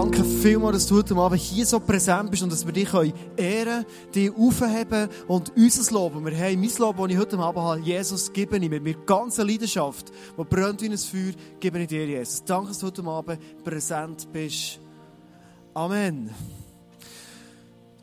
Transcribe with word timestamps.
Danke 0.00 0.22
vielmals, 0.22 0.76
dass 0.76 0.86
du 0.86 0.98
heute 0.98 1.16
Abend 1.16 1.40
hier 1.40 1.66
so 1.66 1.80
präsent 1.80 2.30
bist 2.30 2.44
und 2.44 2.52
dass 2.52 2.64
wir 2.64 2.72
dich 2.72 2.94
ehren 2.94 3.12
können, 3.36 3.86
dich 4.14 4.30
aufheben 4.30 5.08
und 5.26 5.50
unser 5.56 5.92
Lob, 5.92 6.24
wir 6.24 6.38
haben 6.38 6.60
mein 6.60 6.70
Lob, 6.78 6.98
das 6.98 7.10
ich 7.10 7.18
heute 7.18 7.38
Abend 7.40 7.64
habe, 7.64 7.80
Jesus, 7.80 8.32
gebe 8.32 8.58
ich 8.58 8.70
mit 8.70 9.06
ganzer 9.08 9.44
Leidenschaft, 9.44 10.12
die 10.38 10.44
brennt 10.44 10.82
wie 10.82 10.88
ein 10.88 10.96
Feuer, 10.96 11.32
gebe 11.58 11.80
ich 11.80 11.88
dir, 11.88 12.06
Jesus. 12.06 12.44
Danke, 12.44 12.68
dass 12.68 12.78
du 12.78 12.86
heute 12.86 13.02
Abend 13.02 13.64
präsent 13.64 14.28
bist. 14.32 14.78
Amen. 15.74 16.30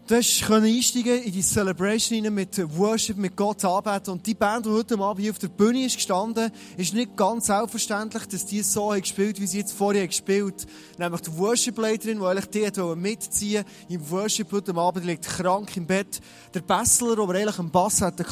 Du 0.08 0.22
können 0.46 0.66
einsteigen 0.66 1.24
in 1.24 1.32
die 1.32 1.42
Celebration 1.42 2.32
mit 2.32 2.62
Worship, 2.78 3.18
mit 3.18 3.36
Gott 3.36 3.66
anbeten. 3.66 4.14
Und 4.14 4.28
die 4.28 4.36
Band, 4.36 4.68
die 4.68 4.70
heute 4.70 5.00
Abend 5.00 5.20
hier 5.20 5.32
auf 5.32 5.40
der 5.40 5.48
Bühne 5.48 5.84
ist 5.84 5.96
gestanden, 5.96 6.52
ist 6.78 6.94
nicht 6.94 7.18
ganz 7.18 7.48
selbstverständlich, 7.48 8.28
dass 8.28 8.46
die 8.46 8.62
so 8.62 8.90
gespielt, 8.90 9.42
wie 9.42 9.48
sie 9.48 9.58
jetzt 9.58 9.74
vorher 9.74 10.06
gespielt 10.06 10.68
Nämlich 11.00 11.22
die 11.22 11.36
Worship-Leiterin, 11.36 12.20
die 12.20 12.24
eigentlich 12.24 12.72
die 12.72 12.96
mitziehen 12.96 13.66
im 13.90 14.12
Worship 14.12 14.52
heute 14.52 14.76
Abend, 14.76 15.06
liegt 15.06 15.28
krank 15.28 15.76
im 15.76 15.88
Bett. 15.88 16.22
Der 16.54 16.62
Bessler, 16.62 17.16
der 17.16 17.28
eigentlich 17.28 17.58
einen 17.58 17.72
Bass 17.72 18.04
hatte, 18.04 18.24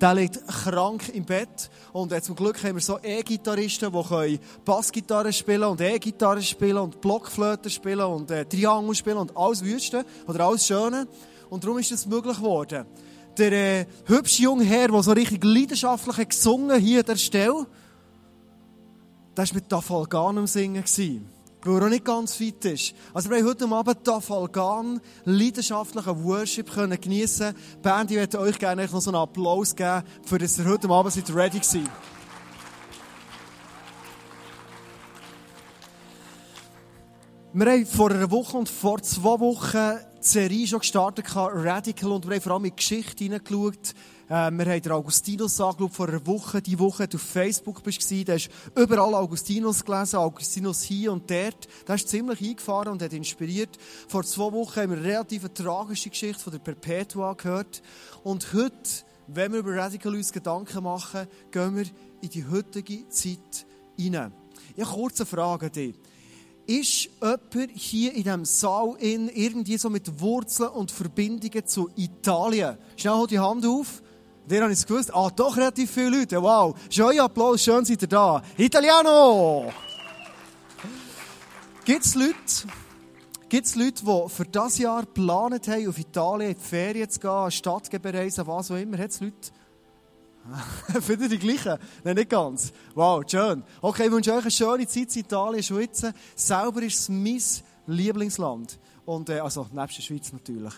der 0.00 0.14
liegt 0.14 0.44
krank 0.48 1.08
im 1.14 1.24
Bett. 1.24 1.70
Und 1.92 2.20
zum 2.24 2.34
Glück 2.34 2.60
haben 2.64 2.74
wir 2.74 2.82
so 2.82 2.98
E-Gitarristen, 3.00 3.92
die 3.92 4.40
Bassgitarre 4.64 5.32
spielen 5.32 5.64
und 5.64 5.80
E-Gitarre 5.80 6.42
spielen 6.42 6.78
und 6.78 7.00
Blockflöte 7.00 7.70
spielen 7.70 8.06
und 8.06 8.28
äh, 8.32 8.44
Triangel 8.44 8.96
spielen 8.96 9.18
und 9.18 9.36
alles 9.36 9.62
Wüste 9.62 10.04
oder 10.26 10.46
alles 10.46 10.66
Schöne. 10.66 11.06
Und 11.52 11.62
darum 11.64 11.76
ist 11.76 11.92
das 11.92 12.06
möglich 12.06 12.38
geworden. 12.38 12.86
Der 13.36 13.52
äh, 13.52 13.86
hübsche 14.06 14.44
junge 14.44 14.64
Herr, 14.64 14.88
der 14.88 15.02
so 15.02 15.12
richtig 15.12 15.44
leidenschaftlich 15.44 16.16
hat 16.16 16.30
gesungen 16.30 16.80
hier 16.80 17.00
an 17.00 17.04
der 17.04 17.16
Stelle, 17.16 17.66
der 19.36 19.46
war 19.46 19.54
mit 19.54 19.68
Tafalgan 19.68 20.38
am 20.38 20.46
Singen. 20.46 20.82
Weil 21.62 21.76
er 21.76 21.84
auch 21.84 21.90
nicht 21.90 22.06
ganz 22.06 22.36
fit 22.36 22.64
ist. 22.64 22.94
Also 23.12 23.28
wir 23.28 23.36
haben 23.36 23.46
heute 23.46 23.68
Abend 23.68 24.02
Tafalgan 24.02 24.98
leidenschaftlichen 25.26 26.24
Worship 26.24 26.72
können 26.72 26.98
geniessen. 26.98 27.54
Band, 27.82 28.10
ich 28.10 28.16
möchte 28.16 28.40
euch 28.40 28.58
gerne 28.58 28.86
noch 28.86 29.00
so 29.02 29.10
einen 29.10 29.20
Applaus 29.20 29.76
geben, 29.76 30.04
für 30.24 30.38
dass 30.38 30.58
ihr 30.58 30.64
heute 30.64 30.88
Abend 30.88 31.12
seid 31.12 31.34
ready 31.34 31.60
seid. 31.60 31.82
Wir 37.54 37.70
haben 37.70 37.84
vor 37.84 38.10
einer 38.10 38.30
Woche 38.30 38.56
und 38.56 38.70
vor 38.70 39.02
zwei 39.02 39.38
Wochen 39.38 39.98
die 40.22 40.26
Serie 40.26 40.66
schon 40.66 40.78
gestartet, 40.78 41.26
Radical, 41.36 42.12
und 42.12 42.26
wir 42.26 42.36
haben 42.36 42.40
vor 42.40 42.52
allem 42.52 42.64
in 42.64 42.70
die 42.70 42.76
Geschichte 42.76 43.24
hineingeschaut. 43.24 43.90
Äh, 44.30 44.50
wir 44.50 44.64
haben 44.64 44.80
den 44.80 44.92
Augustinus 44.92 45.60
angeschaut 45.60 45.92
vor 45.92 46.08
einer 46.08 46.26
Woche. 46.26 46.62
Die 46.62 46.78
Woche, 46.78 47.06
du 47.06 47.18
auf 47.18 47.22
Facebook 47.22 47.82
bist, 47.82 48.10
da 48.26 48.32
hast 48.32 48.48
überall 48.74 49.12
Augustinus 49.12 49.84
gelesen, 49.84 50.16
Augustinus 50.16 50.80
hier 50.80 51.12
und 51.12 51.30
dort. 51.30 51.68
Da 51.84 51.92
hast 51.92 52.08
ziemlich 52.08 52.40
eingefahren 52.40 52.92
und 52.92 53.02
hat 53.02 53.12
inspiriert. 53.12 53.76
Vor 54.08 54.24
zwei 54.24 54.50
Wochen 54.50 54.80
haben 54.80 54.90
wir 54.92 54.96
eine 54.96 55.06
relativ 55.08 55.46
tragische 55.50 56.08
Geschichte 56.08 56.42
von 56.42 56.54
der 56.54 56.60
Perpetua 56.60 57.34
gehört. 57.34 57.82
Und 58.24 58.50
heute, 58.54 59.04
wenn 59.26 59.52
wir 59.52 59.58
über 59.58 59.76
Radical 59.76 60.14
uns 60.14 60.32
Gedanken 60.32 60.84
machen, 60.84 61.26
gehen 61.50 61.76
wir 61.76 61.84
in 62.22 62.30
die 62.30 62.46
heutige 62.46 63.06
Zeit 63.10 63.66
hinein. 63.98 64.32
Ich 64.74 64.86
habe 64.86 64.94
kurze 64.94 65.26
Frage 65.26 65.66
an 65.66 65.72
dich. 65.72 65.94
Ist 66.72 67.10
jemand 67.20 67.70
hier 67.74 68.14
in 68.14 68.22
diesem 68.22 68.44
Saal 68.46 68.96
in 68.98 69.28
irgendwie 69.28 69.76
so 69.76 69.90
mit 69.90 70.20
Wurzeln 70.20 70.70
und 70.70 70.90
Verbindungen 70.90 71.66
zu 71.66 71.90
Italien? 71.96 72.78
Schnell 72.96 73.12
halt 73.12 73.30
die 73.30 73.38
Hand 73.38 73.66
auf. 73.66 74.02
Der 74.46 74.62
habe 74.62 74.72
ich 74.72 74.86
gewusst. 74.86 75.14
Ah, 75.14 75.28
doch 75.28 75.54
relativ 75.54 75.90
viele 75.90 76.20
Leute. 76.20 76.42
Wow. 76.42 76.74
Schön 76.88 77.20
Applaus, 77.20 77.62
schön 77.62 77.84
seid 77.84 78.00
ihr 78.00 78.08
da. 78.08 78.42
Italiano! 78.56 79.70
Gibt 81.84 82.06
es 82.06 82.14
Leute, 82.14 82.32
gibt's 83.50 83.74
Leute, 83.74 84.02
die 84.02 84.28
für 84.30 84.44
das 84.46 84.78
Jahr 84.78 85.02
geplant 85.02 85.68
haben, 85.68 85.88
auf 85.88 85.98
Italien 85.98 86.52
in 86.52 86.56
die 86.56 86.64
Ferien 86.64 87.10
zu 87.10 87.20
gehen, 87.20 87.50
Stadtgebereisen, 87.50 88.46
was 88.46 88.70
auch 88.70 88.76
immer? 88.76 88.96
Hat 88.96 89.10
es 89.10 89.20
Leute? 89.20 89.50
Findet 91.00 91.32
ihr 91.32 91.38
die 91.38 91.46
gleichen? 91.46 91.78
Nein, 92.04 92.16
nicht 92.16 92.30
ganz. 92.30 92.72
Wow, 92.94 93.22
schön. 93.26 93.62
Okay, 93.80 94.06
ich 94.06 94.12
wünsche 94.12 94.32
euch 94.32 94.42
eine 94.42 94.50
schöne 94.50 94.86
Zeit 94.86 95.14
in 95.14 95.22
Italien, 95.22 95.62
Schweiz. 95.62 96.04
Selber 96.34 96.82
ist 96.82 96.98
es 96.98 97.08
mein 97.08 97.40
Lieblingsland. 97.86 98.78
Und, 99.04 99.28
äh, 99.28 99.38
also, 99.38 99.66
nebst 99.72 99.98
der 99.98 100.02
Schweiz 100.02 100.32
natürlich. 100.32 100.74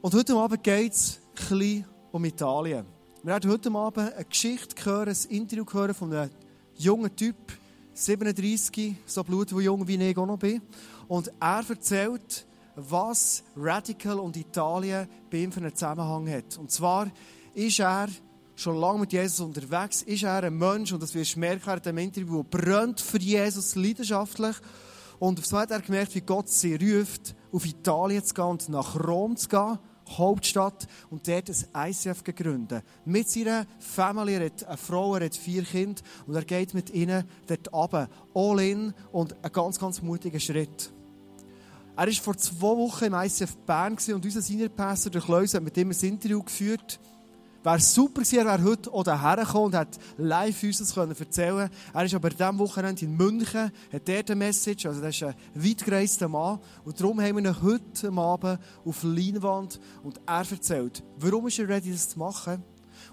Und 0.00 0.14
heute 0.14 0.34
Abend 0.34 0.62
geht 0.62 0.92
es 0.92 1.20
ein 1.50 1.84
um 2.12 2.24
Italien. 2.24 2.86
Wir 3.22 3.34
haben 3.34 3.50
heute 3.50 3.70
Abend 3.70 4.12
eine 4.12 4.24
Geschichte 4.24 4.74
gehört, 4.74 5.08
ein 5.08 5.16
Interview 5.30 5.64
gehört 5.64 5.96
von 5.96 6.12
einem 6.12 6.30
jungen 6.76 7.14
Typ, 7.14 7.36
37, 7.92 8.94
so 9.06 9.24
blut 9.24 9.56
wie 9.56 9.64
jung 9.64 9.86
wie 9.88 9.96
ich 9.96 10.16
auch 10.16 10.26
noch 10.26 10.38
bin. 10.38 10.62
Und 11.08 11.32
er 11.40 11.64
erzählt, 11.68 12.46
was 12.74 13.42
Radical 13.56 14.18
und 14.18 14.36
Italien 14.36 15.08
bei 15.30 15.38
ihm 15.38 15.50
für 15.50 15.60
einen 15.60 15.74
Zusammenhang 15.74 16.30
hat. 16.30 16.58
Und 16.58 16.70
zwar 16.70 17.10
ist 17.54 17.80
er 17.80 18.08
schon 18.56 18.76
lange 18.80 19.00
mit 19.00 19.12
Jesus 19.12 19.40
unterwegs, 19.40 20.02
ist 20.02 20.24
er 20.24 20.42
ein 20.42 20.56
Mensch, 20.56 20.92
und 20.92 21.02
das 21.02 21.14
wirst 21.14 21.36
du 21.36 21.40
merken 21.40 21.70
in 21.70 21.78
diesem 21.78 21.98
Interview, 21.98 22.42
brennt 22.42 23.00
für 23.00 23.18
Jesus 23.18 23.74
leidenschaftlich. 23.76 24.56
Und 25.18 25.44
so 25.46 25.58
hat 25.58 25.70
er 25.70 25.80
gemerkt, 25.80 26.14
wie 26.14 26.22
Gott 26.22 26.48
sie 26.48 26.74
ruft, 26.74 27.34
auf 27.52 27.64
Italien 27.64 28.24
zu 28.24 28.34
gehen 28.34 28.44
und 28.44 28.68
nach 28.68 28.96
Rom 28.96 29.36
zu 29.36 29.48
gehen, 29.48 29.78
Hauptstadt, 30.08 30.86
und 31.10 31.26
dort 31.26 31.50
ein 31.72 31.90
ICF 31.90 32.22
gegründet. 32.22 32.84
Mit 33.04 33.28
seiner 33.28 33.66
Familie, 33.78 34.38
er 34.38 34.46
hat 34.46 34.64
eine 34.64 34.76
Frau, 34.76 35.16
er 35.16 35.26
hat 35.26 35.36
vier 35.36 35.62
Kinder, 35.64 36.00
und 36.26 36.34
er 36.34 36.44
geht 36.44 36.74
mit 36.74 36.90
ihnen 36.90 37.24
dort 37.46 37.72
runter, 37.72 38.08
all 38.34 38.60
in, 38.60 38.94
und 39.12 39.34
ein 39.44 39.52
ganz, 39.52 39.78
ganz 39.78 40.00
mutiger 40.02 40.40
Schritt. 40.40 40.92
Er 41.96 42.06
war 42.06 42.12
vor 42.12 42.36
zwei 42.36 42.76
Wochen 42.76 43.06
im 43.06 43.14
ICF 43.14 43.56
Bern 43.66 43.96
und 44.08 44.24
unser 44.24 44.42
Senior-Pastor, 44.42 45.10
der 45.10 45.22
Kleus, 45.22 45.54
hat 45.54 45.62
mit 45.62 45.76
ihm 45.78 45.90
ein 45.90 45.98
Interview 45.98 46.42
geführt. 46.42 47.00
Wäre 47.66 47.80
super 47.80 48.22
gewesen, 48.22 48.38
er 48.38 48.44
wäre 48.44 48.62
heute 48.62 48.92
auch 48.92 49.02
hierher 49.02 49.44
gekommen 49.44 49.64
und 49.64 49.74
hat 49.74 49.98
live 50.18 50.62
uns 50.62 50.78
das 50.78 50.96
erzählen 50.96 51.56
können. 51.56 51.70
Er 51.92 52.04
ist 52.04 52.14
aber 52.14 52.30
diesem 52.30 52.58
Wochenende 52.60 53.04
in 53.04 53.16
München, 53.16 53.72
hat 53.92 54.08
dort 54.08 54.30
eine 54.30 54.36
Message, 54.36 54.86
also 54.86 55.00
das 55.00 55.16
ist 55.16 55.24
ein 55.24 55.34
weitgereister 55.52 56.28
Mann. 56.28 56.60
Und 56.84 57.00
darum 57.00 57.20
haben 57.20 57.42
wir 57.42 57.50
ihn 57.50 57.62
heute 57.62 58.12
Abend 58.12 58.60
auf 58.84 59.02
Leinwand 59.02 59.80
und 60.04 60.20
er 60.24 60.48
erzählt, 60.48 61.02
warum 61.18 61.48
ist 61.48 61.58
er 61.58 61.68
ready, 61.68 61.90
das 61.90 62.10
zu 62.10 62.20
machen. 62.20 62.62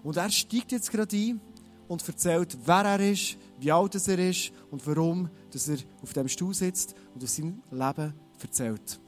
Und 0.03 0.17
er 0.17 0.29
steigt 0.29 0.71
jetzt 0.71 0.91
gerade 0.91 1.17
ein 1.17 1.41
und 1.87 2.07
erzählt, 2.07 2.55
wer 2.63 2.85
er 2.85 2.99
ist, 2.99 3.37
wie 3.59 3.71
alt 3.71 4.07
er 4.07 4.19
ist 4.19 4.51
und 4.69 4.85
warum 4.85 5.31
dass 5.49 5.67
er 5.67 5.77
auf 6.03 6.13
dem 6.13 6.27
Stuhl 6.27 6.53
sitzt 6.53 6.93
und 7.15 7.23
aus 7.23 7.35
seinem 7.35 7.63
Leben 7.71 8.13
erzählt. 8.39 8.99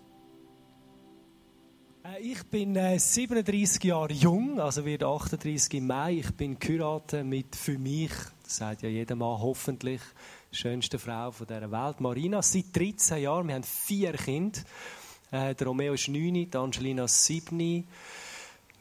Äh, 2.05 2.21
ich 2.21 2.43
bin 2.45 2.75
äh, 2.75 2.99
37 2.99 3.83
Jahre 3.83 4.13
jung, 4.13 4.59
also 4.59 4.85
wird 4.85 5.03
38 5.03 5.73
im 5.75 5.87
Mai. 5.87 6.13
Ich 6.13 6.31
bin 6.35 6.59
geheiratet 6.59 7.25
mit 7.25 7.55
für 7.55 7.77
mich, 7.77 8.11
das 8.43 8.57
sagt 8.57 8.83
ja 8.83 8.89
jeder 8.89 9.15
Mann 9.15 9.39
hoffentlich, 9.39 10.01
schönste 10.51 10.99
Frau 10.99 11.31
von 11.31 11.47
dieser 11.47 11.71
Welt, 11.71 11.99
Marina. 11.99 12.41
Seit 12.41 12.75
13 12.75 13.23
Jahren, 13.23 13.47
wir 13.47 13.55
haben 13.55 13.63
vier 13.63 14.13
Kinder. 14.13 14.59
Äh, 15.31 15.55
der 15.55 15.67
Romeo 15.67 15.93
ist 15.93 16.07
9, 16.07 16.33
die 16.33 16.49
Angelina 16.55 17.07
7, 17.07 17.87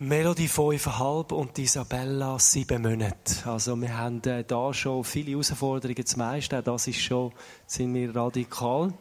Melody 0.00 0.46
5,5 0.46 1.32
und 1.32 1.58
Isabella 1.58 2.38
7 2.38 2.82
Monate. 2.82 3.48
Also 3.48 3.76
wir 3.76 3.96
haben 3.96 4.22
äh, 4.24 4.44
da 4.44 4.74
schon 4.74 5.04
viele 5.04 5.32
Herausforderungen 5.32 6.04
zu 6.04 6.18
meistern. 6.18 6.64
Das 6.64 6.88
ist 6.88 7.00
schon, 7.00 7.32
sind 7.66 7.94
wir 7.94 8.14
radikal. 8.14 8.92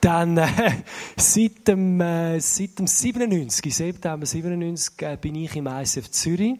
Dann, 0.00 0.36
äh, 0.36 0.48
seit, 1.16 1.66
dem, 1.66 2.00
äh, 2.00 2.40
seit 2.40 2.78
dem 2.78 2.86
97, 2.86 3.74
September 3.74 4.26
97, 4.26 5.02
äh, 5.02 5.16
bin 5.20 5.34
ich 5.34 5.56
im 5.56 5.66
ISF 5.66 6.10
Zürich. 6.10 6.58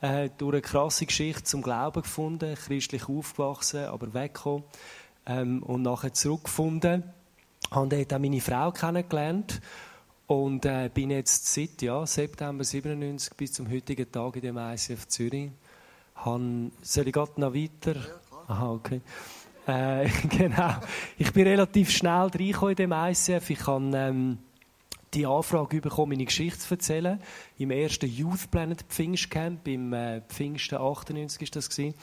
Äh, 0.00 0.28
durch 0.36 0.52
eine 0.52 0.62
krasse 0.62 1.06
Geschichte 1.06 1.44
zum 1.44 1.62
Glauben 1.62 2.02
gefunden, 2.02 2.54
christlich 2.56 3.08
aufgewachsen, 3.08 3.84
aber 3.86 4.12
weggekommen. 4.12 4.64
Ähm, 5.26 5.62
und 5.62 5.82
nachher 5.82 6.12
zurückgefunden. 6.12 7.04
Habe 7.70 7.88
dort 7.88 8.12
auch 8.12 8.18
meine 8.18 8.40
Frau 8.40 8.70
kennengelernt. 8.70 9.62
Und 10.26 10.66
äh, 10.66 10.90
bin 10.92 11.10
jetzt 11.10 11.52
seit 11.52 11.80
ja, 11.80 12.06
September 12.06 12.64
97 12.64 13.34
bis 13.34 13.52
zum 13.52 13.70
heutigen 13.70 14.10
Tag 14.10 14.36
in 14.36 14.42
dem 14.42 14.58
ICF 14.58 15.06
Zürich. 15.08 15.50
Han, 16.16 16.72
soll 16.82 17.08
ich 17.08 17.12
gerade 17.12 17.40
noch 17.40 17.54
weiter? 17.54 17.96
Aha, 18.46 18.72
okay. 18.72 19.00
Äh, 19.66 20.08
genau. 20.28 20.76
Ich 21.18 21.32
bin 21.32 21.46
relativ 21.46 21.90
schnell 21.90 22.12
reingekommen 22.12 22.70
in 22.70 22.76
dem 22.76 22.92
ICF. 22.92 23.50
Ich 23.50 23.66
habe 23.66 23.90
ähm, 23.94 24.38
die 25.14 25.26
Anfrage 25.26 25.80
bekommen, 25.80 26.10
meine 26.10 26.24
Geschichte 26.24 26.58
zu 26.58 26.74
erzählen. 26.74 27.20
Im 27.58 27.70
ersten 27.70 28.06
Youth 28.06 28.50
Planet 28.50 28.82
Pfingstcamp, 28.82 29.66
im 29.68 29.92
äh, 29.92 30.20
Pfingsten 30.22 30.76
98 30.76 31.42
ist 31.42 31.56
das 31.56 31.70
gewesen. 31.70 31.94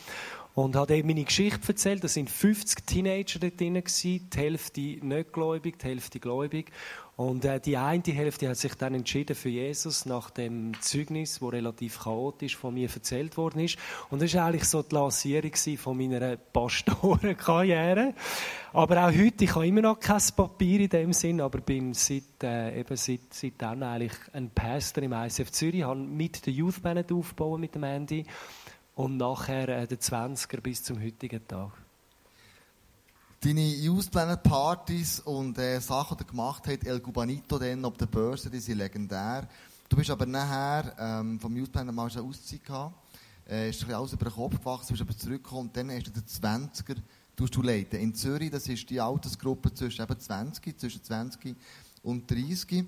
und 0.53 0.75
habe 0.75 0.95
eben 0.95 1.07
meine 1.07 1.23
Geschichte 1.23 1.67
erzählt. 1.67 2.03
Da 2.03 2.07
sind 2.07 2.29
50 2.29 2.85
Teenager 2.85 3.39
dort 3.39 3.59
drin 3.59 3.75
gewesen, 3.75 4.29
die 4.29 4.37
Hälfte 4.37 4.81
nicht 4.81 5.33
gläubig, 5.33 5.79
die 5.79 5.85
Hälfte 5.85 6.19
gläubig. 6.19 6.71
Und 7.21 7.45
äh, 7.45 7.59
die 7.59 7.77
eine 7.77 8.01
Hälfte 8.03 8.49
hat 8.49 8.57
sich 8.57 8.73
dann 8.73 8.95
entschieden 8.95 9.35
für 9.35 9.49
Jesus 9.49 10.07
nach 10.07 10.31
dem 10.31 10.71
Zeugnis, 10.81 11.39
wo 11.39 11.49
relativ 11.49 11.99
chaotisch 11.99 12.57
von 12.57 12.73
mir 12.73 12.89
erzählt 12.91 13.37
worden 13.37 13.59
ist. 13.59 13.77
Und 14.09 14.23
das 14.23 14.33
war 14.33 14.47
eigentlich 14.47 14.63
so 14.63 14.81
die 14.81 14.95
Lancierung 14.95 15.53
von 15.77 15.97
meiner 15.97 16.35
Pastorenkarriere. 16.53 18.15
Aber 18.73 19.05
auch 19.05 19.11
heute, 19.11 19.43
ich 19.43 19.53
habe 19.53 19.67
immer 19.67 19.81
noch 19.81 19.99
kein 19.99 20.21
Papier 20.35 20.79
in 20.79 20.89
dem 20.89 21.13
Sinn, 21.13 21.41
aber 21.41 21.61
bin 21.61 21.93
seit, 21.93 22.41
äh, 22.41 22.79
eben 22.79 22.95
seit, 22.95 23.31
seit 23.31 23.53
dann 23.59 23.83
eigentlich 23.83 24.17
ein 24.33 24.49
Pastor 24.49 25.03
im 25.03 25.13
ICF 25.13 25.51
Zürich, 25.51 25.83
habe 25.83 25.99
mit 25.99 26.43
der 26.47 26.53
Youth 26.53 26.81
Band 26.81 27.11
aufgebaut 27.11 27.59
mit 27.59 27.75
dem 27.75 27.83
Andy 27.83 28.25
und 28.95 29.17
nachher 29.17 29.69
äh, 29.69 29.85
den 29.85 29.99
20er 29.99 30.59
bis 30.59 30.81
zum 30.81 30.99
heutigen 30.99 31.47
Tag. 31.47 31.71
Deine 33.43 33.67
Youth 33.75 34.11
Planet 34.11 34.43
Partys 34.43 35.19
und 35.19 35.57
äh, 35.57 35.79
Sachen, 35.79 36.15
die 36.15 36.23
du 36.23 36.29
gemacht 36.29 36.61
hast, 36.67 36.85
El 36.85 36.99
Gubanito 36.99 37.57
dann 37.57 37.83
auf 37.85 37.97
der 37.97 38.05
Börse, 38.05 38.51
die 38.51 38.59
sind 38.59 38.77
legendär. 38.77 39.47
Du 39.89 39.97
bist 39.97 40.11
aber 40.11 40.27
nachher 40.27 40.95
ähm, 40.99 41.39
vom 41.39 41.57
Youth 41.57 41.71
Planet 41.71 41.95
mal 41.95 42.07
eine 42.07 42.21
Auszeit 42.21 42.63
gehabt. 42.63 42.93
Äh, 43.49 43.71
ist 43.71 43.83
ein 43.83 43.95
alles 43.95 44.13
über 44.13 44.25
den 44.25 44.33
Kopf 44.33 44.59
gewachsen, 44.59 44.89
bist 44.89 45.01
aber 45.01 45.17
zurückgekommen 45.17 45.69
und 45.69 45.75
dann 45.75 45.89
hast 45.89 46.05
du 46.05 46.11
den 46.11 46.23
20er 46.23 46.97
du 47.35 47.61
leiten. 47.63 47.99
In 47.99 48.13
Zürich, 48.13 48.51
das 48.51 48.67
ist 48.67 48.87
die 48.87 49.01
Altersgruppe 49.01 49.73
zwischen 49.73 50.03
eben 50.03 50.19
20, 50.19 50.79
zwischen 50.79 51.03
20 51.03 51.55
und 52.03 52.29
30. 52.29 52.71
In 52.71 52.87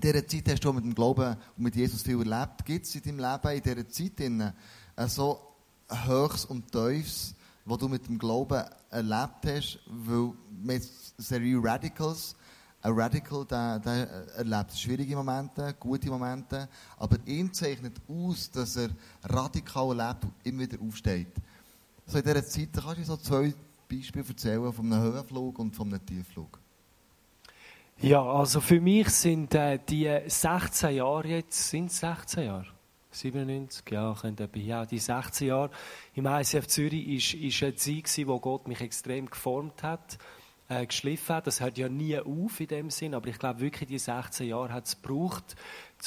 dieser 0.00 0.26
Zeit 0.26 0.48
hast 0.48 0.64
du 0.64 0.72
mit 0.72 0.82
dem 0.82 0.96
Glauben 0.96 1.36
und 1.56 1.62
mit 1.62 1.76
Jesus 1.76 2.02
viel 2.02 2.18
erlebt. 2.18 2.64
Gibt 2.64 2.86
es 2.86 2.94
in 2.96 3.02
deinem 3.02 3.18
Leben 3.20 3.56
in 3.56 3.62
dieser 3.62 3.88
Zeit 3.88 4.18
in, 4.18 4.40
äh, 4.40 5.06
so 5.06 5.46
Höchst 5.88 6.50
und 6.50 6.72
Tiefs, 6.72 7.34
was 7.64 7.78
du 7.78 7.88
mit 7.88 8.06
dem 8.08 8.18
Glauben 8.18 8.64
erlebt 8.90 9.46
hast, 9.46 9.78
weil 9.86 10.32
mit 10.62 10.82
Serie 11.18 11.60
Radicals, 11.62 12.34
ein 12.82 12.92
Radical, 12.92 13.44
der, 13.44 13.78
der 13.78 14.08
erlebt 14.36 14.76
schwierige 14.76 15.14
Momente, 15.16 15.74
gute 15.78 16.08
Momente, 16.08 16.68
aber 16.96 17.18
ihm 17.26 17.52
zeichnet 17.52 18.00
aus, 18.08 18.50
dass 18.50 18.76
er 18.76 18.88
radikal 19.24 19.98
erlebt 19.98 20.24
und 20.24 20.32
immer 20.44 20.62
wieder 20.62 20.78
aufsteht. 20.80 21.32
So 22.06 22.18
in 22.18 22.24
dieser 22.24 22.46
Zeit 22.46 22.70
kannst 22.72 22.98
du 22.98 23.04
so 23.04 23.16
zwei 23.18 23.54
Beispiele 23.88 24.24
erzählen 24.26 24.72
von 24.72 24.92
einem 24.92 25.02
Höhenflug 25.02 25.58
und 25.58 25.76
von 25.76 25.88
einem 25.88 26.04
Tiefflug. 26.04 26.58
Ja, 28.02 28.22
also 28.22 28.60
für 28.62 28.80
mich 28.80 29.10
sind 29.10 29.54
äh, 29.54 29.78
die 29.86 30.10
16 30.26 30.96
Jahre 30.96 31.28
jetzt, 31.28 31.68
sind 31.68 31.92
16 31.92 32.44
Jahre? 32.44 32.66
97, 33.10 33.90
ja, 33.90 34.14
könnte 34.20 34.48
ja, 34.54 34.86
die 34.86 34.98
16 34.98 35.48
Jahre 35.48 35.70
im 36.14 36.26
ICF 36.26 36.66
Zürich 36.66 37.34
ist 37.34 37.62
eine 37.62 37.74
Zeit 37.74 38.26
wo 38.26 38.38
Gott 38.38 38.68
mich 38.68 38.80
extrem 38.80 39.26
geformt 39.26 39.82
hat, 39.82 40.18
äh, 40.68 40.86
geschliffen 40.86 41.34
hat. 41.34 41.46
Das 41.46 41.60
hört 41.60 41.76
ja 41.76 41.88
nie 41.88 42.18
auf 42.18 42.60
in 42.60 42.68
dem 42.68 42.90
Sinn, 42.90 43.14
aber 43.14 43.28
ich 43.28 43.38
glaube 43.38 43.60
wirklich, 43.60 43.88
die 43.88 43.98
16 43.98 44.48
Jahre 44.48 44.72
hat 44.72 44.86
es 44.86 45.02
gebraucht, 45.02 45.56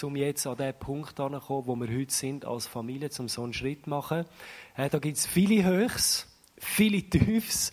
um 0.01 0.15
jetzt 0.15 0.47
an 0.47 0.57
den 0.57 0.73
Punkt 0.73 1.19
anzukommen, 1.19 1.67
wo 1.67 1.75
wir 1.75 1.99
heute 1.99 2.13
sind 2.13 2.45
als 2.45 2.67
Familie, 2.67 3.09
um 3.19 3.27
so 3.27 3.43
einen 3.43 3.53
Schritt 3.53 3.83
zu 3.83 3.89
machen. 3.89 4.25
Äh, 4.75 4.89
da 4.89 4.99
gibt 4.99 5.17
es 5.17 5.25
viele 5.25 5.63
Höchst, 5.63 6.27
viele 6.57 7.01
Tiefs. 7.03 7.71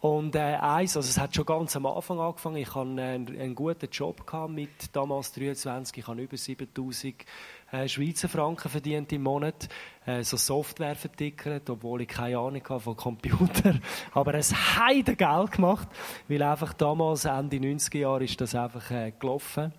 Und 0.00 0.36
äh, 0.36 0.38
eins, 0.38 0.96
also 0.96 1.08
es 1.08 1.18
hat 1.18 1.34
schon 1.34 1.44
ganz 1.44 1.74
am 1.74 1.84
Anfang 1.86 2.20
angefangen. 2.20 2.56
Ich 2.56 2.68
hatte 2.68 2.88
einen, 2.88 3.26
einen 3.26 3.54
guten 3.56 3.88
Job 3.90 4.26
gehabt 4.26 4.52
mit 4.52 4.70
damals 4.92 5.32
23. 5.32 5.98
Ich 5.98 6.06
habe 6.06 6.22
über 6.22 6.36
7000 6.36 7.24
äh, 7.70 7.88
Schweizer 7.88 8.28
Franken 8.28 8.68
verdient 8.68 9.12
im 9.12 9.22
Monat, 9.22 9.68
äh, 10.06 10.22
so 10.22 10.36
Software 10.36 10.94
vertickert, 10.94 11.68
obwohl 11.70 12.02
ich 12.02 12.08
keine 12.08 12.38
Ahnung 12.38 12.62
hatte 12.62 12.80
von 12.80 12.96
Computer. 12.96 13.78
Aber 14.12 14.34
es 14.34 14.54
heide 14.78 15.16
Geld 15.16 15.52
gemacht, 15.52 15.88
weil 16.28 16.42
einfach 16.42 16.72
damals, 16.72 17.24
Ende 17.24 17.56
90er 17.58 17.98
Jahre, 17.98 18.24
ist 18.24 18.40
das 18.40 18.54
einfach 18.54 18.90
äh, 18.90 19.12
gelaufen. 19.18 19.72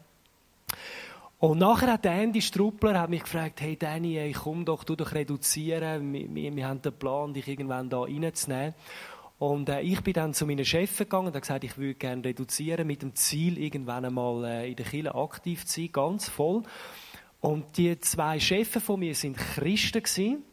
Und 1.39 1.59
nachher 1.59 1.93
hat 1.93 2.05
Andy 2.05 2.41
Struppler 2.41 2.99
hat 2.99 3.09
mich 3.09 3.23
gefragt, 3.23 3.61
hey 3.61 3.77
Danny, 3.77 4.17
ey, 4.17 4.33
komm 4.33 4.65
doch, 4.65 4.83
du 4.83 4.95
doch 4.95 5.13
reduzieren. 5.13 6.11
Wir, 6.11 6.27
wir, 6.35 6.55
wir 6.55 6.67
haben 6.67 6.81
den 6.81 6.91
Plan, 6.93 7.33
dich 7.33 7.47
irgendwann 7.47 7.89
da 7.89 8.01
reinzunehmen. 8.01 8.73
Und 9.39 9.69
äh, 9.69 9.79
ich 9.79 10.01
bin 10.01 10.13
dann 10.13 10.33
zu 10.33 10.45
meinen 10.45 10.65
Chefs 10.65 10.97
gegangen 10.97 11.27
und 11.27 11.33
habe 11.33 11.39
gesagt, 11.39 11.63
ich 11.63 11.77
würde 11.77 11.95
gerne 11.95 12.25
reduzieren 12.25 12.85
mit 12.85 13.01
dem 13.01 13.15
Ziel, 13.15 13.57
irgendwann 13.57 14.03
einmal 14.03 14.43
äh, 14.43 14.69
in 14.69 14.75
der 14.75 14.85
Kirche 14.85 15.15
aktiv 15.15 15.65
zu 15.65 15.79
sein, 15.79 15.91
ganz 15.93 16.27
voll. 16.27 16.63
Und 17.41 17.77
die 17.77 17.99
zwei 17.99 18.39
Chefs 18.39 18.83
von 18.83 18.99
mir 18.99 19.15
sind 19.15 19.37
Christen 19.37 20.03
gewesen, 20.03 20.43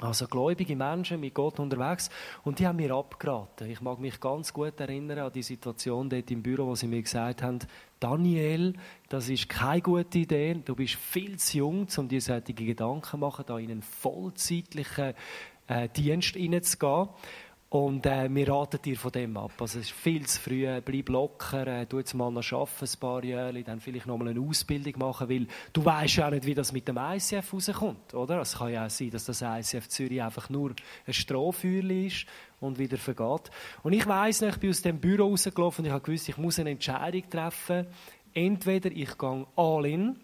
also 0.00 0.28
gläubige 0.28 0.76
Menschen 0.76 1.18
mit 1.20 1.34
Gott 1.34 1.58
unterwegs. 1.58 2.08
Und 2.44 2.58
die 2.58 2.66
haben 2.66 2.76
mir 2.76 2.92
abgeraten. 2.94 3.68
Ich 3.68 3.80
mag 3.80 3.98
mich 3.98 4.20
ganz 4.20 4.52
gut 4.52 4.78
erinnern 4.78 5.18
an 5.18 5.32
die 5.32 5.42
Situation 5.42 6.08
dort 6.08 6.30
im 6.30 6.42
Büro, 6.42 6.66
wo 6.66 6.74
sie 6.76 6.86
mir 6.86 7.02
gesagt 7.02 7.42
haben, 7.42 7.58
Daniel, 7.98 8.74
das 9.08 9.28
ist 9.28 9.48
keine 9.48 9.82
gute 9.82 10.18
Idee. 10.18 10.54
Du 10.64 10.76
bist 10.76 10.94
viel 10.94 11.36
zu 11.38 11.58
jung, 11.58 11.88
um 11.96 12.08
dir 12.08 12.20
solche 12.20 12.54
Gedanken 12.54 13.10
zu 13.10 13.18
machen, 13.18 13.44
da 13.46 13.58
in 13.58 13.72
einen 13.72 13.82
vollzeitlichen 13.82 15.14
äh, 15.66 15.88
Dienst 15.88 16.36
hineinzugehen. 16.36 17.08
Und 17.70 18.06
äh, 18.06 18.34
wir 18.34 18.48
raten 18.48 18.80
dir 18.80 18.96
von 18.96 19.12
dem 19.12 19.36
ab. 19.36 19.52
Also 19.60 19.78
es 19.78 19.86
ist 19.86 19.92
viel 19.92 20.26
zu 20.26 20.40
früh, 20.40 20.80
bleib 20.80 21.10
locker, 21.10 21.66
äh, 21.66 21.84
tu 21.84 21.98
jetzt 21.98 22.14
mal 22.14 22.30
noch 22.30 22.50
arbeiten, 22.50 22.86
ein 22.86 23.00
paar 23.00 23.24
Jahre, 23.24 23.62
dann 23.62 23.80
vielleicht 23.80 24.06
noch 24.06 24.16
mal 24.16 24.28
eine 24.28 24.40
Ausbildung 24.40 24.94
machen, 24.98 25.28
weil 25.28 25.46
du 25.74 25.84
weißt 25.84 26.16
ja 26.16 26.28
auch 26.28 26.30
nicht, 26.30 26.46
wie 26.46 26.54
das 26.54 26.72
mit 26.72 26.88
dem 26.88 26.96
ICF 26.96 27.52
rauskommt, 27.52 28.14
oder? 28.14 28.40
Es 28.40 28.56
kann 28.56 28.72
ja 28.72 28.86
auch 28.86 28.90
sein, 28.90 29.10
dass 29.10 29.26
das 29.26 29.42
ICF 29.42 29.86
Zürich 29.88 30.22
einfach 30.22 30.48
nur 30.48 30.74
ein 31.06 31.12
Strohfeuerli 31.12 32.06
ist 32.06 32.24
und 32.58 32.78
wieder 32.78 32.96
vergeht. 32.96 33.50
Und 33.82 33.92
ich 33.92 34.06
weiss 34.06 34.40
noch, 34.40 34.48
ich 34.48 34.56
bin 34.56 34.70
aus 34.70 34.80
dem 34.80 34.98
Büro 34.98 35.28
rausgelaufen 35.28 35.82
und 35.82 35.88
ich 35.88 35.92
habe 35.92 36.04
gewusst, 36.04 36.30
ich 36.30 36.38
muss 36.38 36.58
eine 36.58 36.70
Entscheidung 36.70 37.28
treffen. 37.28 37.86
Entweder 38.32 38.90
ich 38.90 39.18
gehe 39.18 39.46
all 39.56 39.84
in, 39.84 40.16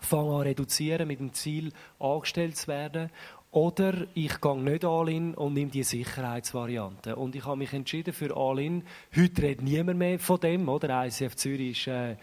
fange 0.00 0.36
an 0.36 0.40
reduzieren 0.40 1.06
mit 1.06 1.20
dem 1.20 1.34
Ziel, 1.34 1.70
angestellt 1.98 2.56
zu 2.56 2.68
werden, 2.68 3.10
oder 3.52 4.06
ich 4.14 4.40
gehe 4.40 4.56
nicht 4.58 4.84
All-In 4.84 5.34
und 5.34 5.52
nehme 5.52 5.70
die 5.70 5.82
Sicherheitsvariante. 5.82 7.16
Und 7.16 7.36
ich 7.36 7.44
habe 7.44 7.58
mich 7.58 7.72
entschieden 7.74 8.14
für 8.14 8.34
All-In. 8.34 8.82
Heute 9.14 9.42
redet 9.42 9.62
niemand 9.62 9.98
mehr 9.98 10.18
von 10.18 10.40
dem, 10.40 10.68
oder? 10.70 11.06
ICF 11.06 11.36
Zürich 11.36 11.86
ist 11.86 11.86
äh, 11.86 12.16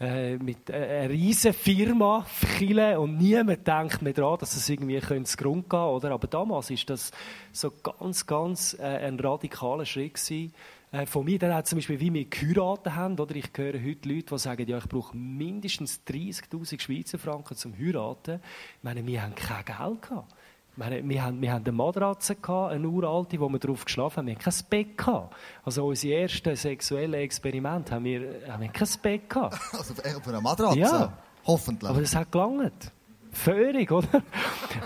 äh, 0.00 0.38
mit 0.38 0.70
äh, 0.70 0.72
einer 0.72 1.10
riesen 1.10 1.52
Firma, 1.52 2.24
Chile, 2.56 2.98
und 2.98 3.18
niemand 3.18 3.66
denkt 3.66 4.00
mehr 4.00 4.14
daran, 4.14 4.38
dass 4.38 4.56
es 4.56 4.66
irgendwie 4.68 4.98
zu 5.24 5.36
Grund 5.36 5.68
gehen 5.68 5.78
oder? 5.78 6.10
Aber 6.10 6.26
damals 6.26 6.70
ist 6.70 6.88
das 6.88 7.12
so 7.52 7.70
ganz, 7.70 8.26
ganz 8.26 8.74
äh, 8.80 8.82
ein 8.82 9.20
radikaler 9.20 9.84
Schritt 9.84 10.14
gewesen. 10.14 10.54
Äh, 10.90 11.04
von 11.04 11.26
mir 11.26 11.38
dann 11.38 11.52
auch 11.52 11.64
zum 11.64 11.78
Beispiel, 11.78 12.00
wie 12.00 12.14
wir 12.14 12.24
geheiratet 12.24 12.94
haben, 12.94 13.20
oder? 13.20 13.36
Ich 13.36 13.50
höre 13.54 13.74
heute 13.74 14.08
Leute, 14.08 14.26
die 14.34 14.38
sagen, 14.38 14.66
ja, 14.66 14.78
ich 14.78 14.88
brauche 14.88 15.14
mindestens 15.14 16.00
30'000 16.08 16.80
Schweizer 16.80 17.18
Franken 17.18 17.58
zum 17.58 17.76
Heiraten. 17.78 18.40
Ich 18.78 18.82
meine, 18.82 19.06
wir 19.06 19.22
haben 19.22 19.34
kein 19.34 19.66
Geld 19.66 20.02
gehabt. 20.02 20.34
Meine, 20.74 21.06
wir, 21.06 21.22
haben, 21.22 21.40
wir 21.42 21.52
haben 21.52 21.64
eine 21.64 21.72
Matratze, 21.72 22.34
gehabt, 22.34 22.72
eine 22.72 22.88
uralte, 22.88 23.38
wo 23.38 23.48
wir 23.48 23.58
drauf 23.58 23.84
geschlafen 23.84 24.18
haben. 24.18 24.26
Wir 24.26 24.34
haben 24.34 24.42
kein 24.42 24.54
Bett. 24.70 24.96
Gehabt. 24.96 25.36
Also 25.64 25.86
unsere 25.86 26.14
ersten 26.22 26.56
sexuellen 26.56 27.14
Experimente 27.20 27.94
haben 27.94 28.04
wir, 28.04 28.40
haben 28.48 28.62
wir 28.62 28.68
kein 28.68 28.88
Bett. 29.02 29.28
Gehabt. 29.28 29.58
Also 29.72 29.94
für 29.94 30.30
eine 30.30 30.40
Matratze? 30.40 30.78
Ja. 30.78 31.12
Hoffentlich. 31.44 31.90
Aber 31.90 32.00
das 32.00 32.14
hat 32.14 32.32
gelangt. 32.32 32.92
Völlig, 33.34 33.90
oder? 33.90 34.22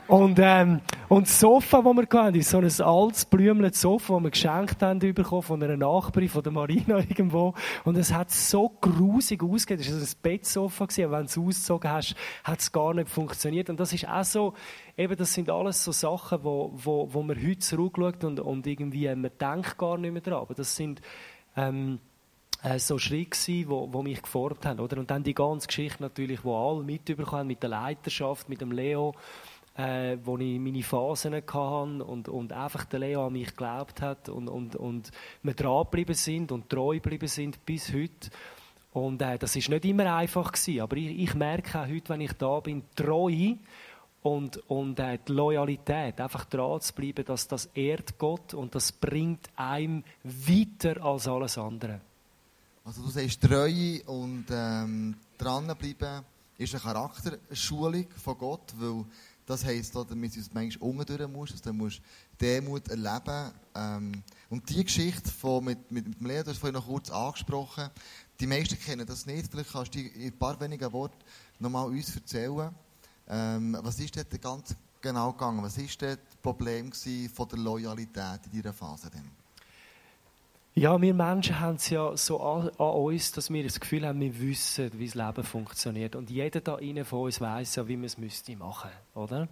Und, 0.07 0.39
ähm, 0.41 0.81
und 1.09 1.27
das 1.27 1.41
Sofa, 1.41 1.83
das 1.83 1.97
wir 1.97 2.21
hatten, 2.21 2.37
ist 2.37 2.51
so 2.51 2.59
ein 2.59 2.81
altes, 2.81 3.25
blümliches 3.25 3.81
Sofa, 3.81 4.15
das 4.15 4.23
wir 4.23 4.31
geschenkt 4.31 4.83
haben 4.83 5.01
bekommen 5.01 5.43
von 5.43 5.63
einer 5.63 5.77
Nachbarin, 5.77 6.29
von 6.29 6.45
der 6.45 6.53
Marina 6.53 6.99
irgendwo. 7.09 7.55
Und 7.85 7.97
es 7.97 8.13
hat 8.13 8.31
so 8.31 8.69
grusig 8.81 9.43
ausgesehen. 9.43 9.81
Es 9.81 9.91
war 9.91 10.01
ein 10.01 10.23
Bettsofa, 10.23 10.85
aber 10.85 11.13
wenn 11.13 11.27
du 11.27 11.27
es 11.27 11.39
ausgezogen 11.39 11.91
hast, 11.91 12.15
hat 12.45 12.61
es 12.61 12.71
gar 12.71 12.95
nicht 12.95 13.09
funktioniert. 13.09 13.69
Und 13.69 13.81
das 13.81 13.93
ist 13.93 14.09
auch 14.09 14.25
so, 14.25 14.55
eben, 14.97 15.17
das 15.17 15.35
sind 15.35 15.51
alles 15.51 15.83
so 15.83 15.91
Sachen, 15.91 16.45
wo, 16.45 16.71
wo, 16.73 17.13
wo 17.13 17.23
man 17.23 17.37
heute 17.37 17.59
zurückschaut 17.59 18.23
und, 18.23 18.39
und 18.39 18.67
irgendwie, 18.69 19.09
man 19.09 19.33
denkt 19.41 19.77
gar 19.77 19.99
nicht 19.99 20.13
mehr 20.13 20.23
dran. 20.23 20.35
Aber 20.35 20.55
das 20.55 20.77
sind, 20.77 21.01
ähm, 21.57 21.99
äh, 22.63 22.79
so 22.79 22.99
Schritte 22.99 23.31
gewesen, 23.31 23.69
wo, 23.69 23.93
wo 23.93 24.03
mich 24.03 24.23
geformt 24.23 24.65
haben, 24.67 24.81
oder? 24.81 24.99
Und 24.99 25.11
dann 25.11 25.23
die 25.23 25.35
ganze 25.35 25.67
Geschichte 25.67 26.03
natürlich, 26.03 26.45
wo 26.45 26.57
alle 26.57 26.83
mitbekommen 26.83 27.47
mit 27.47 27.63
der 27.63 27.71
Leiterschaft, 27.71 28.49
mit 28.49 28.61
dem 28.61 28.73
Leo, 28.73 29.15
äh, 29.77 30.17
wo 30.25 30.39
ich 30.39 30.59
meine 30.59 30.83
Phasen 30.83 31.35
hatte 31.35 32.05
und, 32.05 32.29
und 32.29 32.53
einfach 32.53 32.85
der 32.87 33.01
Leo 33.01 33.27
an 33.27 33.33
mich 33.33 33.49
geglaubt 33.49 34.01
hat 34.01 34.29
und, 34.29 34.49
und, 34.49 34.77
und 34.77 35.11
wir 35.43 35.55
dran 35.55 35.85
geblieben 35.85 36.15
sind 36.15 36.51
und 36.53 36.69
treu 36.69 36.95
geblieben 36.95 37.29
sind 37.29 37.65
bis 37.67 37.93
heute. 37.93 38.31
Und 38.93 39.21
äh, 39.21 39.39
das 39.39 39.55
ist 39.55 39.69
nicht 39.69 39.85
immer 39.85 40.17
einfach 40.17 40.53
gewesen, 40.53 40.81
aber 40.81 40.97
ich, 40.97 41.19
ich 41.19 41.35
merke 41.35 41.81
auch 41.81 41.87
heute, 41.87 42.09
wenn 42.09 42.23
ich 42.23 42.33
da 42.33 42.61
bin, 42.61 42.85
treu 42.95 43.55
und, 44.23 44.57
und 44.71 44.99
äh, 44.99 45.19
die 45.29 45.33
Loyalität, 45.33 46.21
einfach 46.21 46.47
dran 46.47 46.81
zu 46.81 46.95
bleiben, 46.95 47.25
dass 47.27 47.47
das 47.47 47.67
ehrt 47.75 48.19
Gott 48.19 48.55
und 48.55 48.75
das 48.75 48.93
bringt 48.93 49.51
einem 49.57 50.03
weiter 50.25 51.05
als 51.05 51.29
alles 51.29 51.59
andere. 51.59 52.01
Also 52.87 53.03
du 53.03 53.11
sagst 53.11 53.41
Treue 53.41 54.01
und 54.05 54.45
ähm, 54.49 55.17
dranbleiben 55.37 56.25
ist 56.57 56.73
eine 56.73 56.83
Charakterschulung 56.85 58.07
von 58.11 58.39
Gott, 58.39 58.73
weil 58.79 59.05
Das 59.45 59.65
heisst, 59.65 59.97
dass 59.97 60.07
du 60.07 60.15
manchmal 60.15 60.71
umdrehen 60.79 61.33
musst, 61.33 61.55
dass 61.55 61.63
du 61.63 61.73
musst 61.73 62.01
Demut 62.41 62.87
erleben 62.87 63.51
ähm, 63.75 64.23
Und 64.51 64.71
die 64.71 64.85
Geschichte 64.85 65.33
von, 65.33 65.65
mit, 65.65 65.91
mit, 65.91 66.07
mit 66.07 66.21
dem 66.21 66.27
Leo, 66.29 66.45
du 66.45 66.51
hast 66.51 66.59
vorhin 66.59 66.75
noch 66.75 66.87
kurz 66.87 67.11
angesprochen, 67.11 67.91
die 68.39 68.47
meisten 68.47 68.79
kennen 68.79 69.05
das 69.05 69.27
nicht. 69.27 69.51
Vielleicht 69.51 69.73
kannst 69.73 69.93
du 69.93 69.99
in 69.99 70.27
ein 70.27 70.39
paar 70.39 70.61
wenigen 70.61 70.93
Worten 70.93 71.19
nochmal 71.59 71.87
uns 71.87 72.15
erzählen. 72.15 72.73
Ähm, 73.29 73.77
was 73.81 73.99
ist 73.99 74.17
dort 74.17 74.41
ganz 74.41 74.77
genau 75.01 75.33
gegangen? 75.33 75.61
Was 75.61 75.77
war 75.77 75.87
das 75.99 76.19
Problem 76.41 76.93
von 76.93 77.49
der 77.49 77.59
Loyalität 77.59 78.47
in 78.47 78.53
dieser 78.53 78.73
Phase? 78.73 79.11
Denn? 79.11 79.46
Ja, 80.79 81.01
wir 81.01 81.15
Menschen 81.15 81.59
haben 81.59 81.77
es 81.77 81.89
ja 81.89 82.15
so 82.19 82.39
an, 82.39 82.69
an, 82.77 82.91
uns, 82.91 83.33
dass 83.33 83.51
wir 83.51 83.63
das 83.65 83.81
Gefühl 83.81 84.07
haben, 84.07 84.21
wir 84.21 84.39
wissen, 84.39 84.91
wie 84.99 85.07
das 85.07 85.15
Leben 85.15 85.43
funktioniert. 85.43 86.15
Und 86.15 86.29
jeder 86.29 86.61
da 86.61 86.77
innen 86.77 87.07
von 87.07 87.21
uns 87.21 87.41
weiß 87.41 87.77
ja, 87.77 87.89
wie 87.89 87.97
man 87.97 88.05
es 88.05 88.19
müsste 88.19 88.55
machen, 88.57 88.91
oder? 89.15 89.49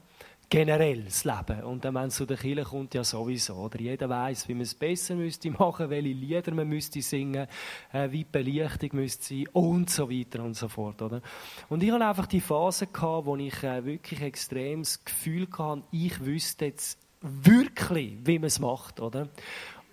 Generell 0.50 1.04
das 1.04 1.24
Leben. 1.24 1.62
Und 1.62 1.82
dann, 1.82 1.94
wenn 1.94 2.08
es 2.08 2.16
zu 2.16 2.26
der 2.26 2.36
Kirche 2.36 2.64
kommt, 2.64 2.92
ja 2.92 3.02
sowieso, 3.02 3.54
oder? 3.54 3.80
Jeder 3.80 4.06
weiß, 4.06 4.48
wie 4.48 4.52
man 4.52 4.64
es 4.64 4.74
besser 4.74 5.14
müsste 5.14 5.50
machen, 5.50 5.88
welche 5.88 6.08
Lieder 6.10 6.52
man 6.52 6.68
müsste 6.68 7.00
singen, 7.00 7.46
äh, 7.94 8.10
wie 8.10 8.24
Belichtung 8.24 8.90
müsste 8.92 9.24
sein 9.24 9.48
und 9.54 9.88
so 9.88 10.10
weiter 10.10 10.44
und 10.44 10.52
so 10.52 10.68
fort, 10.68 11.00
oder? 11.00 11.22
Und 11.70 11.82
ich 11.82 11.90
hatte 11.90 12.04
einfach 12.04 12.26
die 12.26 12.42
Phase 12.42 12.86
gehabt, 12.88 13.24
wo 13.24 13.34
ich 13.36 13.62
äh, 13.62 13.82
wirklich 13.82 14.20
extrem 14.20 14.82
das 14.82 15.02
Gefühl 15.02 15.48
hatte, 15.56 15.84
ich 15.90 16.22
wüsste 16.22 16.66
jetzt 16.66 16.98
wirklich, 17.22 18.18
wie 18.24 18.38
man 18.38 18.48
es 18.48 18.58
macht, 18.58 19.00
oder? 19.00 19.28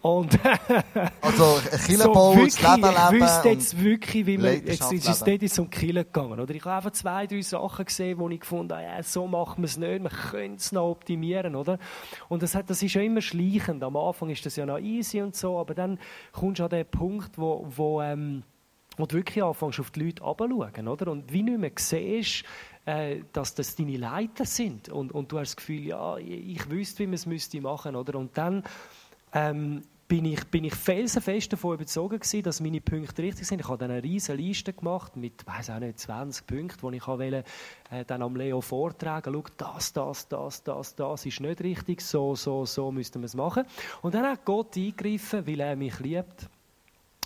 Und 0.02 0.40
also 1.22 1.60
Killenbau, 1.86 2.34
so 2.34 2.46
das 2.46 2.60
Leben 2.60 2.82
leben. 2.82 3.16
Ich 3.16 3.22
wüsste 3.22 3.50
jetzt 3.50 3.84
wirklich, 3.84 4.26
wie 4.26 4.38
man, 4.38 4.66
jetzt 4.66 4.92
ist 4.92 5.08
es 5.08 5.20
dort 5.20 5.50
zum 5.50 5.70
Killen 5.70 6.04
gegangen. 6.04 6.40
Oder 6.40 6.56
ich 6.56 6.66
habe 6.66 6.78
einfach 6.78 6.92
zwei, 6.92 7.28
drei 7.28 7.42
Sachen 7.42 7.86
gesehen, 7.86 8.18
wo 8.18 8.28
ich 8.30 8.40
gefunden 8.40 8.74
habe, 8.74 8.84
ja, 8.84 9.04
so 9.04 9.28
machen 9.28 9.62
wir 9.62 9.66
es 9.66 9.78
nicht, 9.78 10.02
man 10.02 10.12
könnte 10.12 10.58
es 10.58 10.72
noch 10.72 10.90
optimieren, 10.90 11.56
oder? 11.56 11.78
Und 12.30 12.42
das, 12.42 12.56
hat, 12.56 12.70
das 12.70 12.82
ist 12.82 12.96
ja 12.96 13.02
immer 13.02 13.22
schleichend. 13.22 13.84
Am 13.84 13.96
Anfang 13.96 14.30
ist 14.32 14.44
das 14.46 14.56
ja 14.56 14.66
noch 14.66 14.80
easy 14.80 15.22
und 15.22 15.36
so, 15.36 15.60
aber 15.60 15.76
dann 15.76 16.00
kommst 16.32 16.60
du 16.60 16.64
an 16.64 16.70
den 16.70 16.86
Punkt, 16.88 17.38
wo, 17.38 17.68
wo, 17.76 18.02
ähm, 18.02 18.42
wo 18.98 19.06
du 19.06 19.18
wirklich 19.18 19.44
anfängst, 19.44 19.80
auf 19.80 19.92
die 19.92 20.06
Leute 20.06 20.24
runterzuschauen, 20.24 20.88
oder? 20.88 21.12
Und 21.12 21.32
wie 21.32 21.44
nicht 21.44 21.60
mehr 21.60 21.72
siehst, 21.76 22.44
äh, 22.86 23.18
dass 23.34 23.54
das 23.54 23.76
deine 23.76 23.98
Leiter 23.98 24.46
sind 24.46 24.90
und, 24.90 25.12
und 25.12 25.32
du 25.32 25.38
hast 25.38 25.52
das 25.52 25.56
Gefühl, 25.58 25.86
ja, 25.86 26.18
ich, 26.18 26.72
wüsste, 26.72 27.04
wie 27.04 27.08
man 27.08 27.14
es 27.14 27.28
müsste 27.28 27.62
machen, 27.62 27.96
oder? 27.96 28.18
Und 28.18 28.36
dann 28.36 28.64
ähm, 29.34 29.84
bin 30.12 30.26
ich, 30.26 30.44
bin 30.48 30.66
ich 30.66 30.76
felsenfest 30.76 31.54
davon 31.54 31.76
überzeugt 31.76 32.20
gewesen, 32.20 32.44
dass 32.44 32.60
meine 32.60 32.82
Punkte 32.82 33.24
richtig 33.24 33.48
sind. 33.48 33.62
Ich 33.62 33.70
habe 33.70 33.78
dann 33.78 33.92
eine 33.92 34.04
riesige 34.04 34.38
Liste 34.38 34.74
gemacht 34.74 35.16
mit, 35.16 35.48
weiß 35.48 35.70
auch 35.70 35.80
nicht, 35.80 36.00
20 36.00 36.46
Punkten, 36.48 36.92
die 36.92 36.98
ich 36.98 37.08
wollte, 37.08 37.46
äh, 37.90 38.04
dann 38.04 38.22
am 38.22 38.36
Leo 38.36 38.60
vortragen. 38.60 39.34
Schau, 39.34 39.46
das, 39.56 39.94
das, 39.94 40.28
das, 40.28 40.64
das, 40.66 40.96
das 40.96 41.26
ist 41.26 41.40
nicht 41.40 41.62
richtig, 41.62 42.02
so, 42.02 42.36
so, 42.36 42.66
so 42.66 42.92
müssten 42.92 43.22
wir 43.22 43.28
es 43.28 43.36
machen. 43.36 43.64
Und 44.02 44.14
dann 44.14 44.26
hat 44.26 44.44
Gott 44.44 44.76
eingegriffen, 44.76 45.48
weil 45.48 45.62
er 45.62 45.78
mich 45.78 45.98
liebt 46.02 46.50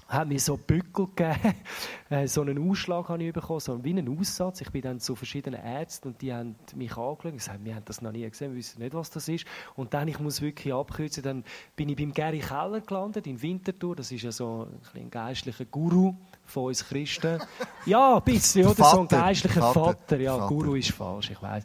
hat 0.07 0.27
mir 0.27 0.39
so 0.39 0.57
Bückel 0.57 1.07
gegeben, 1.15 1.55
äh, 2.09 2.27
so 2.27 2.41
einen 2.41 2.69
Ausschlag 2.69 3.09
habe 3.09 3.23
ich 3.23 3.33
bekommen, 3.33 3.59
so 3.59 3.83
wie 3.83 3.89
einen 3.89 4.19
Aussatz. 4.19 4.61
Ich 4.61 4.69
bin 4.71 4.81
dann 4.81 4.99
zu 4.99 5.15
verschiedenen 5.15 5.59
Ärzten 5.61 6.09
und 6.09 6.21
die 6.21 6.33
haben 6.33 6.55
mich 6.75 6.91
angeschaut 6.91 7.25
und 7.25 7.37
gesagt, 7.37 7.59
wir 7.63 7.75
haben 7.75 7.85
das 7.85 8.01
noch 8.01 8.11
nie 8.11 8.29
gesehen, 8.29 8.51
wir 8.51 8.57
wissen 8.57 8.81
nicht, 8.81 8.93
was 8.93 9.09
das 9.09 9.27
ist. 9.27 9.45
Und 9.75 9.93
dann, 9.93 10.07
ich 10.07 10.19
muss 10.19 10.41
wirklich 10.41 10.73
abkürzen, 10.73 11.23
dann 11.23 11.43
bin 11.75 11.89
ich 11.89 11.95
beim 11.95 12.13
Gary 12.13 12.39
Keller 12.39 12.81
gelandet, 12.81 13.25
in 13.25 13.41
Winterthur. 13.41 13.95
Das 13.95 14.11
ist 14.11 14.21
ja 14.21 14.31
so 14.31 14.67
ein, 14.93 15.01
ein 15.01 15.09
geistlicher 15.09 15.65
Guru 15.65 16.13
von 16.45 16.65
uns 16.65 16.87
Christen. 16.87 17.39
Ja, 17.85 18.15
ein 18.17 18.23
bisschen, 18.23 18.65
oder? 18.65 18.83
So 18.83 19.01
ein 19.01 19.07
geistlicher 19.07 19.61
Vater. 19.61 19.73
Vater. 19.73 20.19
Ja, 20.19 20.37
Vater. 20.37 20.47
Guru 20.47 20.73
ist 20.73 20.91
falsch, 20.91 21.29
ich 21.29 21.39
weiß. 21.39 21.63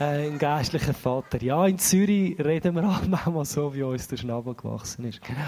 Äh, 0.00 0.26
ein 0.26 0.38
geistlicher 0.38 0.94
Vater. 0.94 1.40
Ja, 1.40 1.64
in 1.66 1.78
Zürich 1.78 2.36
reden 2.40 2.74
wir 2.74 2.82
auch 2.88 3.06
manchmal 3.06 3.44
so, 3.44 3.72
wie 3.72 3.84
uns 3.84 4.08
der 4.08 4.16
Schnabel 4.16 4.54
gewachsen 4.54 5.04
ist. 5.04 5.22
Genau. 5.22 5.38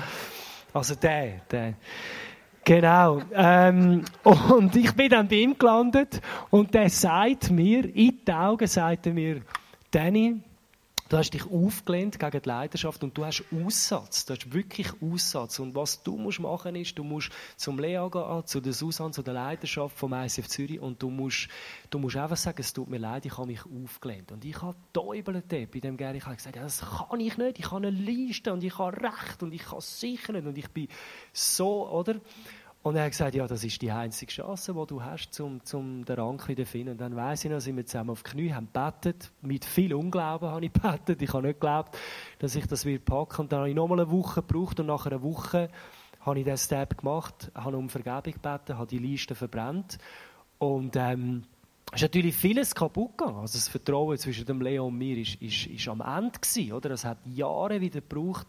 Also 0.76 0.94
der, 0.94 1.40
der. 1.50 1.74
Genau. 2.64 3.22
Ähm, 3.32 4.04
und 4.24 4.76
ich 4.76 4.92
bin 4.92 5.08
dann 5.08 5.28
bei 5.28 5.36
ihm 5.36 5.56
gelandet 5.56 6.20
und 6.50 6.74
der 6.74 6.90
sagt 6.90 7.50
mir, 7.50 7.84
in 7.94 8.18
die 8.26 8.32
Augen 8.32 8.66
sagt 8.66 9.06
er 9.06 9.12
mir, 9.14 9.40
Danny, 9.90 10.40
Du 11.08 11.16
hast 11.16 11.30
dich 11.30 11.48
aufgelehnt 11.48 12.18
gegen 12.18 12.42
die 12.42 12.48
Leidenschaft 12.48 13.04
und 13.04 13.16
du 13.16 13.24
hast 13.24 13.44
Aussatz. 13.52 14.26
Du 14.26 14.34
hast 14.34 14.52
wirklich 14.52 14.88
Aussatz. 15.00 15.60
Und 15.60 15.72
was 15.76 16.02
du 16.02 16.16
musst 16.16 16.40
machen 16.40 16.74
ist, 16.74 16.98
du 16.98 17.04
musst 17.04 17.30
zum 17.56 17.78
Lea 17.78 18.08
gehen, 18.10 18.44
zu 18.44 18.60
der 18.60 18.72
Susanne, 18.72 19.12
zu 19.12 19.22
der 19.22 19.34
Leidenschaft 19.34 19.96
vom 19.96 20.12
ICF 20.12 20.48
Zürich 20.48 20.80
und 20.80 21.00
du 21.00 21.08
musst, 21.08 21.46
du 21.90 22.00
musst 22.00 22.16
einfach 22.16 22.36
sagen, 22.36 22.56
es 22.58 22.72
tut 22.72 22.88
mir 22.88 22.98
leid, 22.98 23.24
ich 23.24 23.38
habe 23.38 23.46
mich 23.46 23.60
aufgelehnt. 23.64 24.32
Und 24.32 24.44
ich 24.44 24.60
habe 24.60 24.76
täubelt 24.92 25.46
bei 25.48 25.66
dem 25.66 25.96
Gary, 25.96 26.18
ich 26.18 26.26
habe 26.26 26.34
gesagt, 26.34 26.56
das 26.56 26.80
kann 26.80 27.20
ich 27.20 27.38
nicht, 27.38 27.60
ich 27.60 27.70
habe 27.70 27.86
eine 27.86 27.90
Liste 27.90 28.52
und 28.52 28.64
ich 28.64 28.76
habe 28.76 29.00
Recht 29.00 29.44
und 29.44 29.54
ich 29.54 29.62
kann 29.62 29.80
sicher 29.80 30.32
nicht 30.32 30.46
und 30.46 30.58
ich 30.58 30.68
bin 30.70 30.88
so, 31.32 31.88
oder? 31.88 32.16
Und 32.86 32.94
er 32.94 33.02
hat 33.02 33.10
gesagt, 33.10 33.34
ja, 33.34 33.48
das 33.48 33.64
ist 33.64 33.82
die 33.82 33.90
einzige 33.90 34.30
Chance, 34.30 34.72
die 34.72 34.86
du 34.86 35.02
hast, 35.02 35.40
um, 35.40 35.60
um 35.72 36.04
den 36.04 36.20
Rang 36.20 36.38
zu 36.38 36.64
finden. 36.64 36.90
Und 36.90 37.00
dann 37.00 37.16
weiss 37.16 37.44
ich 37.44 37.50
noch, 37.50 37.58
sind 37.58 37.76
wir 37.76 37.84
zusammen 37.84 38.10
auf 38.10 38.22
die 38.22 38.30
Knie, 38.30 38.54
haben 38.54 38.68
gebetet. 38.72 39.32
Mit 39.42 39.64
viel 39.64 39.92
Unglauben 39.92 40.48
habe 40.48 40.64
ich 40.64 40.72
gebetet. 40.72 41.20
Ich 41.20 41.32
habe 41.32 41.48
nicht 41.48 41.58
geglaubt, 41.58 41.98
dass 42.38 42.54
ich 42.54 42.64
das 42.68 42.84
wird 42.84 43.04
packen. 43.04 43.40
Und 43.40 43.52
dann 43.52 43.58
habe 43.58 43.70
ich 43.70 43.74
nochmal 43.74 43.98
eine 43.98 44.12
Woche 44.12 44.40
gebraucht 44.40 44.78
und 44.78 44.86
nach 44.86 45.04
einer 45.04 45.20
Woche 45.20 45.68
habe 46.20 46.38
ich 46.38 46.44
diesen 46.44 46.58
Step 46.58 46.98
gemacht, 46.98 47.50
habe 47.56 47.76
um 47.76 47.88
Vergebung 47.88 48.34
gebeten, 48.34 48.78
habe 48.78 48.86
die 48.86 48.98
Liste 48.98 49.34
verbrannt. 49.34 49.98
Und, 50.58 50.94
ähm, 50.94 51.42
es 51.92 52.02
ist 52.02 52.02
natürlich 52.02 52.36
vieles 52.36 52.74
kaputt 52.74 53.18
gegangen. 53.18 53.38
Also 53.38 53.58
das 53.58 53.68
Vertrauen 53.68 54.18
zwischen 54.18 54.44
dem 54.44 54.60
Leo 54.60 54.86
und 54.86 54.98
mir 54.98 55.18
ist, 55.18 55.40
ist, 55.42 55.66
ist 55.66 55.88
am 55.88 56.00
Ende 56.00 56.38
gewesen, 56.38 56.72
oder? 56.72 56.90
Es 56.90 57.04
hat 57.04 57.18
Jahre 57.24 57.80
wieder 57.80 58.00
gebraucht, 58.00 58.46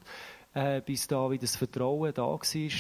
äh, 0.54 0.82
bis 0.82 1.08
da 1.08 1.30
wieder 1.30 1.42
das 1.42 1.56
Vertrauen 1.56 2.13
da 2.13 2.24
war. 2.24 2.39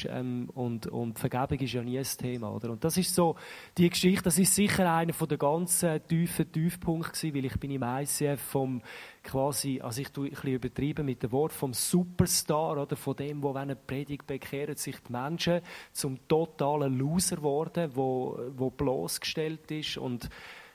Ähm, 0.09 0.49
und, 0.53 0.87
und 0.87 1.19
Vergebung 1.19 1.59
ist 1.59 1.73
ja 1.73 1.83
nie 1.83 1.97
ein 1.97 2.03
Thema. 2.03 2.51
Oder? 2.51 2.71
Und 2.71 2.83
das 2.83 2.97
ist 2.97 3.13
so, 3.13 3.35
die 3.77 3.89
Geschichte, 3.89 4.23
das 4.23 4.39
ist 4.39 4.55
sicher 4.55 4.91
einer 4.91 5.13
von 5.13 5.27
der 5.27 5.37
ganzen 5.37 6.05
tiefen 6.07 6.51
Tiefpunkte 6.51 7.11
gewesen, 7.11 7.35
weil 7.35 7.45
ich 7.45 7.59
bin 7.59 7.71
im 7.71 7.83
ICF 7.83 8.41
vom 8.41 8.81
quasi, 9.23 9.81
also 9.81 10.01
ich 10.01 10.09
tue 10.09 10.27
ein 10.27 10.31
bisschen 10.31 10.53
übertrieben 10.53 11.05
mit 11.05 11.21
dem 11.21 11.31
Wort 11.31 11.53
vom 11.53 11.73
Superstar, 11.73 12.81
oder 12.81 12.95
von 12.95 13.15
dem, 13.15 13.43
wo 13.43 13.53
wenn 13.53 13.63
eine 13.63 13.75
Predigt 13.75 14.25
bekehren 14.25 14.77
sich 14.77 14.97
die 15.07 15.11
Menschen 15.11 15.61
zum 15.91 16.27
totalen 16.27 16.97
Loser 16.97 17.37
geworden, 17.37 17.91
wo, 17.93 18.39
wo 18.55 18.69
bloßgestellt 18.69 19.69
ist 19.71 19.97
und 19.97 20.29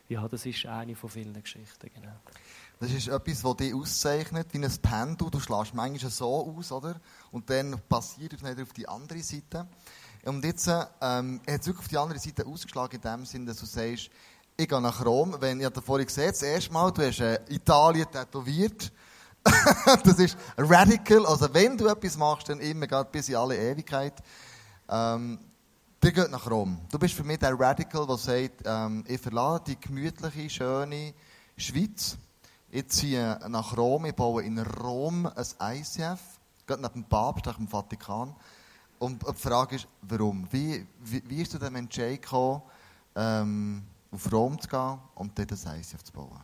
ja, 0.08 0.28
das 0.28 0.44
ist 0.44 0.66
eine 0.66 0.94
von 0.94 1.08
vielen 1.08 1.42
Geschichten, 1.42 1.90
genau. 1.94 2.12
Das 2.82 2.90
ist 2.90 3.06
etwas, 3.06 3.42
das 3.42 3.56
dich 3.58 3.72
auszeichnet, 3.72 4.48
wie 4.50 4.58
ein 4.58 4.78
Pendel. 4.82 5.30
Du 5.30 5.38
schlägst 5.38 5.72
manchmal 5.72 6.10
so 6.10 6.52
aus, 6.52 6.72
oder? 6.72 6.96
Und 7.30 7.48
dann 7.48 7.80
passiert 7.88 8.32
es 8.32 8.42
auf 8.42 8.72
die 8.72 8.88
andere 8.88 9.22
Seite. 9.22 9.68
Und 10.24 10.44
jetzt 10.44 10.66
ähm, 10.66 11.40
hat 11.46 11.60
es 11.60 11.66
wirklich 11.68 11.78
auf 11.78 11.86
die 11.86 11.96
andere 11.98 12.18
Seite 12.18 12.44
ausgeschlagen, 12.44 12.96
in 12.96 13.00
dem 13.00 13.24
Sinne, 13.24 13.46
dass 13.46 13.58
du 13.58 13.66
sagst, 13.66 14.10
ich 14.56 14.68
gehe 14.68 14.80
nach 14.80 15.06
Rom. 15.06 15.36
Wenn, 15.38 15.60
ich 15.60 15.66
habe 15.66 15.80
vorhin 15.80 16.08
gesehen, 16.08 16.30
das 16.30 16.42
erste 16.42 16.72
Mal, 16.72 16.90
du 16.90 17.06
hast 17.06 17.20
äh, 17.20 17.38
Italien 17.50 18.10
tätowiert. 18.10 18.90
das 20.02 20.18
ist 20.18 20.36
radical. 20.58 21.24
Also 21.24 21.54
wenn 21.54 21.78
du 21.78 21.86
etwas 21.86 22.16
machst, 22.16 22.48
dann 22.48 22.58
immer 22.58 22.88
geht 22.88 23.12
bis 23.12 23.28
in 23.28 23.36
alle 23.36 23.56
Ewigkeit. 23.58 24.14
Ähm, 24.88 25.38
der 26.02 26.10
geht 26.10 26.32
nach 26.32 26.50
Rom. 26.50 26.80
Du 26.90 26.98
bist 26.98 27.14
für 27.14 27.22
mich 27.22 27.38
der 27.38 27.56
Radical, 27.56 28.08
der 28.08 28.16
sagt, 28.16 28.62
ähm, 28.64 29.04
ich 29.06 29.20
verlasse 29.20 29.62
die 29.68 29.78
gemütliche, 29.78 30.50
schöne 30.50 31.14
Schweiz 31.56 32.18
ich 32.72 32.88
ziehe 32.88 33.38
nach 33.48 33.76
Rom, 33.76 34.06
ich 34.06 34.14
baue 34.14 34.42
in 34.42 34.58
Rom 34.58 35.26
ein 35.26 35.76
ICF, 35.76 36.20
gerade 36.66 36.80
nach 36.80 36.92
dem 36.92 37.04
Papst, 37.04 37.44
nach 37.44 37.56
dem 37.56 37.68
Vatikan. 37.68 38.34
Und 38.98 39.22
die 39.28 39.34
Frage 39.34 39.76
ist, 39.76 39.86
warum? 40.00 40.48
Wie, 40.50 40.86
wie, 41.00 41.22
wie 41.28 41.42
ist 41.42 41.52
du 41.52 41.58
dem 41.58 41.76
Entscheid 41.76 42.22
gekommen, 42.22 42.62
ähm, 43.14 43.82
auf 44.10 44.32
Rom 44.32 44.58
zu 44.58 44.68
gehen 44.68 44.98
und 45.14 45.38
dort 45.38 45.52
ein 45.52 45.80
ICF 45.80 46.02
zu 46.02 46.12
bauen? 46.14 46.40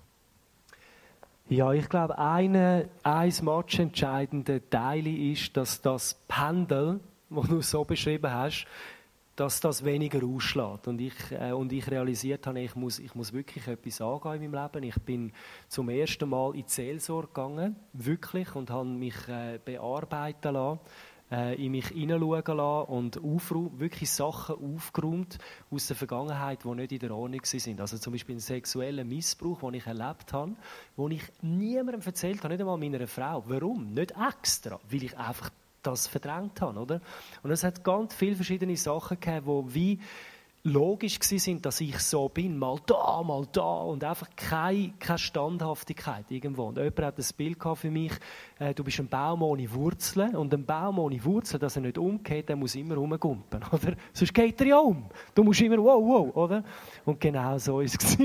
Ja, 1.49 1.73
ich 1.73 1.88
glaube, 1.88 2.18
eine, 2.18 2.90
ein 3.02 3.32
matchentscheidender 3.40 4.68
Teil 4.68 5.06
ist, 5.06 5.56
dass 5.56 5.80
das 5.80 6.14
Pendel, 6.28 7.00
das 7.30 7.47
du 7.47 7.62
so 7.62 7.85
beschrieben 7.85 8.30
hast, 8.30 8.66
dass 9.38 9.61
das 9.61 9.85
weniger 9.85 10.25
ausschlägt. 10.26 10.88
Und 10.88 11.00
ich, 11.00 11.14
äh, 11.30 11.52
und 11.52 11.73
ich 11.73 11.88
realisiert 11.88 12.45
habe, 12.49 12.61
ich 12.61 12.75
muss, 12.75 12.99
ich 12.99 13.14
muss 13.14 13.33
wirklich 13.33 13.68
etwas 13.68 14.00
angehen 14.00 14.42
in 14.42 14.50
meinem 14.50 14.64
Leben. 14.73 14.83
Ich 14.88 15.00
bin 15.02 15.33
zum 15.68 15.88
ersten 15.90 16.28
Mal 16.28 16.57
in 16.57 16.64
die 16.64 16.71
Seelsorge 16.71 17.28
gegangen, 17.28 17.76
wirklich, 17.92 18.52
und 18.57 18.68
habe 18.71 18.88
mich 18.88 19.14
äh, 19.28 19.61
bearbeiten 19.64 20.54
lassen, 20.54 20.80
äh, 21.30 21.64
in 21.64 21.71
mich 21.71 21.87
hineinschauen 21.87 22.57
lassen 22.57 22.90
und 22.90 23.21
wirklich 23.78 24.11
Sachen 24.11 24.57
aufgeräumt 24.57 25.38
aus 25.71 25.87
der 25.87 25.95
Vergangenheit, 25.95 26.64
die 26.64 26.75
nicht 26.75 26.90
in 26.90 26.99
der 26.99 27.14
Ordnung 27.14 27.45
sind. 27.45 27.80
Also 27.80 27.97
zum 27.97 28.14
Beispiel 28.14 28.33
einen 28.33 28.40
sexuellen 28.40 29.09
Missbrauch, 29.09 29.61
den 29.61 29.75
ich 29.75 29.87
erlebt 29.87 30.33
habe, 30.33 30.57
den 30.97 31.11
ich 31.12 31.23
niemandem 31.42 32.00
erzählt 32.04 32.42
habe, 32.42 32.54
nicht 32.54 32.61
einmal 32.61 32.76
meiner 32.76 33.07
Frau. 33.07 33.45
Warum? 33.47 33.95
Nicht 33.95 34.14
extra, 34.21 34.80
weil 34.90 35.04
ich 35.04 35.16
einfach 35.16 35.50
das 35.90 36.07
verdrängt 36.07 36.61
habe, 36.61 36.78
oder? 36.78 37.00
Und 37.42 37.50
es 37.50 37.64
hat 37.64 37.85
ganz 37.85 38.14
viele 38.14 38.37
verschiedene 38.37 38.76
Sachen 38.76 39.18
gegeben, 39.21 39.47
wo 39.47 39.64
wie 39.68 39.99
logisch 40.64 41.18
sind, 41.21 41.64
dass 41.64 41.80
ich 41.80 41.99
so 41.99 42.28
bin, 42.28 42.59
mal 42.59 42.78
da, 42.87 43.23
mal 43.23 43.47
da 43.52 43.83
und 43.83 44.04
einfach 44.04 44.28
keine, 44.37 44.92
keine 44.99 45.18
Standhaftigkeit 45.18 46.30
irgendwo. 46.30 46.64
Und 46.64 46.78
jemand 46.78 47.00
hat 47.00 47.18
das 47.18 47.33
Bild 47.33 47.59
für 47.75 47.90
mich, 47.90 48.12
äh, 48.59 48.75
du 48.75 48.85
bist 48.85 48.99
ein 48.99 49.09
Baum 49.09 49.42
ohne 49.42 49.73
Wurzeln 49.73 50.37
und 50.37 50.52
ein 50.52 50.64
Baum 50.64 50.99
ohne 50.99 51.25
Wurzeln, 51.25 51.61
dass 51.61 51.76
er 51.76 51.83
nicht 51.83 51.99
umgeht, 51.99 52.49
der 52.49 52.57
muss 52.57 52.75
immer 52.75 52.97
rumgumpen, 52.97 53.62
oder? 53.73 53.95
Sonst 54.12 54.35
geht 54.35 54.61
er 54.61 54.66
ja 54.66 54.78
um. 54.78 55.07
Du 55.35 55.45
musst 55.45 55.61
immer 55.61 55.78
wow, 55.78 56.02
wow, 56.04 56.37
oder? 56.37 56.64
Und 57.04 57.21
genau 57.21 57.59
so 57.59 57.80
ist 57.80 58.02
es 58.02 58.18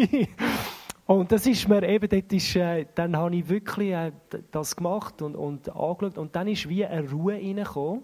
Und 1.06 1.32
das 1.34 1.46
ist 1.46 1.68
mir 1.68 1.84
eben, 1.84 2.08
dort 2.08 2.32
ist, 2.32 2.56
äh, 2.56 2.86
dann 2.96 3.18
habe 3.18 3.36
ich 3.36 3.50
wirklich 3.50 3.92
äh, 3.92 4.12
das 4.52 4.76
gemacht 4.76 5.22
und, 5.22 5.36
und 5.36 5.70
angeschaut 5.70 6.18
und 6.18 6.36
dann 6.36 6.48
ist 6.48 6.70
wie 6.70 6.86
eine 6.86 7.10
Ruhe 7.10 7.34
reingekommen 7.34 8.04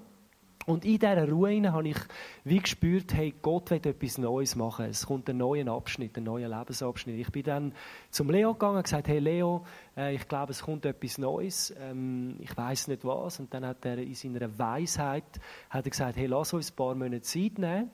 und 0.69 0.85
in 0.85 0.99
dieser 0.99 1.27
Ruhe 1.27 1.71
habe 1.71 1.87
ich 1.87 1.97
wie 2.43 2.59
gespürt, 2.59 3.13
hey, 3.13 3.33
Gott 3.41 3.71
will 3.71 3.81
etwas 3.83 4.19
Neues 4.19 4.55
machen. 4.55 4.85
Es 4.85 5.07
kommt 5.07 5.27
ein 5.27 5.37
neuer 5.37 5.67
Abschnitt, 5.67 6.15
ein 6.17 6.25
neuer 6.25 6.47
Lebensabschnitt. 6.47 7.19
Ich 7.19 7.31
bin 7.31 7.41
dann 7.41 7.73
zum 8.11 8.29
Leo 8.29 8.53
gegangen 8.53 8.77
und 8.77 8.83
gesagt, 8.83 9.07
hey 9.07 9.17
Leo, 9.17 9.65
äh, 9.97 10.13
ich 10.13 10.27
glaube, 10.27 10.51
es 10.51 10.61
kommt 10.61 10.85
etwas 10.85 11.17
Neues. 11.17 11.73
Ähm, 11.79 12.35
ich 12.39 12.55
weiß 12.55 12.89
nicht 12.89 13.03
was. 13.03 13.39
Und 13.39 13.51
dann 13.51 13.65
hat 13.65 13.83
er 13.83 13.97
in 13.97 14.13
seiner 14.13 14.59
Weisheit 14.59 15.23
hat 15.69 15.85
er 15.85 15.89
gesagt, 15.89 16.17
hey, 16.17 16.27
lass 16.27 16.53
uns 16.53 16.71
ein 16.71 16.75
paar 16.75 16.93
Monate 16.93 17.21
Zeit 17.21 17.57
nehmen 17.57 17.89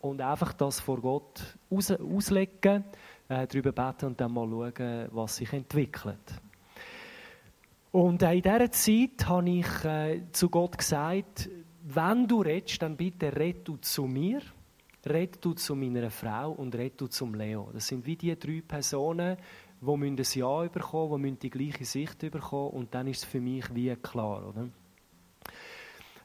und 0.00 0.20
einfach 0.20 0.52
das 0.52 0.80
vor 0.80 1.00
Gott 1.00 1.56
aus, 1.70 1.90
auslegen, 1.90 2.84
äh, 3.28 3.46
darüber 3.46 3.72
beten 3.72 4.06
und 4.06 4.20
dann 4.20 4.32
mal 4.32 4.48
schauen, 4.48 5.08
was 5.12 5.36
sich 5.36 5.52
entwickelt. 5.52 6.40
Und 7.90 8.22
in 8.22 8.42
dieser 8.42 8.70
Zeit 8.70 9.28
habe 9.28 9.50
ich 9.50 9.84
äh, 9.84 10.22
zu 10.32 10.50
Gott 10.50 10.76
gesagt, 10.76 11.48
wenn 11.84 12.26
du 12.26 12.42
redest, 12.42 12.82
dann 12.82 12.96
bitte 12.96 13.34
red 13.34 13.66
du 13.66 13.76
zu 13.78 14.04
mir, 14.04 14.40
red 15.06 15.42
du 15.42 15.54
zu 15.54 15.74
meiner 15.74 16.10
Frau 16.10 16.52
und 16.52 16.74
red 16.74 17.00
du 17.00 17.06
zum 17.06 17.34
Leo. 17.34 17.70
Das 17.72 17.86
sind 17.86 18.04
wie 18.04 18.16
die 18.16 18.38
drei 18.38 18.62
Personen, 18.66 19.36
die 19.80 19.90
ein 19.90 20.16
Ja 20.34 20.64
bekommen, 20.64 21.22
die 21.22 21.38
die 21.38 21.50
gleiche 21.50 21.84
Sicht 21.84 22.18
bekommen 22.18 22.70
und 22.70 22.94
dann 22.94 23.06
ist 23.06 23.18
es 23.18 23.24
für 23.24 23.40
mich 23.40 23.64
wie 23.74 23.94
klar, 23.96 24.48
oder? 24.48 24.68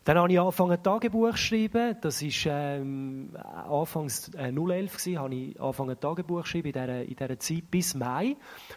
Dann 0.05 0.17
habe 0.17 0.33
ich 0.33 0.39
angefangen, 0.39 0.83
Tagebuch 0.83 1.31
zu 1.31 1.37
schreiben. 1.37 1.95
Das 2.01 2.21
war 2.21 2.53
ähm, 2.53 3.29
anfangs 3.35 4.29
äh, 4.33 4.51
011 4.51 4.97
gewesen, 4.97 5.19
habe 5.19 5.33
ich 5.33 5.61
angefangen, 5.61 5.97
Tagebuch 5.97 6.41
zu 6.41 6.47
schreiben 6.49 6.67
in 6.67 6.73
dieser, 6.73 7.01
in 7.03 7.15
dieser 7.15 7.39
Zeit 7.39 7.71
bis 7.71 7.95
Mai. 7.95 8.35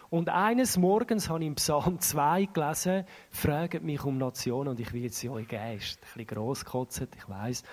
Und 0.09 0.29
eines 0.29 0.77
Morgens 0.77 1.29
habe 1.29 1.41
ich 1.41 1.47
im 1.47 1.55
Psalm 1.55 1.99
2 1.99 2.45
gelesen, 2.45 3.03
«Fragt 3.29 3.83
mich 3.83 4.05
um 4.05 4.17
Nationen 4.17 4.69
und 4.69 4.79
ich 4.79 4.93
will 4.93 5.11
sie 5.11 5.29
euch 5.29 5.49
Geist». 5.49 5.99
Ein 5.99 6.05
bisschen 6.05 6.27
grosskotzt, 6.27 7.09
ich 7.15 7.29
weiss. 7.29 7.63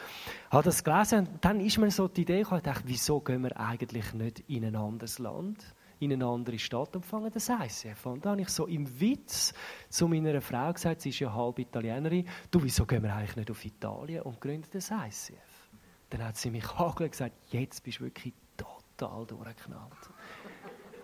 Habe 0.51 0.65
das 0.65 0.83
gelesen 0.83 1.21
und 1.21 1.45
dann 1.45 1.61
ist 1.61 1.79
mir 1.79 1.91
so 1.93 2.09
die 2.09 2.23
Idee 2.23 2.39
gekommen, 2.39 2.59
ich 2.59 2.65
dachte, 2.65 2.85
wieso 2.87 3.21
gehen 3.21 3.43
wir 3.43 3.59
eigentlich 3.59 4.13
nicht 4.15 4.41
in 4.49 4.65
ein 4.65 4.75
anderes 4.75 5.21
Land? 5.21 5.75
In 6.05 6.13
eine 6.13 6.27
andere 6.27 6.59
Stadt 6.59 6.95
und 6.97 7.05
fangen 7.05 7.31
das 7.33 7.49
ICF 7.49 8.07
an. 8.07 8.21
Da 8.21 8.31
habe 8.31 8.41
ich 8.43 8.49
so 8.49 8.67
im 8.67 9.01
Witz 9.01 9.53
zu 9.89 10.09
meiner 10.09 10.41
Frau 10.41 10.73
gesagt, 10.73 11.01
sie 11.01 11.11
ist 11.11 11.19
ja 11.19 11.33
halb 11.33 11.59
Italienerin, 11.59 12.27
du, 12.51 12.63
wieso 12.63 12.87
gehen 12.87 13.03
wir 13.03 13.15
eigentlich 13.15 13.37
nicht 13.37 13.51
auf 13.51 13.65
Italien 13.65 14.23
und 14.23 14.41
gründen 14.41 14.69
das 14.73 14.91
ICF? 14.91 15.71
Dann 16.11 16.25
hat 16.25 16.37
sie 16.37 16.51
mich 16.51 16.65
angeschaut 16.71 17.01
und 17.01 17.11
gesagt, 17.11 17.35
jetzt 17.51 17.83
bist 17.83 18.01
du 18.01 18.05
wirklich 18.05 18.35
total 18.57 19.27
durchgeknallt. 19.27 19.93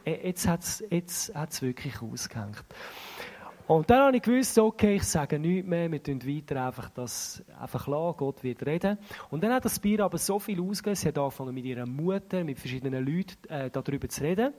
Äh, 0.05 0.27
jetzt 0.29 0.47
hat 0.47 0.63
es 0.63 0.85
jetzt 0.91 1.35
hat's 1.35 1.63
wirklich 1.63 2.01
ausgehängt. 2.01 2.65
Und 3.71 3.89
dann 3.89 4.01
habe 4.01 4.17
ich 4.17 4.23
gewusst, 4.25 4.59
okay, 4.59 4.97
ich 4.97 5.05
sage 5.05 5.39
nichts 5.39 5.69
mehr, 5.69 5.93
wir 5.93 6.03
tun 6.03 6.21
weiter 6.27 6.67
einfach 6.67 6.91
das 6.91 7.41
einfach 7.57 7.87
lassen, 7.87 8.17
Gott 8.17 8.43
wird 8.43 8.67
reden. 8.67 8.99
Und 9.31 9.45
dann 9.45 9.53
hat 9.53 9.65
das 9.65 9.79
Bier 9.79 10.01
aber 10.01 10.19
so 10.19 10.41
viel 10.41 10.61
ausgelöst, 10.61 11.03
sie 11.03 11.09
hat 11.09 11.19
angefangen 11.19 11.55
mit 11.55 11.65
ihrer 11.65 11.87
Mutter, 11.87 12.43
mit 12.43 12.59
verschiedenen 12.59 13.07
Leuten 13.07 13.49
äh, 13.49 13.71
darüber 13.71 14.09
zu 14.09 14.25
reden. 14.25 14.53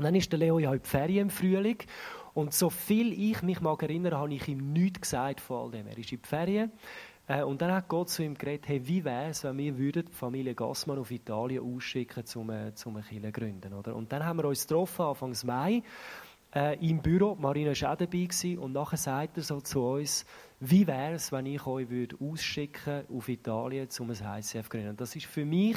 Und 0.00 0.04
dann 0.04 0.14
ist 0.14 0.32
der 0.32 0.38
Leo 0.38 0.58
ja 0.58 0.72
in 0.72 0.80
die 0.80 0.88
Ferien 0.88 1.26
im 1.26 1.30
Frühling. 1.30 1.76
Und 2.32 2.54
so 2.54 2.70
viel 2.70 3.12
ich 3.12 3.42
mich 3.42 3.60
mag 3.60 3.82
erinnern, 3.82 4.14
habe 4.14 4.32
ich 4.32 4.48
ihm 4.48 4.72
nichts 4.72 5.02
gesagt 5.02 5.42
von 5.42 5.58
all 5.58 5.70
dem. 5.72 5.86
Er 5.88 5.98
ist 5.98 6.10
in 6.10 6.22
die 6.22 6.26
Ferien. 6.26 6.72
Äh, 7.28 7.42
und 7.42 7.60
dann 7.60 7.70
hat 7.70 7.88
Gott 7.88 8.08
zu 8.08 8.22
ihm 8.22 8.32
geredet, 8.32 8.66
hey, 8.66 8.88
wie 8.88 9.04
wäre 9.04 9.28
es, 9.28 9.44
wenn 9.44 9.58
wir 9.58 9.76
würden 9.76 10.06
die 10.06 10.12
Familie 10.14 10.54
Gassmann 10.54 10.98
auf 10.98 11.10
Italien 11.10 11.62
ausschicken, 11.62 12.24
um, 12.36 12.48
äh, 12.48 12.72
um 12.86 12.96
eine 12.96 13.04
Kirche 13.04 13.30
gründen, 13.30 13.74
oder? 13.74 13.94
Und 13.94 14.10
dann 14.10 14.24
haben 14.24 14.38
wir 14.38 14.46
uns 14.46 14.66
getroffen, 14.66 15.02
Anfang 15.02 15.36
Mai, 15.44 15.82
äh, 16.54 16.78
im 16.88 17.02
Büro. 17.02 17.34
Marina 17.34 17.72
war 17.78 17.92
auch 17.92 17.98
dabei 17.98 18.24
gewesen, 18.24 18.58
und 18.58 18.72
nachher 18.72 18.96
sagt 18.96 19.36
er 19.36 19.42
so 19.42 19.60
zu 19.60 19.84
uns, 19.84 20.24
wie 20.60 20.86
wäre 20.86 21.12
es, 21.12 21.30
wenn 21.30 21.44
ich 21.44 21.66
euch 21.66 21.90
würde 21.90 22.16
ausschicken 22.22 23.04
auf 23.14 23.28
Italien, 23.28 23.86
um 23.98 24.08
ein 24.08 24.38
ICF 24.38 24.62
zu 24.62 24.70
gründen. 24.70 24.88
Und 24.88 25.00
das 25.02 25.14
ist 25.14 25.26
für 25.26 25.44
mich 25.44 25.76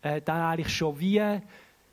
äh, 0.00 0.22
dann 0.22 0.40
eigentlich 0.40 0.74
schon 0.74 0.98
wie 0.98 1.20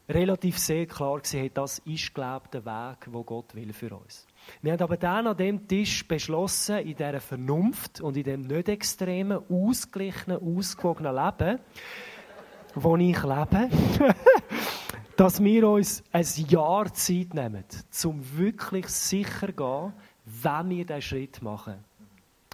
relativ 0.10 0.58
sehr 0.58 0.88
klar 0.88 1.20
gesehen, 1.20 1.52
das 1.54 1.80
ist, 1.80 2.14
glaube 2.14 2.46
ich, 2.46 2.52
der 2.52 2.66
Weg, 2.66 3.08
wo 3.12 3.24
Gott 3.24 3.54
will 3.54 3.72
für 3.74 3.96
uns. 3.96 4.26
Wir 4.62 4.74
haben 4.74 4.82
aber 4.82 4.98
dann 4.98 5.28
an 5.28 5.38
dem 5.38 5.68
Tisch 5.68 6.08
beschlossen, 6.08 6.80
in 6.80 6.96
dieser 6.96 7.22
Vernunft 7.22 8.02
und 8.02 8.18
in 8.18 8.24
dem 8.24 8.42
nicht 8.42 8.70
extremen, 8.70 9.40
ausgeglichenen, 9.50 10.42
ausgewogenen 10.42 11.16
Leben, 11.16 11.60
wo 12.74 12.98
ich 12.98 13.24
lebe, 13.24 13.70
dass 15.16 15.44
wir 15.44 15.70
uns 15.70 16.04
ein 16.12 16.26
Jahr 16.48 16.92
Zeit 16.94 17.34
nehmen, 17.34 17.66
um 18.04 18.38
wirklich 18.38 18.88
sicher 18.88 19.48
zu 19.48 19.54
gehen, 19.54 19.94
wenn 20.26 20.70
wir 20.70 20.86
diesen 20.86 21.02
Schritt 21.02 21.42
machen. 21.42 21.89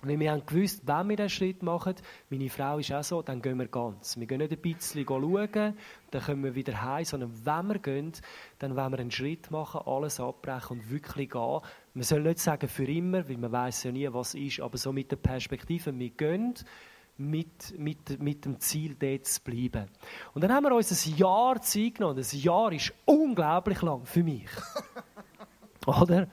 Weil 0.08 0.20
wir 0.20 0.32
haben 0.32 0.46
gewusst, 0.46 0.82
wenn 0.86 1.10
wir 1.10 1.16
diesen 1.16 1.30
Schritt 1.30 1.64
machen, 1.64 1.96
meine 2.30 2.50
Frau 2.50 2.78
ist 2.78 2.92
auch 2.92 3.04
so, 3.04 3.22
dann 3.22 3.42
gehen 3.42 3.58
wir 3.58 3.68
ganz. 3.68 4.18
Wir 4.18 4.28
gehen 4.28 4.38
nicht 4.38 4.52
ein 4.52 4.62
bisschen 4.62 5.06
schauen, 5.08 5.78
dann 6.12 6.22
kommen 6.22 6.44
wir 6.44 6.56
wieder 6.56 6.82
heim, 6.82 7.06
sondern 7.06 7.32
wenn 7.44 7.68
wir 7.68 7.80
gehen, 7.80 8.12
dann 8.60 8.76
wollen 8.76 8.92
wir 8.92 9.00
einen 9.00 9.12
Schritt 9.12 9.50
machen, 9.52 9.82
alles 9.86 10.20
abbrechen 10.20 10.80
und 10.80 10.92
wirklich 10.92 11.32
gehen. 11.32 11.60
Man 11.94 12.04
soll 12.04 12.22
nicht 12.22 12.40
sagen 12.40 12.68
für 12.68 12.86
immer, 12.86 13.28
weil 13.28 13.38
man 13.38 13.52
weiß 13.52 13.84
ja 13.84 13.92
nie, 13.92 14.08
was 14.12 14.36
ist, 14.36 14.60
aber 14.60 14.78
so 14.78 14.92
mit 14.92 15.12
der 15.12 15.18
Perspektive, 15.18 15.98
wir 15.98 16.10
gehen 16.10 16.54
mit, 17.18 17.78
mit, 17.80 18.22
mit 18.22 18.46
dem 18.46 18.60
Ziel, 18.60 18.96
dort 19.00 19.26
zu 19.26 19.42
bleiben. 19.42 19.90
Und 20.34 20.44
dann 20.44 20.54
haben 20.54 20.64
wir 20.64 20.76
uns 20.76 20.92
ein 20.92 21.16
Jahr 21.16 21.62
Zeit 21.62 21.96
genommen. 21.96 22.18
Ein 22.20 22.40
Jahr 22.40 22.72
ist 22.72 22.94
unglaublich 23.06 23.82
lang 23.82 24.06
für 24.06 24.24
mich. 24.24 24.50
Oder? 25.86 26.28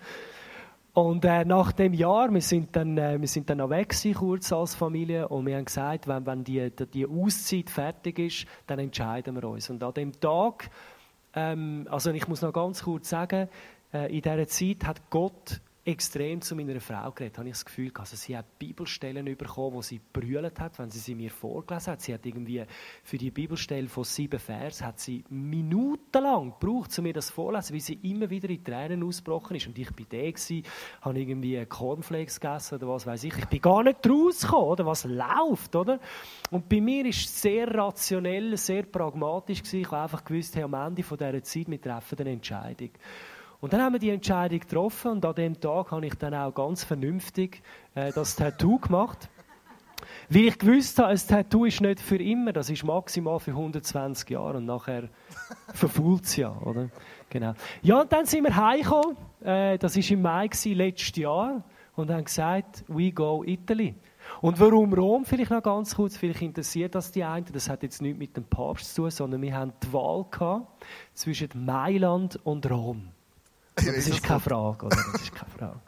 Und 0.94 1.24
äh, 1.24 1.46
nach 1.46 1.72
dem 1.72 1.94
Jahr, 1.94 2.32
wir 2.32 2.42
sind 2.42 2.76
dann, 2.76 2.98
äh, 2.98 3.18
wir 3.18 3.28
sind 3.28 3.48
dann 3.48 3.58
noch 3.58 3.70
weg 3.70 3.88
gewesen, 3.88 4.12
kurz 4.12 4.52
als 4.52 4.74
Familie 4.74 5.26
und 5.28 5.46
wir 5.46 5.56
haben 5.56 5.64
gesagt, 5.64 6.06
wenn, 6.06 6.26
wenn 6.26 6.44
die, 6.44 6.70
die 6.92 7.06
Auszeit 7.06 7.70
fertig 7.70 8.18
ist, 8.18 8.46
dann 8.66 8.78
entscheiden 8.78 9.34
wir 9.34 9.48
uns. 9.48 9.70
Und 9.70 9.82
an 9.82 9.94
dem 9.94 10.12
Tag, 10.20 10.68
ähm, 11.34 11.88
also 11.90 12.10
ich 12.10 12.28
muss 12.28 12.42
noch 12.42 12.52
ganz 12.52 12.82
kurz 12.82 13.08
sagen, 13.08 13.48
äh, 13.94 14.14
in 14.14 14.20
dieser 14.20 14.46
Zeit 14.46 14.86
hat 14.86 15.08
Gott 15.08 15.62
extrem 15.84 16.40
zu 16.40 16.54
meiner 16.54 16.80
Frau 16.80 17.10
geredet, 17.10 17.38
habe 17.38 17.48
ich 17.48 17.54
das 17.54 17.64
Gefühl. 17.64 17.90
Also 17.98 18.14
sie 18.14 18.36
hat 18.36 18.58
Bibelstellen 18.58 19.24
bekommen, 19.24 19.74
wo 19.74 19.82
sie 19.82 20.00
brüllt 20.12 20.60
hat, 20.60 20.78
wenn 20.78 20.90
sie 20.90 21.00
sie 21.00 21.14
mir 21.16 21.30
vorgelesen 21.30 21.92
hat. 21.92 22.00
Sie 22.02 22.14
hat 22.14 22.24
irgendwie 22.24 22.64
für 23.02 23.18
die 23.18 23.32
Bibelstelle 23.32 23.88
von 23.88 24.04
sieben 24.04 24.38
Vers 24.38 24.80
hat 24.82 25.00
sie 25.00 25.24
minutenlang 25.28 26.54
gebraucht, 26.58 26.96
um 26.98 27.02
mir 27.02 27.12
das 27.12 27.30
vorzulesen, 27.30 27.74
weil 27.74 27.80
sie 27.80 27.98
immer 28.02 28.30
wieder 28.30 28.48
in 28.48 28.62
Tränen 28.62 29.02
ausgebrochen 29.02 29.56
ist. 29.56 29.66
Und 29.66 29.76
ich 29.76 29.90
bin 29.90 30.06
der 30.08 30.32
gewesen, 30.32 30.62
habe 31.00 31.18
irgendwie 31.18 31.66
Cornflakes 31.66 32.38
gegessen 32.38 32.76
oder 32.76 32.88
was 32.88 33.06
weiß 33.06 33.24
ich. 33.24 33.36
Ich 33.36 33.46
bin 33.46 33.60
gar 33.60 33.82
nicht 33.82 34.08
rausgekommen, 34.08 34.68
oder 34.68 34.86
was 34.86 35.04
läuft, 35.04 35.74
oder? 35.74 35.98
Und 36.50 36.68
bei 36.68 36.80
mir 36.80 37.06
ist 37.06 37.40
sehr 37.40 37.66
rationell, 37.74 38.56
sehr 38.56 38.84
pragmatisch 38.84 39.58
gewesen. 39.58 39.80
Ich 39.80 39.90
habe 39.90 40.02
einfach 40.02 40.24
gewusst, 40.24 40.54
hey, 40.54 40.62
am 40.62 40.74
Ende 40.74 41.02
von 41.02 41.18
dieser 41.18 41.42
Zeit, 41.42 41.68
wir 41.68 41.80
treffen 41.80 42.18
eine 42.20 42.30
Entscheidung. 42.30 42.90
Und 43.62 43.72
dann 43.72 43.80
haben 43.80 43.92
wir 43.92 44.00
die 44.00 44.10
Entscheidung 44.10 44.58
getroffen 44.58 45.12
und 45.12 45.24
an 45.24 45.36
dem 45.36 45.60
Tag 45.60 45.92
habe 45.92 46.04
ich 46.04 46.14
dann 46.16 46.34
auch 46.34 46.52
ganz 46.52 46.82
vernünftig 46.82 47.62
äh, 47.94 48.10
das 48.12 48.34
Tattoo 48.34 48.80
gemacht. 48.80 49.30
Weil 50.28 50.46
ich 50.46 50.58
gewusst 50.58 50.98
habe, 50.98 51.10
ein 51.10 51.16
Tattoo 51.16 51.64
ist 51.64 51.80
nicht 51.80 52.00
für 52.00 52.16
immer, 52.16 52.52
das 52.52 52.70
ist 52.70 52.82
maximal 52.82 53.38
für 53.38 53.52
120 53.52 54.30
Jahre 54.30 54.58
und 54.58 54.64
nachher 54.64 55.08
verfault 55.72 56.24
es 56.24 56.34
ja, 56.34 56.52
oder? 56.60 56.88
Genau. 57.30 57.54
Ja, 57.82 58.00
und 58.00 58.10
dann 58.10 58.26
sind 58.26 58.42
wir 58.42 58.56
heimgekommen, 58.56 59.16
äh, 59.44 59.78
das 59.78 59.96
war 59.96 60.10
im 60.10 60.22
Mai 60.22 60.48
gewesen, 60.48 60.74
letztes 60.74 61.16
Jahr, 61.16 61.62
und 61.94 62.10
haben 62.10 62.24
gesagt, 62.24 62.82
we 62.88 63.12
go 63.12 63.44
Italy. 63.44 63.94
Und 64.40 64.58
warum 64.58 64.92
Rom? 64.92 65.24
Vielleicht 65.24 65.52
noch 65.52 65.62
ganz 65.62 65.94
kurz, 65.94 66.16
vielleicht 66.16 66.42
interessiert 66.42 66.96
das 66.96 67.12
die 67.12 67.22
einen. 67.22 67.46
Das 67.52 67.68
hat 67.68 67.84
jetzt 67.84 68.02
nichts 68.02 68.18
mit 68.18 68.36
dem 68.36 68.44
Papst 68.44 68.92
zu 68.92 69.02
tun, 69.02 69.10
sondern 69.12 69.40
wir 69.40 69.54
haben 69.54 69.72
die 69.84 69.92
Wahl 69.92 70.24
gehabt 70.28 70.66
zwischen 71.14 71.64
Mailand 71.64 72.40
und 72.44 72.68
Rom. 72.68 73.12
Das 73.74 73.86
ist 73.86 74.22
keine 74.22 74.40
Frage, 74.40 74.86
oder? 74.86 74.96
Das 75.12 75.22
ist 75.22 75.34
keine 75.34 75.50
Frage. 75.50 75.80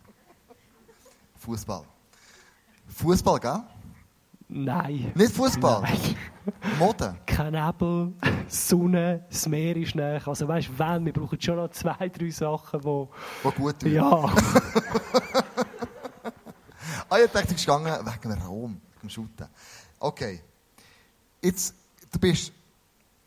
Fußball. 1.37 1.85
Fußball, 2.89 3.41
gell? 3.41 3.63
Nein. 4.49 5.13
Nicht 5.15 5.33
Fußball? 5.35 5.83
Nein. 5.83 6.17
Mode? 6.79 7.17
Kein 7.27 7.53
Nebel, 7.53 8.13
Sonne, 8.49 9.25
das 9.31 9.47
Meer 9.49 9.77
ist 9.77 9.95
näher. 9.95 10.27
Also 10.27 10.47
weißt 10.47 10.69
du, 10.69 10.79
wenn, 10.79 11.05
wir 11.07 11.13
brauchen 11.13 11.41
schon 11.41 11.57
noch 11.57 11.71
zwei, 11.71 12.09
drei 12.09 12.31
Sachen, 12.31 12.81
die... 12.81 12.87
Wo, 12.87 13.09
wo 13.43 13.51
gut 13.51 13.81
tun. 13.81 13.93
Ja. 13.93 14.05
ah, 17.09 17.19
ich 17.19 17.31
dachte, 17.31 17.49
du 17.49 17.55
bist 17.55 17.67
gegangen 17.67 18.07
wegen 18.07 18.43
Rom, 18.43 18.73
wegen 18.73 18.81
dem 19.03 19.09
Shooten. 19.11 19.49
Okay. 19.99 20.41
Jetzt, 21.43 21.75
du 22.13 22.19
bist 22.19 22.53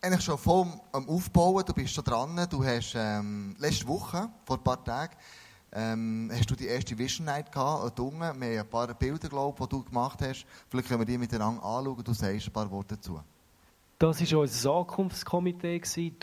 eigentlich 0.01 0.23
schon 0.23 0.37
voll 0.37 0.67
am 0.91 1.07
Aufbauen, 1.09 1.63
du 1.65 1.73
bist 1.73 1.93
schon 1.93 2.03
dran. 2.03 2.47
Du 2.49 2.63
hast 2.63 2.93
ähm, 2.95 3.55
letzte 3.59 3.87
Woche, 3.87 4.29
vor 4.45 4.57
ein 4.57 4.63
paar 4.63 4.83
Tagen, 4.83 5.15
ähm, 5.71 6.31
hast 6.33 6.49
du 6.49 6.55
die 6.55 6.67
erste 6.67 6.97
Vision 6.97 7.25
Night 7.25 7.51
gehabt, 7.51 7.97
Wir 7.97 8.27
haben 8.27 8.41
ein 8.41 8.69
paar 8.69 8.93
Bilder, 8.93 9.27
glaube 9.27 9.57
die 9.59 9.69
du 9.69 9.83
gemacht 9.83 10.19
hast. 10.21 10.45
Vielleicht 10.69 10.87
können 10.87 11.01
wir 11.01 11.05
die 11.05 11.17
miteinander 11.17 11.63
anschauen. 11.63 12.03
Du 12.03 12.13
sagst 12.13 12.47
ein 12.47 12.53
paar 12.53 12.69
Worte 12.71 12.95
dazu. 12.95 13.19
Das 13.99 14.31
war 14.31 14.39
unser 14.41 14.73
Ankunftskomitee 14.75 15.81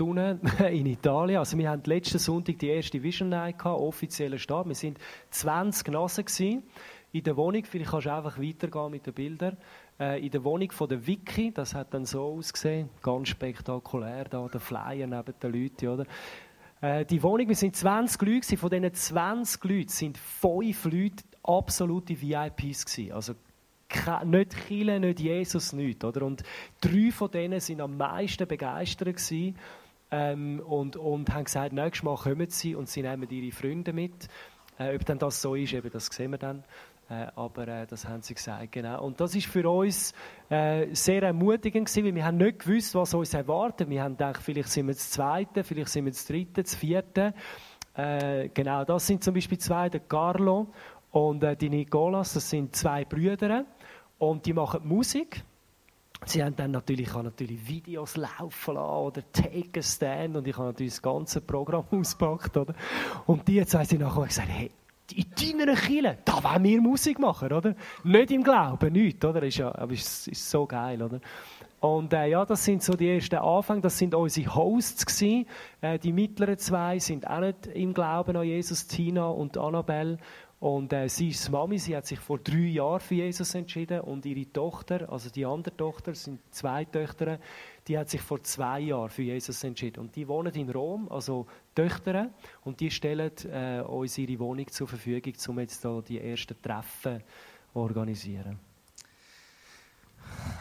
in 0.70 0.86
Italien. 0.86 1.38
Also 1.38 1.58
wir 1.58 1.70
hatten 1.70 1.90
letzten 1.90 2.20
Sonntag 2.20 2.58
die 2.60 2.68
erste 2.68 3.02
Vision 3.02 3.30
Night 3.30 3.58
gehabt, 3.58 3.80
offizieller 3.80 4.38
Start. 4.38 4.68
Wir 4.68 4.76
waren 4.76 4.96
20 5.30 5.88
Nasen 5.88 6.62
in 7.10 7.22
der 7.22 7.36
Wohnung. 7.36 7.64
Vielleicht 7.64 7.90
kannst 7.90 8.06
du 8.06 8.12
einfach 8.12 8.38
weitergehen 8.38 8.90
mit 8.92 9.06
den 9.06 9.14
Bildern. 9.14 9.56
Äh, 9.98 10.24
in 10.24 10.30
der 10.30 10.44
Wohnung 10.44 10.72
von 10.72 10.88
der 10.88 11.06
Vicky, 11.06 11.52
das 11.52 11.74
hat 11.74 11.94
dann 11.94 12.04
so 12.04 12.24
ausgesehen, 12.24 12.88
ganz 13.02 13.28
spektakulär 13.28 14.24
da, 14.24 14.48
der 14.48 14.60
Flyer 14.60 15.06
neben 15.06 15.34
den 15.40 15.52
Leuten, 15.52 15.88
oder? 15.88 16.06
Äh, 16.80 17.04
die 17.04 17.22
Wohnung, 17.22 17.48
wir 17.48 17.56
sind 17.56 17.76
20 17.76 18.20
Leute, 18.22 18.56
von 18.56 18.70
diesen 18.70 18.92
20 18.92 19.64
Leuten 19.64 19.88
sind 19.88 20.18
5 20.18 20.84
Leute 20.86 21.24
absolute 21.42 22.20
VIPs 22.20 22.86
gewesen. 22.86 23.12
Also 23.12 23.34
nicht 24.24 24.66
Chile, 24.66 24.98
nicht 24.98 25.20
Jesus, 25.20 25.72
nicht. 25.72 26.02
Oder? 26.02 26.22
Und 26.22 26.42
drei 26.80 27.10
von 27.12 27.30
denen 27.30 27.60
sind 27.60 27.80
am 27.80 27.96
meisten 27.96 28.48
begeistert 28.48 29.16
gewesen, 29.16 29.56
ähm, 30.10 30.60
und, 30.60 30.96
und 30.96 31.32
haben 31.32 31.44
gesagt, 31.44 31.72
nächstes 31.72 32.04
Mal 32.04 32.16
kommen 32.16 32.48
sie 32.48 32.74
und 32.74 32.88
sie 32.88 33.02
nehmen 33.02 33.28
ihre 33.28 33.52
Freunde 33.52 33.92
mit. 33.92 34.28
Äh, 34.78 34.94
ob 34.94 35.04
dann 35.04 35.18
das 35.18 35.40
so 35.40 35.54
ist, 35.54 35.72
eben, 35.72 35.90
das 35.90 36.06
sehen 36.06 36.30
wir 36.30 36.38
dann. 36.38 36.64
Äh, 37.08 37.26
aber 37.36 37.68
äh, 37.68 37.86
das 37.86 38.08
haben 38.08 38.22
sie 38.22 38.34
gesagt, 38.34 38.72
genau. 38.72 39.04
Und 39.04 39.20
das 39.20 39.34
ist 39.34 39.46
für 39.46 39.68
uns 39.68 40.12
äh, 40.48 40.86
sehr 40.94 41.22
ermutigend 41.22 41.86
gewesen, 41.86 42.06
weil 42.06 42.14
wir 42.14 42.24
haben 42.24 42.38
nicht 42.38 42.60
gewusst, 42.60 42.94
was 42.94 43.12
uns 43.12 43.34
erwartet. 43.34 43.90
Wir 43.90 44.02
haben 44.02 44.16
gedacht, 44.16 44.42
vielleicht 44.42 44.70
sind 44.70 44.86
wir 44.86 44.94
das 44.94 45.10
Zweite, 45.10 45.64
vielleicht 45.64 45.90
sind 45.90 46.06
wir 46.06 46.12
das 46.12 46.26
Dritte, 46.26 46.62
das 46.62 46.74
Vierte. 46.74 47.34
Äh, 47.94 48.48
genau, 48.48 48.84
das 48.84 49.06
sind 49.06 49.22
zum 49.22 49.34
Beispiel 49.34 49.58
zwei, 49.58 49.88
der 49.88 50.00
Carlo 50.00 50.68
und 51.10 51.44
äh, 51.44 51.56
die 51.56 51.68
Nicolas, 51.68 52.32
das 52.32 52.48
sind 52.48 52.74
zwei 52.74 53.04
Brüder 53.04 53.66
und 54.18 54.46
die 54.46 54.52
machen 54.52 54.86
Musik. 54.86 55.44
Sie 56.26 56.42
haben 56.42 56.56
dann 56.56 56.70
natürlich, 56.70 57.08
ich 57.08 57.14
natürlich 57.14 57.68
Videos 57.68 58.16
laufen 58.16 58.74
lassen 58.74 58.78
oder 58.78 59.32
Take 59.32 59.80
a 59.80 59.82
Stand 59.82 60.36
und 60.36 60.48
ich 60.48 60.56
habe 60.56 60.68
natürlich 60.68 60.94
das 60.94 61.02
ganze 61.02 61.40
Programm 61.42 61.84
ausgepackt, 61.90 62.56
oder? 62.56 62.74
Und 63.26 63.46
die 63.46 63.64
zwei 63.66 63.84
sind 63.84 64.00
nachher 64.00 64.24
gesagt, 64.24 64.48
hey, 64.48 64.70
in 65.12 65.58
deiner 65.58 65.74
Kirche, 65.74 66.18
da 66.24 66.42
wollen 66.42 66.64
wir 66.64 66.80
Musik 66.80 67.18
machen, 67.18 67.52
oder? 67.52 67.74
Nicht 68.04 68.30
im 68.30 68.42
Glauben, 68.42 68.92
nichts, 68.92 69.24
oder? 69.24 69.42
Ist 69.42 69.58
ja, 69.58 69.74
aber 69.74 69.92
ist, 69.92 70.28
ist 70.28 70.50
so 70.50 70.66
geil, 70.66 71.02
oder? 71.02 71.20
Und 71.80 72.14
äh, 72.14 72.28
ja, 72.28 72.46
das 72.46 72.64
sind 72.64 72.82
so 72.82 72.94
die 72.94 73.10
ersten 73.10 73.36
Anfänge, 73.36 73.82
das 73.82 73.98
sind 73.98 74.14
unsere 74.14 74.54
Hosts 74.54 75.04
gewesen. 75.04 75.46
Äh, 75.82 75.98
die 75.98 76.14
mittleren 76.14 76.56
zwei 76.56 76.98
sind 76.98 77.26
auch 77.26 77.40
nicht 77.40 77.66
im 77.66 77.92
Glauben 77.92 78.36
an 78.36 78.44
Jesus, 78.44 78.86
Tina 78.86 79.26
und 79.26 79.58
Annabelle. 79.58 80.16
Und 80.60 80.94
äh, 80.94 81.10
sie 81.10 81.28
ist 81.28 81.50
Mami, 81.50 81.78
sie 81.78 81.94
hat 81.94 82.06
sich 82.06 82.18
vor 82.18 82.38
drei 82.38 82.56
Jahren 82.56 83.00
für 83.00 83.16
Jesus 83.16 83.54
entschieden 83.54 84.00
und 84.00 84.24
ihre 84.24 84.50
Tochter, 84.50 85.12
also 85.12 85.28
die 85.28 85.44
andere 85.44 85.76
Tochter, 85.76 86.14
sind 86.14 86.40
zwei 86.54 86.86
Töchter, 86.86 87.38
die 87.86 87.98
hat 87.98 88.08
sich 88.08 88.22
vor 88.22 88.42
zwei 88.42 88.80
Jahren 88.80 89.10
für 89.10 89.20
Jesus 89.20 89.62
entschieden. 89.62 90.00
Und 90.00 90.16
die 90.16 90.26
wohnen 90.26 90.54
in 90.54 90.70
Rom, 90.70 91.06
also 91.10 91.46
Töchter, 91.74 92.30
und 92.62 92.80
die 92.80 92.90
stellen 92.90 93.32
äh, 93.44 93.80
uns 93.80 94.18
ihre 94.18 94.38
Wohnung 94.38 94.68
zur 94.70 94.88
Verfügung, 94.88 95.34
um 95.48 95.60
jetzt 95.60 95.84
da 95.84 96.00
die 96.00 96.20
ersten 96.20 96.60
Treffen 96.60 97.20
zu 97.20 97.78
organisieren. 97.78 98.58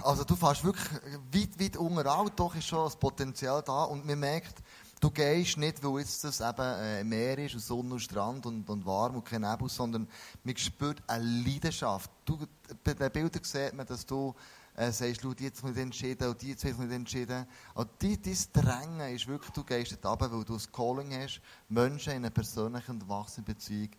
Also 0.04 0.24
du 0.24 0.36
fährst 0.36 0.64
wirklich 0.64 0.90
weit, 1.32 1.60
weit 1.60 1.78
unten 1.78 2.32
doch 2.36 2.56
ist 2.56 2.68
schon 2.68 2.84
das 2.84 2.98
Potenzial 2.98 3.62
da 3.66 3.84
und 3.86 4.06
man 4.06 4.20
merkt, 4.20 4.62
du 5.00 5.10
gehst 5.10 5.58
nicht, 5.58 5.84
weil 5.84 6.00
jetzt 6.00 6.24
das 6.24 6.42
eben 6.42 6.60
äh, 6.60 7.04
Meer 7.04 7.38
ist 7.38 7.54
und 7.54 7.62
Sonne 7.62 7.94
und 7.94 8.00
Strand 8.00 8.46
und, 8.46 8.70
und 8.70 8.86
warm 8.86 9.16
und 9.16 9.26
kein 9.26 9.42
Nebel, 9.42 9.70
sondern 9.70 10.08
man 10.44 10.58
spürt 10.58 11.02
eine 11.08 11.24
Leidenschaft. 11.24 12.12
Du, 12.26 12.38
bei 12.84 12.94
den 12.94 13.12
Bildern 13.12 13.44
sieht 13.44 13.74
man, 13.74 13.86
dass 13.86 14.06
du 14.06 14.36
äh, 14.76 14.92
sagst, 14.92 15.22
schau, 15.22 15.34
die 15.34 15.46
jetzt 15.46 15.64
nicht 15.64 15.78
entschieden 15.78 16.28
und 16.30 16.42
die 16.42 16.50
jetzt 16.50 16.64
nicht 16.64 16.80
entschieden. 16.80 17.46
Und 17.74 17.90
die, 18.02 18.20
dein 18.22 18.38
Drängen 18.54 19.16
ist 19.16 19.28
wirklich, 19.28 19.52
du 19.52 19.64
gehst 19.64 19.92
dort 19.92 20.22
runter, 20.22 20.36
weil 20.36 20.44
du 20.44 20.54
das 20.54 20.72
Calling 20.72 21.14
hast, 21.14 21.42
Menschen 21.70 22.12
in 22.12 22.18
eine 22.18 22.32
persönliche 22.32 22.92
und 22.92 23.08
wachsende 23.08 23.54
Beziehung 23.54 23.90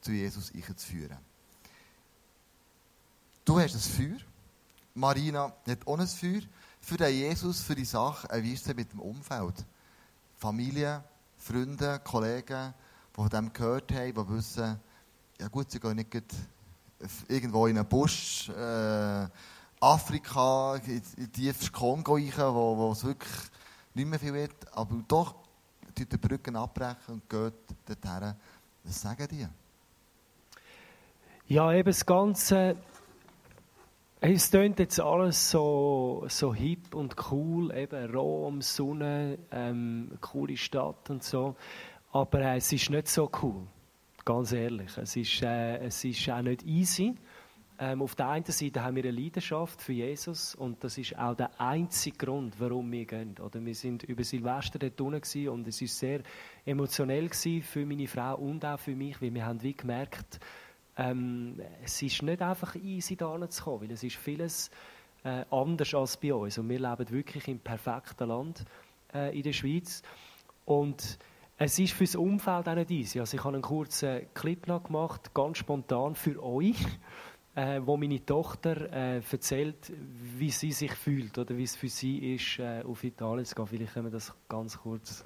zu 0.00 0.12
Jesus 0.12 0.52
zu 0.52 0.86
führen. 0.86 1.18
Du 3.44 3.58
hast 3.60 3.74
ein 3.74 3.80
Feuer. 3.80 4.20
Marina 4.94 5.52
hat 5.66 5.86
auch 5.86 5.98
ein 5.98 6.06
Feuer. 6.06 6.42
Für 6.80 6.96
den 6.96 7.14
Jesus, 7.14 7.60
für 7.60 7.74
die 7.74 7.84
Sache, 7.84 8.28
er 8.30 8.42
weiss 8.42 8.66
mit 8.74 8.92
dem 8.92 9.00
Umfeld. 9.00 9.64
Familie, 10.36 11.02
Freunde, 11.36 12.00
Kollegen, 12.04 12.74
die 13.10 13.14
von 13.14 13.28
dem 13.28 13.52
gehört 13.52 13.92
haben, 13.92 14.14
die 14.14 14.28
wissen, 14.28 14.78
ja 15.40 15.48
gut, 15.48 15.70
sie 15.70 15.80
gehen 15.80 15.96
nicht 15.96 16.14
irgendwo 17.28 17.66
in 17.66 17.78
einen 17.78 17.88
Busch, 17.88 18.48
äh, 18.48 19.28
Afrika, 19.84 20.76
in 20.76 21.30
tiefes 21.30 21.70
Kongo 21.70 22.14
rein, 22.14 22.32
wo, 22.38 22.74
wo 22.78 22.92
es 22.92 23.04
wirklich 23.04 23.30
nicht 23.92 24.08
mehr 24.08 24.18
viel 24.18 24.32
wird, 24.32 24.54
aber 24.72 24.96
doch 25.06 25.34
die 25.94 26.06
Brücken 26.16 26.56
abbrechen 26.56 27.14
und 27.14 27.28
gehen 27.28 27.52
dorthin. 27.84 28.34
Was 28.82 29.02
sagen 29.02 29.28
die? 29.30 29.46
Ja, 31.52 31.70
eben 31.70 31.84
das 31.84 32.06
Ganze, 32.06 32.76
es 34.22 34.50
klingt 34.50 34.78
jetzt 34.78 35.00
alles 35.00 35.50
so, 35.50 36.24
so 36.28 36.54
hip 36.54 36.94
und 36.94 37.16
cool, 37.30 37.70
eben 37.76 38.10
Rom, 38.10 38.62
Sonne, 38.62 39.38
ähm, 39.50 40.12
coole 40.22 40.56
Stadt 40.56 41.10
und 41.10 41.22
so, 41.22 41.56
aber 42.10 42.40
äh, 42.40 42.56
es 42.56 42.72
ist 42.72 42.88
nicht 42.88 43.08
so 43.08 43.30
cool, 43.42 43.66
ganz 44.24 44.52
ehrlich. 44.52 44.96
Es 44.96 45.14
ist, 45.14 45.42
äh, 45.42 45.76
es 45.76 46.02
ist 46.04 46.26
auch 46.30 46.40
nicht 46.40 46.62
easy. 46.62 47.14
Ähm, 47.76 48.02
auf 48.02 48.14
der 48.14 48.28
einen 48.28 48.44
Seite 48.44 48.84
haben 48.84 48.94
wir 48.94 49.02
eine 49.02 49.10
Leidenschaft 49.10 49.82
für 49.82 49.94
Jesus 49.94 50.54
und 50.54 50.84
das 50.84 50.96
ist 50.96 51.18
auch 51.18 51.34
der 51.34 51.60
einzige 51.60 52.16
Grund, 52.16 52.54
warum 52.60 52.92
wir 52.92 53.04
gehen. 53.04 53.34
Oder 53.40 53.64
wir 53.64 53.74
sind 53.74 54.04
über 54.04 54.22
Silvester 54.22 54.78
dort 54.78 55.00
unten 55.00 55.48
und 55.48 55.66
es 55.66 55.82
ist 55.82 55.98
sehr 55.98 56.20
emotionell 56.64 57.28
für 57.30 57.84
meine 57.84 58.06
Frau 58.06 58.36
und 58.36 58.64
auch 58.64 58.78
für 58.78 58.94
mich, 58.94 59.20
weil 59.20 59.34
wir 59.34 59.44
haben 59.44 59.60
wie 59.62 59.74
gemerkt, 59.74 60.38
ähm, 60.96 61.60
es 61.82 62.00
ist 62.00 62.22
nicht 62.22 62.42
einfach 62.42 62.76
easy 62.76 63.16
da 63.16 63.50
zu 63.50 63.64
kommen, 63.64 63.82
weil 63.82 63.90
es 63.90 64.04
ist 64.04 64.16
vieles 64.16 64.70
äh, 65.24 65.44
anders 65.50 65.92
als 65.94 66.16
bei 66.16 66.32
uns 66.32 66.58
und 66.58 66.68
wir 66.68 66.78
leben 66.78 67.10
wirklich 67.10 67.48
im 67.48 67.58
perfekten 67.58 68.28
Land 68.28 68.64
äh, 69.12 69.36
in 69.36 69.42
der 69.42 69.52
Schweiz 69.52 70.02
und 70.64 71.18
es 71.56 71.78
ist 71.78 71.92
für 71.92 72.04
das 72.04 72.16
Umfeld 72.16 72.68
auch 72.68 72.74
nicht 72.74 72.90
easy. 72.90 73.20
Also 73.20 73.36
ich 73.36 73.44
habe 73.44 73.54
einen 73.54 73.62
kurzen 73.62 74.26
Clip 74.34 74.66
noch 74.66 74.84
gemacht, 74.84 75.34
ganz 75.34 75.58
spontan 75.58 76.14
für 76.14 76.42
euch 76.42 76.76
äh, 77.54 77.80
wo 77.84 77.96
meine 77.96 78.24
Tochter 78.24 78.92
äh, 78.92 79.20
erzählt, 79.30 79.92
wie 80.38 80.50
sie 80.50 80.72
sich 80.72 80.92
fühlt 80.92 81.38
oder 81.38 81.56
wie 81.56 81.62
es 81.62 81.76
für 81.76 81.88
sie 81.88 82.34
ist, 82.34 82.58
äh, 82.58 82.82
auf 82.82 83.04
Italien 83.04 83.44
zu 83.44 83.54
gehen. 83.54 83.66
Vielleicht 83.66 83.94
können 83.94 84.06
wir 84.06 84.12
das 84.12 84.34
ganz 84.48 84.78
kurz 84.78 85.24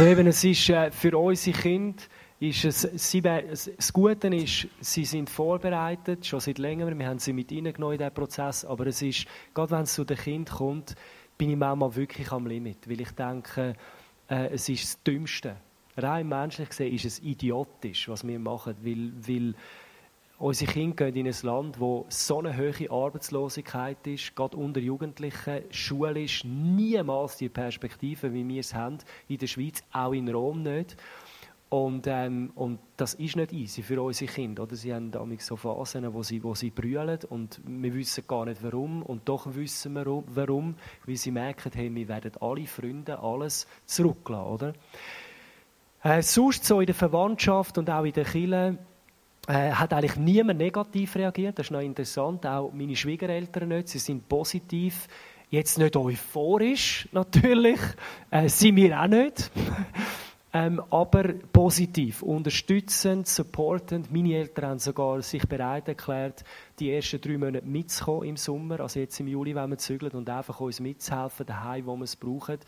Also 0.00 0.12
eben, 0.12 0.28
es 0.28 0.42
ist 0.42 0.70
äh, 0.70 0.90
für 0.90 1.18
unsere 1.18 1.58
Kinder, 1.58 2.02
ist 2.38 2.64
es, 2.64 2.80
sie, 2.80 3.20
das 3.20 3.92
Gute 3.92 4.28
ist, 4.28 4.66
sie 4.80 5.04
sind 5.04 5.28
vorbereitet, 5.28 6.24
schon 6.24 6.40
seit 6.40 6.56
längerem, 6.56 6.98
wir 6.98 7.06
haben 7.06 7.18
sie 7.18 7.34
mit 7.34 7.52
reingenommen 7.52 7.92
in 7.92 7.98
diesen 7.98 8.14
Prozess, 8.14 8.64
aber 8.64 8.86
es 8.86 9.02
ist, 9.02 9.26
gerade 9.52 9.72
wenn 9.72 9.82
es 9.82 9.92
zu 9.92 10.04
den 10.04 10.16
Kindern 10.16 10.56
kommt, 10.56 10.94
bin 11.36 11.50
ich 11.50 11.56
manchmal 11.56 11.94
wirklich 11.94 12.32
am 12.32 12.46
Limit, 12.46 12.88
weil 12.88 13.02
ich 13.02 13.10
denke, 13.10 13.74
äh, 14.30 14.46
es 14.46 14.70
ist 14.70 14.84
das 14.84 15.02
Dümmste. 15.02 15.56
Rein 15.98 16.28
menschlich 16.28 16.70
gesehen 16.70 16.94
ist 16.94 17.04
es 17.04 17.18
idiotisch, 17.18 18.08
was 18.08 18.26
wir 18.26 18.38
machen, 18.38 18.76
weil, 18.80 19.12
weil 19.18 19.54
Unsere 20.40 20.72
Kinder 20.72 21.10
gehen 21.12 21.26
in 21.26 21.26
ein 21.26 21.38
Land, 21.42 21.80
wo 21.80 22.06
so 22.08 22.38
eine 22.38 22.56
hohe 22.56 22.90
Arbeitslosigkeit 22.90 24.06
ist, 24.06 24.34
gerade 24.34 24.56
unter 24.56 24.80
Jugendlichen, 24.80 25.64
schulisch 25.68 26.44
niemals 26.44 27.36
die 27.36 27.50
Perspektive, 27.50 28.32
wie 28.32 28.48
wir 28.48 28.60
es 28.60 28.72
haben 28.72 28.96
in 29.28 29.36
der 29.36 29.48
Schweiz, 29.48 29.82
auch 29.92 30.14
in 30.14 30.30
Rom 30.30 30.62
nicht. 30.62 30.96
Und, 31.68 32.06
ähm, 32.06 32.52
und 32.54 32.78
das 32.96 33.12
ist 33.12 33.36
nicht 33.36 33.52
easy 33.52 33.82
für 33.82 34.00
unsere 34.00 34.32
Kinder. 34.32 34.62
Oder? 34.62 34.76
Sie 34.76 34.94
haben 34.94 35.10
damals 35.10 35.44
so 35.44 35.56
Phasen, 35.56 36.10
wo 36.14 36.22
sie, 36.22 36.42
wo 36.42 36.54
sie 36.54 36.70
brüllen 36.70 37.18
und 37.28 37.60
wir 37.66 37.92
wissen 37.92 38.24
gar 38.26 38.46
nicht 38.46 38.62
warum. 38.62 39.02
Und 39.02 39.28
doch 39.28 39.54
wissen 39.54 39.92
wir 39.92 40.06
warum, 40.06 40.74
weil 41.04 41.16
sie 41.16 41.32
merken, 41.32 41.70
hey, 41.74 41.94
wir 41.94 42.08
werden 42.08 42.32
alle 42.40 42.66
Freunde 42.66 43.18
alles 43.18 43.66
zurücklassen. 43.84 44.52
Oder? 44.52 44.72
Äh, 46.02 46.22
sonst 46.22 46.64
so 46.64 46.80
in 46.80 46.86
der 46.86 46.94
Verwandtschaft 46.94 47.76
und 47.76 47.90
auch 47.90 48.04
in 48.04 48.14
der 48.14 48.24
Kirche 48.24 48.78
äh, 49.48 49.72
hat 49.72 49.92
eigentlich 49.92 50.16
niemand 50.16 50.58
negativ 50.58 51.16
reagiert. 51.16 51.58
Das 51.58 51.66
ist 51.66 51.70
noch 51.70 51.80
interessant. 51.80 52.46
Auch 52.46 52.72
meine 52.72 52.96
Schwiegereltern 52.96 53.68
nicht. 53.68 53.88
Sie 53.88 53.98
sind 53.98 54.28
positiv. 54.28 55.08
Jetzt 55.50 55.78
nicht 55.78 55.96
euphorisch, 55.96 57.08
natürlich. 57.12 57.80
Äh, 58.30 58.48
sind 58.48 58.76
wir 58.76 59.00
auch 59.00 59.08
nicht. 59.08 59.50
Ähm, 60.52 60.82
aber 60.90 61.32
positiv, 61.52 62.22
unterstützend, 62.22 63.28
supportend. 63.28 64.10
Meine 64.10 64.34
Eltern 64.34 64.70
haben 64.70 64.78
sogar 64.80 65.22
sich 65.22 65.46
bereit 65.46 65.86
erklärt, 65.86 66.42
die 66.80 66.92
ersten 66.92 67.20
drei 67.20 67.38
Monate 67.38 67.64
mitzukommen 67.64 68.30
im 68.30 68.36
Sommer, 68.36 68.80
also 68.80 68.98
jetzt 68.98 69.20
im 69.20 69.28
Juli, 69.28 69.54
wenn 69.54 69.70
wir 69.70 69.78
zügeln, 69.78 70.10
und 70.10 70.28
einfach 70.28 70.58
uns 70.58 70.80
mitzuhelfen, 70.80 71.46
daheim, 71.46 71.86
wo 71.86 71.96
wir 71.96 72.02
es 72.02 72.16
brauchen. 72.16 72.58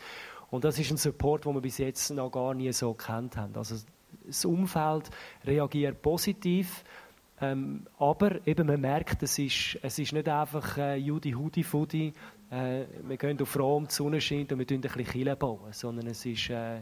Und 0.49 0.63
das 0.63 0.79
ist 0.79 0.91
ein 0.91 0.97
Support, 0.97 1.43
den 1.43 1.55
wir 1.55 1.61
bis 1.61 1.77
jetzt 1.79 2.09
noch 2.11 2.31
gar 2.31 2.53
nie 2.53 2.71
so 2.71 2.93
kennt 2.93 3.35
haben. 3.35 3.53
Also 3.55 3.75
das 4.25 4.45
Umfeld 4.45 5.09
reagiert 5.45 6.01
positiv, 6.01 6.83
ähm, 7.41 7.85
aber 7.99 8.45
eben 8.47 8.67
man 8.67 8.81
merkt, 8.81 9.23
es 9.23 9.39
ist, 9.39 9.77
es 9.81 9.99
ist 9.99 10.13
nicht 10.13 10.29
einfach 10.29 10.77
äh, 10.77 10.95
Judi 10.95 11.31
Hudi 11.31 11.63
Fudi, 11.63 12.13
äh, 12.49 12.85
wir 13.03 13.17
gehen 13.17 13.41
auf 13.41 13.57
Rom, 13.57 13.87
die 13.87 13.93
Sonne 13.93 14.21
scheint 14.21 14.51
und 14.51 14.59
wir 14.59 14.65
bauen 14.65 14.85
ein 14.85 14.93
bisschen 14.93 15.05
Kille 15.05 15.35
bauen, 15.35 15.71
sondern 15.71 16.07
es 16.07 16.25
ist 16.25 16.49
äh, 16.49 16.81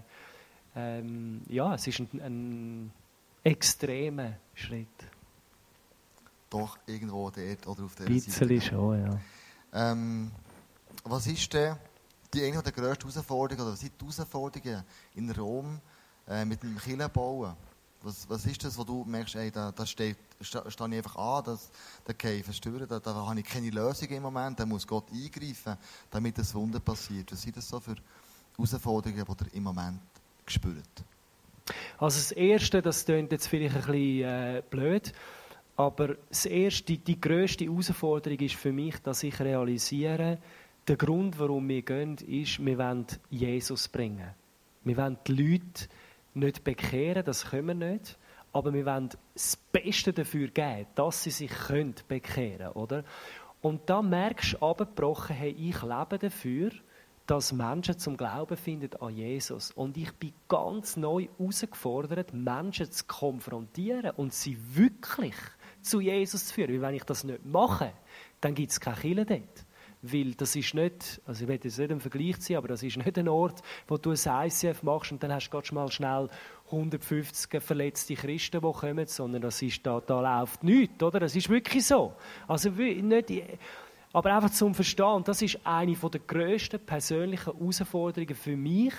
ähm, 0.75 1.41
ja, 1.49 1.75
es 1.75 1.87
ist 1.87 1.99
ein, 1.99 2.21
ein 2.21 2.91
extremer 3.43 4.33
Schritt. 4.53 4.87
Doch, 6.49 6.77
irgendwo 6.85 7.29
dort 7.29 7.67
oder 7.67 7.83
auf 7.85 7.95
der 7.95 8.07
Seite. 8.07 8.61
schon, 8.61 9.01
ja. 9.01 9.19
Ähm, 9.73 10.31
was 11.03 11.27
ist 11.27 11.53
denn 11.53 11.75
die 12.33 12.43
eine 12.43 12.61
der 12.61 12.71
grössten 12.71 13.09
Herausforderungen, 13.09 13.61
oder 13.61 13.73
was 13.73 13.79
sind 13.79 13.93
die 13.99 14.05
Herausforderungen 14.05 14.83
in 15.15 15.31
Rom 15.31 15.79
äh, 16.27 16.45
mit 16.45 16.63
dem 16.63 16.77
Kirchenbauen? 16.77 17.55
Was, 18.03 18.27
was 18.29 18.45
ist 18.45 18.63
das, 18.63 18.77
wo 18.77 18.83
du 18.83 19.03
merkst, 19.05 19.35
ey, 19.35 19.51
da, 19.51 19.71
da 19.71 19.85
stehe 19.85 20.15
steh 20.41 20.59
ich 20.67 20.81
einfach 20.81 21.15
an, 21.15 21.43
das, 21.45 21.69
da 22.03 22.13
gehe 22.13 22.37
ich 22.37 22.43
verstören, 22.43 22.87
da, 22.87 22.99
da 22.99 23.13
habe 23.13 23.39
ich 23.39 23.45
keine 23.45 23.69
Lösung 23.69 24.09
im 24.09 24.23
Moment, 24.23 24.59
da 24.59 24.65
muss 24.65 24.87
Gott 24.87 25.05
eingreifen, 25.11 25.77
damit 26.09 26.37
das 26.37 26.55
Wunder 26.55 26.79
passiert. 26.79 27.31
Was 27.31 27.43
sind 27.43 27.57
das 27.57 27.69
so 27.69 27.79
für 27.79 27.95
Herausforderungen, 28.57 29.23
die 29.23 29.45
ihr 29.45 29.53
im 29.53 29.63
Moment 29.63 29.99
gespürt? 30.45 31.03
Also 31.99 32.17
das 32.17 32.31
Erste, 32.31 32.81
das 32.81 33.05
klingt 33.05 33.31
jetzt 33.31 33.47
vielleicht 33.47 33.75
ein 33.75 33.81
bisschen 33.81 34.23
äh, 34.23 34.63
blöd, 34.67 35.13
aber 35.77 36.15
das 36.29 36.45
Erste, 36.45 36.97
die 36.97 37.21
grösste 37.21 37.65
Herausforderung 37.65 38.39
ist 38.39 38.55
für 38.55 38.71
mich, 38.71 38.97
dass 38.99 39.23
ich 39.23 39.39
realisiere, 39.39 40.39
der 40.87 40.97
Grund, 40.97 41.37
warum 41.39 41.69
wir 41.69 41.83
gehen, 41.83 42.17
ist, 42.17 42.63
wir 42.63 42.77
wollen 42.77 43.05
Jesus 43.29 43.87
bringen. 43.87 44.31
Wir 44.83 44.97
wollen 44.97 45.17
die 45.27 45.33
Leute 45.33 45.87
nicht 46.33 46.63
bekehren, 46.63 47.25
das 47.25 47.49
können 47.49 47.67
wir 47.67 47.91
nicht, 47.91 48.17
aber 48.53 48.73
wir 48.73 48.85
wollen 48.85 49.09
das 49.33 49.55
Beste 49.55 50.13
dafür 50.13 50.47
geben, 50.47 50.87
dass 50.95 51.23
sie 51.23 51.31
sich 51.31 51.51
können 51.51 51.95
bekehren 52.07 52.73
können. 52.73 53.03
Und 53.61 53.89
da 53.89 54.01
merkst 54.01 54.53
du 54.53 54.65
abgebrochen, 54.65 55.35
hey, 55.35 55.51
ich 55.51 55.81
lebe 55.81 56.17
dafür, 56.19 56.71
dass 57.27 57.53
Menschen 57.53 57.97
zum 57.97 58.17
Glauben 58.17 58.57
finden 58.57 58.95
an 58.99 59.15
Jesus. 59.15 59.71
Und 59.71 59.95
ich 59.95 60.11
bin 60.13 60.33
ganz 60.47 60.97
neu 60.97 61.27
herausgefordert, 61.37 62.33
Menschen 62.33 62.91
zu 62.91 63.05
konfrontieren 63.05 64.11
und 64.17 64.33
sie 64.33 64.57
wirklich 64.75 65.35
zu 65.81 66.01
Jesus 66.01 66.47
zu 66.47 66.55
führen. 66.55 66.73
Weil 66.73 66.81
wenn 66.81 66.95
ich 66.95 67.03
das 67.03 67.23
nicht 67.23 67.45
mache, 67.45 67.93
dann 68.41 68.55
gibt 68.55 68.71
es 68.71 68.79
keine 68.79 68.97
Kirche 68.97 69.25
dort. 69.25 69.65
Weil 70.01 70.33
das 70.33 70.55
ist 70.55 70.73
nicht, 70.73 71.21
also 71.25 71.43
ich 71.43 71.47
will 71.47 71.59
jetzt 71.61 71.77
nicht 71.77 71.91
ein 71.91 71.99
Vergleich 71.99 72.39
ziehen, 72.39 72.57
aber 72.57 72.69
das 72.69 72.81
ist 72.81 72.97
nicht 72.97 73.17
ein 73.17 73.27
Ort, 73.27 73.61
wo 73.87 73.97
du 73.97 74.11
ein 74.11 74.47
ICF 74.47 74.81
machst 74.81 75.11
und 75.11 75.21
dann 75.21 75.31
hast 75.31 75.47
du 75.47 75.51
ganz 75.51 75.71
mal 75.71 75.91
schnell 75.91 76.27
150 76.65 77.61
verletzte 77.61 78.15
Christen, 78.15 78.61
die 78.61 78.71
kommen, 78.71 79.05
sondern 79.05 79.41
das 79.43 79.61
ist, 79.61 79.85
da, 79.85 79.99
da 79.99 80.39
läuft 80.39 80.63
nichts, 80.63 81.03
oder? 81.03 81.19
Das 81.19 81.35
ist 81.35 81.49
wirklich 81.49 81.85
so. 81.85 82.13
Also 82.47 82.69
nicht, 82.71 83.31
aber 84.13 84.35
einfach 84.35 84.49
zum 84.49 84.73
Verstehen, 84.73 85.23
das 85.23 85.41
ist 85.41 85.59
eine 85.63 85.95
der 85.95 86.19
grössten 86.19 86.79
persönlichen 86.79 87.53
Herausforderungen 87.53 88.35
für 88.35 88.57
mich, 88.57 88.93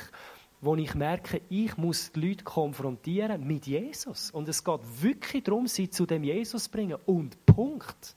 wo 0.62 0.76
ich 0.76 0.94
merke, 0.94 1.42
ich 1.48 1.76
muss 1.76 2.12
die 2.12 2.28
Leute 2.28 2.44
konfrontieren 2.44 3.44
mit 3.46 3.66
Jesus. 3.66 4.30
Und 4.30 4.48
es 4.48 4.62
geht 4.62 4.80
wirklich 5.00 5.42
darum, 5.42 5.66
sie 5.66 5.90
zu 5.90 6.06
dem 6.06 6.22
Jesus 6.22 6.64
zu 6.64 6.70
bringen. 6.70 6.96
Und 7.04 7.44
Punkt. 7.44 8.16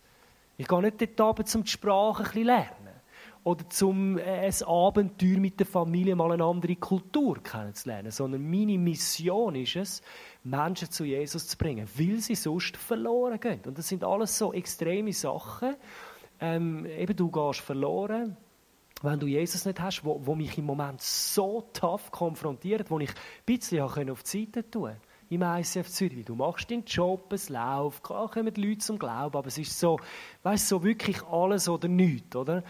Ich 0.58 0.68
gehe 0.68 0.82
nicht 0.82 1.02
dort 1.02 1.22
Abend 1.22 1.50
zum 1.50 1.64
die 1.64 1.72
Sprache 1.72 2.24
ein 2.24 2.26
bisschen 2.26 2.46
lernen. 2.46 2.72
Oder 3.44 3.70
zum 3.70 4.18
äh, 4.18 4.48
ein 4.48 4.64
Abenteuer 4.66 5.38
mit 5.38 5.60
der 5.60 5.68
Familie 5.68 6.16
mal 6.16 6.32
eine 6.32 6.44
andere 6.44 6.76
Kultur 6.76 7.44
kennenzulernen. 7.44 8.12
Sondern 8.12 8.50
meine 8.50 8.78
Mission 8.78 9.56
ist 9.56 9.76
es, 9.76 10.02
Menschen 10.44 10.90
zu 10.90 11.04
Jesus 11.04 11.48
zu 11.48 11.58
bringen, 11.58 11.88
weil 11.96 12.20
sie 12.22 12.36
sonst 12.36 12.76
verloren 12.78 13.40
gehen. 13.40 13.62
Und 13.66 13.78
das 13.78 13.88
sind 13.88 14.04
alles 14.04 14.38
so 14.38 14.52
extreme 14.54 15.14
Sachen 15.14 15.76
ähm, 16.40 16.86
eben 16.86 17.16
du 17.16 17.30
gehst 17.32 17.62
verloren, 17.62 18.36
wenn 19.02 19.20
du 19.20 19.28
Jesus 19.28 19.66
nicht 19.66 19.80
hast, 19.80 20.04
wo, 20.04 20.20
wo 20.26 20.36
mich 20.36 20.58
im 20.58 20.66
Moment 20.66 21.02
so 21.02 21.70
tough 21.74 22.12
konfrontiert, 22.12 22.90
wo 22.90 23.00
ich 23.00 23.10
ein 23.10 23.16
bisschen 23.46 24.10
auf 24.10 24.24
die 24.24 24.46
Seite 24.46 24.70
tun 24.70 24.96
im 25.30 25.42
ICF 25.42 25.90
Zürich. 25.90 26.26
Du 26.26 26.36
machst 26.36 26.70
deinen 26.70 26.86
Job, 26.86 27.32
es 27.34 27.50
läuft, 27.50 28.04
klar 28.04 28.30
kommen 28.30 28.54
die 28.54 28.62
Leute 28.62 28.80
zum 28.80 29.00
Glauben, 29.00 29.38
aber 29.38 29.48
es 29.48 29.58
ist 29.58 29.80
so, 29.80 30.00
weißt 30.44 30.68
so 30.68 30.84
wirklich 30.84 31.24
alles 31.24 31.68
oder 31.68 31.88
nichts, 31.88 32.36
oder? 32.36 32.64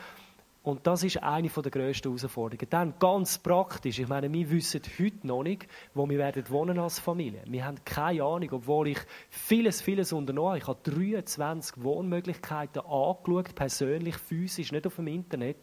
Und 0.65 0.88
das 0.88 1.04
ist 1.04 1.22
eine 1.22 1.48
der 1.48 1.72
grössten 1.72 2.08
Herausforderungen. 2.08 2.68
Dann 2.72 2.96
ganz 2.98 3.38
praktisch, 3.38 4.00
ich 4.00 4.08
meine, 4.08 4.34
wir 4.34 4.50
wissen 4.50 4.82
heute 4.98 5.28
noch 5.28 5.44
nicht, 5.44 5.68
wo 5.94 6.10
wir 6.10 6.18
werden 6.18 6.44
wohnen 6.50 6.80
als 6.80 6.98
Familie. 6.98 7.44
Wir 7.46 7.65
haben 7.65 7.78
keine 7.86 8.24
Ahnung, 8.24 8.50
obwohl 8.52 8.88
ich 8.88 8.98
vieles, 9.30 9.84
vieles 9.84 10.12
unternommen 10.12 10.50
habe. 10.50 10.58
Ich 10.58 10.68
habe 10.68 10.80
23 10.84 11.84
Wohnmöglichkeiten 11.84 12.82
angeschaut, 12.82 13.54
persönlich, 13.54 14.18
physisch, 14.18 14.72
nicht 14.72 14.88
auf 14.88 14.96
dem 14.96 15.06
Internet. 15.06 15.58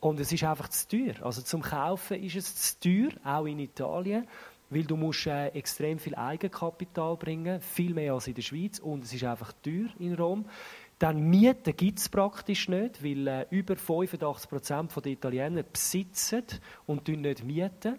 Und 0.00 0.18
es 0.18 0.32
ist 0.32 0.42
einfach 0.42 0.68
zu 0.68 0.88
teuer. 0.88 1.14
Also 1.24 1.40
zum 1.42 1.62
Kaufen 1.62 2.20
ist 2.20 2.34
es 2.34 2.72
zu 2.72 2.80
teuer, 2.80 3.10
auch 3.24 3.46
in 3.46 3.60
Italien 3.60 4.26
weil 4.70 4.84
du 4.84 4.96
musst 4.96 5.26
äh, 5.26 5.48
extrem 5.48 5.98
viel 5.98 6.14
Eigenkapital 6.14 7.16
bringen, 7.16 7.60
viel 7.60 7.94
mehr 7.94 8.14
als 8.14 8.26
in 8.26 8.34
der 8.34 8.42
Schweiz 8.42 8.78
und 8.78 9.04
es 9.04 9.12
ist 9.12 9.24
einfach 9.24 9.52
teuer 9.62 9.88
in 9.98 10.14
Rom. 10.14 10.44
Dann 10.98 11.28
Mieten 11.28 11.76
gibt 11.76 11.98
es 11.98 12.08
praktisch 12.08 12.68
nicht, 12.68 13.02
weil 13.02 13.26
äh, 13.26 13.46
über 13.50 13.74
85% 13.74 15.00
der 15.00 15.12
Italiener 15.12 15.62
besitzen 15.62 16.44
und 16.86 17.06
nicht 17.08 17.44
mieten. 17.44 17.98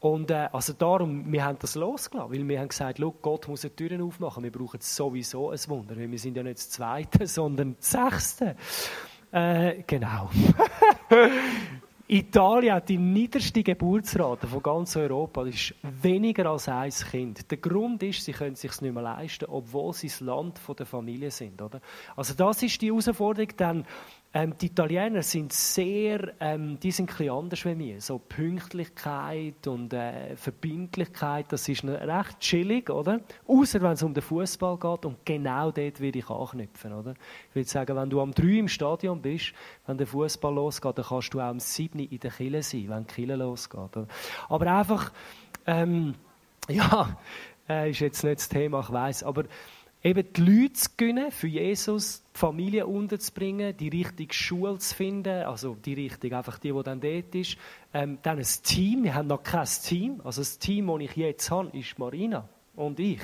Und 0.00 0.30
äh, 0.30 0.48
also 0.52 0.72
darum, 0.72 1.30
wir 1.30 1.44
haben 1.44 1.58
das 1.60 1.74
losgelassen, 1.74 2.32
weil 2.32 2.48
wir 2.48 2.58
haben 2.58 2.68
gesagt, 2.68 3.00
Gott 3.20 3.48
muss 3.48 3.60
die 3.60 3.70
Türen 3.70 4.00
aufmachen, 4.00 4.42
wir 4.42 4.50
brauchen 4.50 4.80
sowieso 4.80 5.50
ein 5.50 5.58
Wunder, 5.68 5.94
weil 5.96 6.10
wir 6.10 6.18
sind 6.18 6.36
ja 6.36 6.42
nicht 6.42 6.58
das 6.58 6.70
Zweite, 6.70 7.26
sondern 7.26 7.76
das 7.78 7.90
Sechste. 7.90 8.56
Äh, 9.30 9.82
genau. 9.86 10.30
Italien 12.12 12.74
hat 12.74 12.88
die 12.88 12.98
niederste 12.98 13.62
Geburtsrate 13.62 14.48
von 14.48 14.60
ganz 14.60 14.96
Europa. 14.96 15.44
Das 15.44 15.54
ist 15.54 15.74
weniger 16.02 16.46
als 16.46 16.68
ein 16.68 16.90
Kind. 16.90 17.48
Der 17.48 17.58
Grund 17.58 18.02
ist, 18.02 18.24
sie 18.24 18.32
können 18.32 18.54
es 18.54 18.62
sich 18.62 18.80
nicht 18.80 18.92
mehr 18.92 19.04
leisten, 19.04 19.44
obwohl 19.44 19.92
sie 19.92 20.08
das 20.08 20.18
Land 20.18 20.58
der 20.76 20.86
Familie 20.86 21.30
sind. 21.30 21.62
Oder? 21.62 21.80
Also 22.16 22.34
das 22.34 22.64
ist 22.64 22.82
die 22.82 22.88
Herausforderung. 22.88 23.50
Dann 23.56 23.86
ähm, 24.32 24.54
die 24.60 24.66
Italiener 24.66 25.22
sind 25.22 25.52
sehr, 25.52 26.34
ähm, 26.38 26.78
die 26.78 26.92
sind 26.92 27.18
ein 27.20 27.30
anders 27.30 27.64
wie 27.64 27.76
wir. 27.76 28.00
So 28.00 28.18
Pünktlichkeit 28.18 29.66
und 29.66 29.92
äh, 29.92 30.36
Verbindlichkeit, 30.36 31.46
das 31.50 31.68
ist 31.68 31.82
recht 31.82 32.38
chillig, 32.38 32.90
oder? 32.90 33.20
Außer 33.48 33.82
wenn 33.82 33.92
es 33.92 34.04
um 34.04 34.14
den 34.14 34.22
Fußball 34.22 34.76
geht 34.76 35.04
und 35.04 35.26
genau 35.26 35.72
dort 35.72 35.98
würde 35.98 36.20
ich 36.20 36.30
anknüpfen, 36.30 36.92
oder? 36.92 37.14
Ich 37.48 37.56
würde 37.56 37.68
sagen, 37.68 37.96
wenn 37.96 38.08
du 38.08 38.20
am 38.20 38.32
3 38.32 38.44
im 38.58 38.68
Stadion 38.68 39.20
bist, 39.20 39.52
wenn 39.86 39.98
der 39.98 40.06
Fußball 40.06 40.54
losgeht, 40.54 40.96
dann 40.96 41.06
kannst 41.06 41.34
du 41.34 41.40
auch 41.40 41.44
am 41.44 41.58
7 41.58 41.98
in 41.98 42.20
der 42.20 42.30
Kille 42.30 42.62
sein, 42.62 42.84
wenn 42.88 43.06
die 43.08 43.14
Kille 43.14 43.34
losgeht. 43.34 43.96
Oder? 43.96 44.06
Aber 44.48 44.78
einfach, 44.78 45.12
ähm, 45.66 46.14
ja, 46.68 47.18
äh, 47.68 47.90
ist 47.90 47.98
jetzt 47.98 48.22
nicht 48.22 48.38
das 48.38 48.48
Thema, 48.48 48.78
ich 48.80 48.92
weiß, 48.92 49.24
aber 49.24 49.44
eben 50.02 50.32
die 50.32 50.40
Leute 50.40 50.72
zu 50.74 50.88
gewinnen, 50.96 51.30
für 51.30 51.46
Jesus 51.46 52.22
die 52.34 52.38
Familie 52.38 52.86
unterzubringen, 52.86 53.76
die 53.76 53.88
richtige 53.88 54.32
Schule 54.32 54.78
zu 54.78 54.94
finden, 54.94 55.42
also 55.44 55.74
die 55.74 55.94
richtige, 55.94 56.36
einfach 56.36 56.58
die, 56.58 56.72
die 56.72 56.82
dann 56.82 57.00
dort 57.00 57.34
ist. 57.34 57.56
Ähm, 57.92 58.18
dann 58.22 58.38
ein 58.38 58.46
Team, 58.62 59.04
wir 59.04 59.14
haben 59.14 59.28
noch 59.28 59.42
kein 59.42 59.66
Team, 59.66 60.20
also 60.24 60.40
das 60.40 60.58
Team, 60.58 60.86
das 60.86 61.00
ich 61.00 61.16
jetzt 61.16 61.50
habe, 61.50 61.76
ist 61.76 61.98
Marina 61.98 62.48
und 62.76 62.98
ich. 62.98 63.22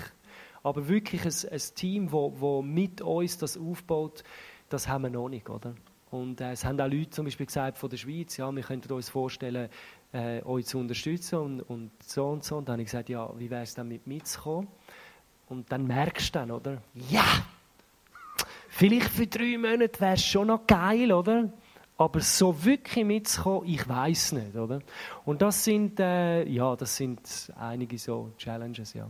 Aber 0.63 0.89
wirklich 0.89 1.25
ein, 1.25 1.53
ein 1.53 1.63
Team, 1.75 2.05
das 2.07 2.13
wo, 2.13 2.35
wo 2.39 2.63
mit 2.63 3.01
uns 3.01 3.39
das 3.39 3.57
aufbaut, 3.57 4.23
das 4.69 4.89
haben 4.89 5.03
wir 5.03 5.11
noch 5.11 5.29
nicht, 5.29 5.49
oder? 5.49 5.75
Und 6.11 6.41
äh, 6.41 6.53
es 6.53 6.65
haben 6.65 6.81
auch 6.81 6.89
Leute 6.89 7.11
zum 7.11 7.25
Beispiel 7.25 7.47
gesagt 7.47 7.79
von 7.79 7.91
der 7.91 7.97
Schweiz, 7.97 8.37
ja, 8.37 8.55
wir 8.55 8.63
könnten 8.63 8.93
uns 8.93 9.09
vorstellen, 9.09 9.69
äh, 10.13 10.43
euch 10.45 10.67
zu 10.67 10.79
unterstützen 10.79 11.39
und, 11.39 11.61
und 11.63 11.91
so 12.03 12.27
und 12.27 12.45
so. 12.45 12.57
Und 12.57 12.69
dann 12.69 12.75
habe 12.75 12.83
ich 12.83 12.87
gesagt, 12.87 13.09
ja, 13.09 13.33
wie 13.39 13.51
wäre 13.51 13.63
es 13.63 13.75
dann 13.75 13.89
mit 13.89 14.07
mitzukommen? 14.07 14.69
Und 15.49 15.71
dann 15.71 15.87
merkst 15.87 16.35
du 16.35 16.39
dann, 16.39 16.51
oder? 16.51 16.83
Ja! 17.09 17.25
Vielleicht 18.69 19.09
für 19.11 19.27
drei 19.27 19.57
Monate 19.57 20.01
wäre 20.01 20.15
es 20.15 20.25
schon 20.25 20.49
noch 20.49 20.67
geil, 20.67 21.13
oder? 21.13 21.51
Aber 21.97 22.21
so 22.21 22.65
wirklich 22.65 23.07
mitzukommen, 23.07 23.67
ich 23.67 23.89
weiß 23.89 24.33
nicht, 24.33 24.55
oder? 24.55 24.81
Und 25.25 25.41
das 25.41 25.65
sind, 25.65 25.99
äh, 25.99 26.45
ja, 26.45 26.77
das 26.77 26.95
sind 26.95 27.21
einige 27.59 27.99
so 27.99 28.33
Challenges, 28.37 28.93
ja. 28.93 29.09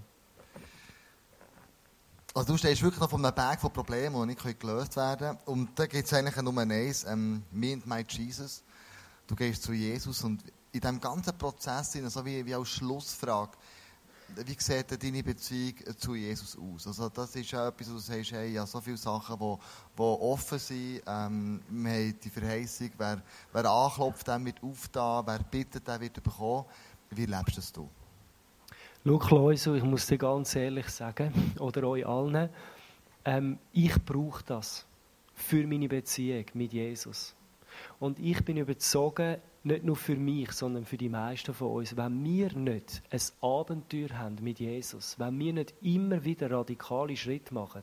Also 2.33 2.53
du 2.53 2.59
stehst 2.59 2.83
wirklich 2.83 3.01
noch 3.01 3.09
vor 3.09 3.19
einem 3.19 3.35
Berg 3.35 3.61
von 3.61 3.73
Problemen, 3.73 4.15
die 4.21 4.35
nicht 4.35 4.61
gelöst 4.61 4.95
werden 4.97 5.19
können. 5.19 5.39
Und 5.47 5.71
da 5.79 5.87
gibt 5.87 6.05
es 6.05 6.13
eigentlich 6.13 6.37
Nummer 6.37 6.63
eins, 6.63 7.05
ähm, 7.05 7.43
me 7.51 7.73
and 7.73 7.87
my 7.87 8.05
Jesus. 8.07 8.63
Du 9.27 9.35
gehst 9.35 9.63
zu 9.63 9.73
Jesus 9.73 10.23
und 10.23 10.45
in 10.71 10.81
diesem 10.81 11.01
ganzen 11.01 11.37
Prozess, 11.37 11.93
so 11.93 12.25
wie, 12.25 12.45
wie 12.45 12.55
als 12.55 12.69
Schlussfrage, 12.69 13.53
wie 14.35 14.57
sieht 14.59 15.03
deine 15.03 15.23
Beziehung 15.23 15.75
zu 15.97 16.15
Jesus 16.15 16.59
aus? 16.59 16.87
Also 16.87 17.09
das 17.09 17.37
ist 17.37 17.51
ja 17.51 17.69
etwas, 17.69 17.89
wo 17.89 17.95
du 17.95 17.99
sagst, 17.99 18.33
hey, 18.33 18.53
ja, 18.53 18.67
so 18.67 18.81
viele 18.81 18.97
Sachen, 18.97 19.39
die, 19.39 19.57
die 19.97 20.03
offen 20.03 20.59
sind. 20.59 21.03
Ähm, 21.07 21.61
wir 21.69 21.93
haben 21.93 22.21
die 22.23 22.31
Verheißung, 22.31 22.91
wer, 22.99 23.23
wer 23.53 23.65
anklopft, 23.65 24.27
der 24.27 24.45
wird 24.45 24.63
aufgetan, 24.63 25.25
wer 25.27 25.39
bittet, 25.39 25.87
der 25.87 26.01
wird 26.01 26.23
bekommen. 26.23 26.65
Wie 27.11 27.27
lebst 27.27 27.57
das 27.57 27.73
du? 27.73 27.89
Schau, 29.05 29.19
Kloiso, 29.19 29.75
ich 29.75 29.85
muss 29.85 30.07
dir 30.07 30.19
ganz 30.19 30.57
ehrlich 30.57 30.89
sagen, 30.89 31.55
oder 31.61 31.85
euch 31.85 32.05
allen, 32.05 32.51
ähm, 33.25 33.59
ich 33.73 33.95
brauche 34.05 34.43
das 34.45 34.85
für 35.35 35.67
meine 35.67 35.89
Beziehung 35.89 36.45
mit 36.55 36.73
Jesus. 36.73 37.35
Und 38.01 38.19
ich 38.19 38.45
bin 38.45 38.57
überzeugt, 38.57 39.41
nicht 39.67 39.85
nur 39.85 39.97
für 39.97 40.17
mich, 40.17 40.53
sondern 40.53 40.85
für 40.85 40.97
die 40.97 41.09
meisten 41.09 41.53
von 41.53 41.73
uns, 41.73 41.97
wenn 41.97 42.25
wir 42.25 42.53
nicht 42.57 43.03
ein 43.11 43.21
Abenteuer 43.41 44.11
haben 44.17 44.37
mit 44.41 44.61
Jesus, 44.61 45.19
wenn 45.19 45.39
wir 45.39 45.53
nicht 45.53 45.75
immer 45.83 46.25
wieder 46.25 46.51
radikale 46.51 47.17
Schritte 47.17 47.53
machen 47.53 47.83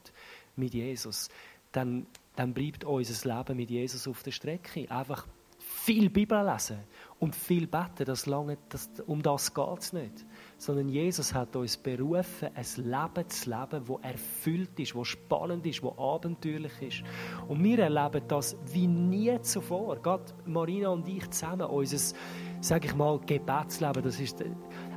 mit 0.55 0.73
Jesus, 0.73 1.29
dann, 1.73 2.05
dann 2.35 2.53
bleibt 2.53 2.85
unser 2.85 3.37
Leben 3.37 3.57
mit 3.57 3.69
Jesus 3.69 4.07
auf 4.07 4.23
der 4.23 4.31
Strecke. 4.31 4.89
Einfach 4.89 5.27
viel 5.57 6.09
Bibel 6.09 6.45
lesen 6.45 6.79
und 7.19 7.35
viel 7.35 7.67
beten, 7.67 8.05
das 8.05 8.25
lange, 8.27 8.57
das, 8.69 8.89
um 9.05 9.21
das 9.21 9.53
geht 9.53 9.79
es 9.79 9.93
nicht 9.93 10.25
sondern 10.57 10.89
Jesus 10.89 11.33
hat 11.33 11.55
uns 11.55 11.77
berufen, 11.77 12.49
ein 12.53 12.65
Leben 12.77 13.29
zu 13.29 13.49
leben, 13.49 13.85
das 13.87 14.11
erfüllt 14.11 14.79
ist, 14.79 14.95
das 14.95 15.07
spannend 15.07 15.65
ist, 15.65 15.83
das 15.83 15.97
abenteuerlich 15.97 16.81
ist. 16.81 17.03
Und 17.47 17.63
wir 17.63 17.79
erleben 17.79 18.21
das 18.27 18.55
wie 18.71 18.87
nie 18.87 19.39
zuvor. 19.41 19.97
Gerade 19.97 20.25
Marina 20.45 20.89
und 20.89 21.07
ich 21.07 21.29
zusammen, 21.29 21.67
unser, 21.67 22.15
sage 22.61 22.87
ich 22.87 22.95
mal, 22.95 23.19
Gebetsleben, 23.19 24.03
das 24.03 24.19
ist 24.19 24.43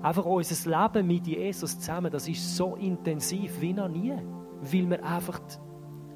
einfach 0.02 0.24
unser 0.24 0.70
Leben 0.70 1.06
mit 1.06 1.26
Jesus 1.26 1.78
zusammen, 1.78 2.10
das 2.10 2.28
ist 2.28 2.56
so 2.56 2.76
intensiv 2.76 3.60
wie 3.60 3.72
noch 3.72 3.88
nie. 3.88 4.14
Weil 4.62 4.90
wir 4.90 5.04
einfach 5.04 5.40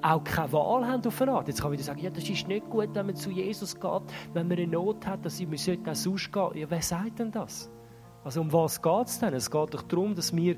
auch 0.02 0.24
keine 0.24 0.52
Wahl 0.52 0.86
haben 0.86 1.04
auf 1.04 1.20
eine 1.20 1.32
Art. 1.32 1.48
Jetzt 1.48 1.60
kann 1.60 1.70
man 1.70 1.72
wieder 1.74 1.84
sagen, 1.84 2.00
ja, 2.00 2.10
das 2.10 2.28
ist 2.28 2.48
nicht 2.48 2.68
gut, 2.70 2.88
wenn 2.94 3.06
man 3.06 3.16
zu 3.16 3.30
Jesus 3.30 3.78
geht, 3.78 4.02
wenn 4.32 4.48
man 4.48 4.58
eine 4.58 4.66
Not 4.66 5.06
hat, 5.06 5.24
dass 5.24 5.40
man 5.40 5.54
auch 5.54 5.94
sonst 5.94 6.32
gehen. 6.32 6.50
Ja, 6.54 6.70
wer 6.70 6.82
sagt 6.82 7.18
denn 7.18 7.30
das? 7.30 7.70
Also 8.24 8.40
um 8.40 8.52
was 8.52 8.80
geht 8.80 9.06
es 9.06 9.18
denn? 9.18 9.34
Es 9.34 9.50
geht 9.50 9.74
doch 9.74 9.82
darum, 9.82 10.14
dass 10.14 10.34
wir 10.34 10.56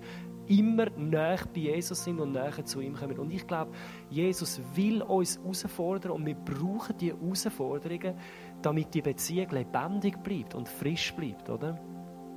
immer 0.48 0.90
näher 0.90 1.40
bei 1.55 1.61
Jesus 1.61 2.05
sind 2.05 2.20
und 2.20 2.33
näher 2.33 2.64
zu 2.64 2.81
ihm 2.81 2.94
kommen. 2.94 3.18
Und 3.18 3.31
ich 3.31 3.46
glaube, 3.46 3.72
Jesus 4.11 4.61
will 4.75 5.03
uns 5.03 5.38
herausfordern 5.38 6.12
und 6.12 6.27
wir 6.27 6.35
brauchen 6.35 6.96
diese 6.98 7.16
Herausforderungen, 7.16 8.14
damit 8.61 8.92
die 8.94 9.03
Beziehung 9.03 9.51
lebendig 9.51 10.22
bleibt 10.22 10.55
und 10.55 10.68
frisch 10.68 11.14
bleibt, 11.14 11.48
oder? 11.48 11.79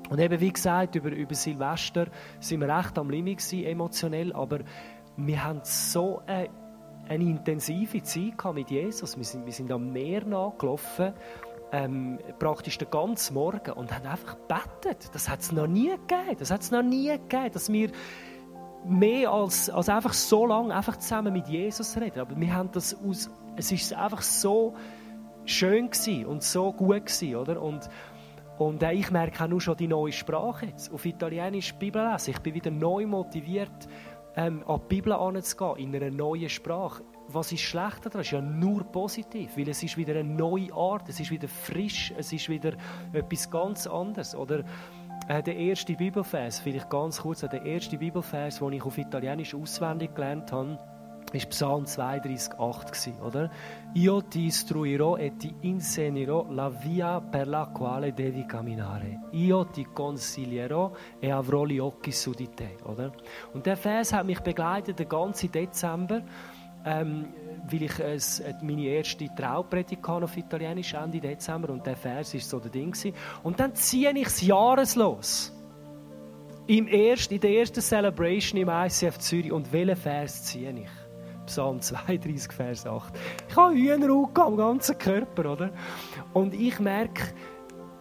Und 0.10 0.20
eben 0.20 0.40
wie 0.40 0.54
gesagt, 0.54 0.96
über, 0.96 1.10
über 1.10 1.34
Silvester 1.34 2.08
sind 2.40 2.62
wir 2.62 2.70
recht 2.70 2.98
am 2.98 3.10
Limit 3.10 3.40
gewesen, 3.40 3.66
emotionell, 3.66 4.34
aber 4.34 4.60
wir 5.18 5.44
haben 5.44 5.62
so 5.64 6.22
eine, 6.28 6.50
eine 7.08 7.24
intensive 7.24 8.04
Zeit 8.04 8.54
mit 8.54 8.70
Jesus. 8.70 9.18
Wir 9.18 9.24
sind, 9.24 9.46
wir 9.46 9.54
sind 9.54 9.72
am 9.72 9.92
Meer 9.92 10.24
nachgelaufen 10.26 11.14
ähm, 11.72 12.20
praktisch 12.40 12.78
den 12.78 12.90
ganzen 12.90 13.34
Morgen 13.34 13.72
und 13.72 13.94
haben 13.94 14.06
einfach 14.06 14.38
gebetet. 14.38 15.10
Das 15.14 15.30
hat 15.30 15.42
es 15.42 15.52
noch 15.52 15.68
nie 15.68 15.90
gegeben. 15.90 16.36
Das 16.40 16.52
hat 16.52 16.62
es 16.62 16.72
noch 16.72 16.84
nie 16.84 17.10
gegeben, 17.10 17.52
dass 17.52 17.72
wir 17.72 17.92
mehr 18.86 19.32
als, 19.32 19.70
als 19.70 19.90
einfach 19.90 20.14
so 20.14 20.46
lange 20.46 20.74
einfach 20.74 20.98
zusammen 20.98 21.34
mit 21.34 21.48
Jesus 21.48 21.98
reden. 21.98 22.20
Aber 22.20 22.40
wir 22.40 22.54
haben 22.54 22.72
das 22.72 22.96
aus, 23.04 23.30
es 23.56 23.72
ist 23.72 23.94
einfach 23.94 24.22
so 24.22 24.76
schön 25.46 25.90
und 26.28 26.44
so 26.44 26.72
gut 26.72 27.06
gewesen, 27.06 27.36
oder? 27.36 27.62
Und, 27.62 27.90
und 28.58 28.82
äh, 28.84 28.94
ich 28.94 29.12
merke 29.12 29.44
auch 29.44 29.48
nur 29.48 29.62
schon 29.62 29.78
die 29.78 29.88
neue 29.88 30.12
Sprache 30.12 30.68
jetzt. 30.68 30.92
Auf 30.94 31.06
Italienisch 31.06 31.74
Bibel 31.76 32.10
lesen. 32.12 32.32
Ich 32.32 32.40
bin 32.40 32.54
wieder 32.54 32.72
neu 32.72 33.06
motiviert, 33.06 33.88
ähm, 34.36 34.64
an 34.68 34.82
die 34.84 34.96
Bibel 34.96 35.14
anzugehen, 35.14 35.78
in 35.78 35.96
einer 35.96 36.12
neuen 36.12 36.50
Sprache 36.50 37.04
was 37.28 37.52
ist 37.52 37.62
schlecht 37.62 38.06
daran? 38.06 38.22
Es 38.22 38.28
ist 38.28 38.32
ja 38.32 38.42
nur 38.42 38.84
positiv, 38.84 39.58
weil 39.58 39.70
es 39.70 39.82
ist 39.84 39.98
wieder 39.98 40.14
eine 40.14 40.24
neue 40.24 40.74
Art, 40.74 41.10
es 41.10 41.20
ist 41.20 41.32
wieder 41.32 41.48
frisch, 41.48 42.14
es 42.18 42.32
ist 42.32 42.50
wieder 42.50 42.74
etwas 43.14 43.50
ganz 43.50 43.88
anderes. 43.88 44.36
Oder 44.36 44.64
äh, 45.28 45.42
der 45.42 45.56
erste 45.56 45.94
Bibelvers, 45.94 46.60
vielleicht 46.60 46.90
ganz 46.90 47.22
kurz, 47.22 47.42
der 47.42 47.66
erste 47.66 47.98
Bibelvers, 47.98 48.60
den 48.60 48.74
ich 48.74 48.84
auf 48.84 48.98
Italienisch 48.98 49.56
auswendig 49.56 50.14
gelernt 50.14 50.52
habe, 50.52 50.78
ist 51.34 51.50
Psalm 51.50 51.86
32, 51.86 52.60
8 52.60 53.22
oder? 53.22 53.50
Io 53.94 54.22
ti 54.22 54.46
istruirò 54.46 55.18
e 55.18 55.36
ti 55.38 55.54
insegnerò 55.62 56.46
la 56.50 56.70
via 56.70 57.20
per 57.20 57.48
la 57.48 57.70
quale 57.74 58.14
devi 58.14 58.46
camminare. 58.46 59.20
Io 59.32 59.66
ti 59.66 59.86
consiglierò 59.92 60.92
e 61.20 61.32
avrò 61.32 61.66
gli 61.66 61.80
occhi 61.80 62.12
su 62.12 62.32
di 62.32 62.50
te, 62.54 62.78
oder? 62.84 63.12
Und 63.54 63.66
der 63.66 63.78
Vers 63.78 64.14
hat 64.14 64.26
mich 64.26 64.42
begleitet 64.42 65.00
den 65.00 65.10
ganzen 65.10 65.52
Dezember 65.52 66.24
ähm, 66.86 67.28
weil 67.70 67.84
ich 67.84 68.00
äh, 68.00 68.54
meine 68.62 68.84
erste 68.84 69.28
Traupredigt 69.36 70.08
auf 70.08 70.38
Italienisch 70.38 70.94
Ende 70.94 71.20
Dezember 71.20 71.70
und 71.70 71.86
der 71.86 71.96
Vers 71.96 72.34
ist 72.34 72.50
so 72.50 72.60
der 72.60 72.72
Ding 72.72 72.92
gewesen. 72.92 73.14
Und 73.44 73.60
dann 73.60 73.74
ziehe 73.74 74.12
ich 74.12 74.28
es 74.28 74.42
jahreslos. 74.42 75.52
Im 76.68 76.88
erst, 76.88 77.32
in 77.32 77.40
der 77.40 77.52
ersten 77.52 77.82
Celebration 77.82 78.60
im 78.60 78.70
ICF 78.70 79.18
Zürich. 79.20 79.52
Und 79.52 79.72
welchen 79.72 79.96
Vers 79.96 80.46
ziehe 80.46 80.72
ich? 80.72 80.90
Psalm 81.46 81.80
32, 81.80 82.52
Vers 82.52 82.88
8. 82.88 83.14
Ich 83.50 83.56
habe 83.56 83.76
Hühnerauge 83.76 84.44
am 84.44 84.58
ganzen 84.58 84.98
Körper, 84.98 85.52
oder? 85.52 85.72
Und 86.34 86.56
ich 86.56 86.80
merke 86.80 87.24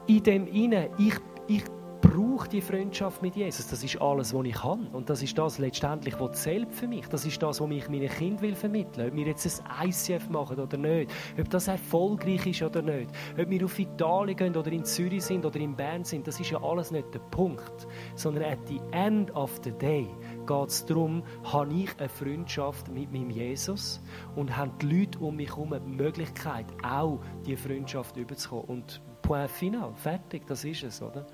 in 0.06 0.22
dem 0.22 0.46
Inne, 0.46 0.88
ich, 0.98 1.14
ich 1.46 1.64
brauche 2.04 2.48
die 2.48 2.60
Freundschaft 2.60 3.22
mit 3.22 3.34
Jesus. 3.34 3.66
Das 3.68 3.82
ist 3.82 4.00
alles, 4.00 4.34
was 4.34 4.44
ich 4.44 4.54
kann. 4.54 4.88
Und 4.88 5.08
das 5.08 5.22
ist 5.22 5.36
das 5.38 5.58
letztendlich, 5.58 6.18
was 6.20 6.42
zählt 6.42 6.72
für 6.74 6.86
mich. 6.86 7.06
Das 7.08 7.24
ist 7.24 7.42
das, 7.42 7.60
was 7.60 7.70
ich 7.70 7.88
meinen 7.88 8.08
Kindern 8.08 8.42
will 8.42 8.54
vermitteln 8.54 9.08
Ob 9.08 9.16
wir 9.16 9.26
jetzt 9.26 9.62
ein 9.64 9.88
ICF 9.88 10.28
machen 10.28 10.60
oder 10.60 10.76
nicht. 10.76 11.10
Ob 11.38 11.48
das 11.48 11.68
erfolgreich 11.68 12.46
ist 12.46 12.62
oder 12.62 12.82
nicht. 12.82 13.10
Ob 13.40 13.48
wir 13.48 13.64
auf 13.64 13.78
Italien 13.78 14.36
gehen 14.36 14.56
oder 14.56 14.70
in 14.70 14.84
Zürich 14.84 15.24
sind 15.24 15.46
oder 15.46 15.58
in 15.58 15.74
Bern 15.74 16.04
sind. 16.04 16.26
Das 16.26 16.38
ist 16.38 16.50
ja 16.50 16.62
alles 16.62 16.90
nicht 16.90 17.12
der 17.14 17.20
Punkt. 17.20 17.86
Sondern 18.14 18.44
at 18.44 18.58
the 18.68 18.80
end 18.92 19.34
of 19.34 19.58
the 19.64 19.72
day 19.72 20.06
geht 20.46 20.68
es 20.68 20.84
darum, 20.84 21.22
habe 21.44 21.72
ich 21.72 21.98
eine 21.98 22.08
Freundschaft 22.08 22.88
mit 22.88 23.12
meinem 23.12 23.30
Jesus 23.30 24.02
und 24.36 24.54
haben 24.54 24.72
die 24.80 25.00
Leute 25.00 25.18
um 25.20 25.36
mich 25.36 25.48
herum 25.48 25.74
die 25.74 25.90
Möglichkeit, 25.90 26.66
auch 26.82 27.18
diese 27.46 27.56
Freundschaft 27.56 28.16
überzukommen. 28.16 28.64
Und 28.66 29.00
point 29.22 29.50
final, 29.50 29.92
fertig, 29.94 30.46
das 30.46 30.64
ist 30.64 30.82
es, 30.82 31.02
oder? 31.02 31.26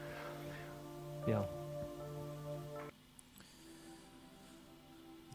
Ja. 1.26 1.48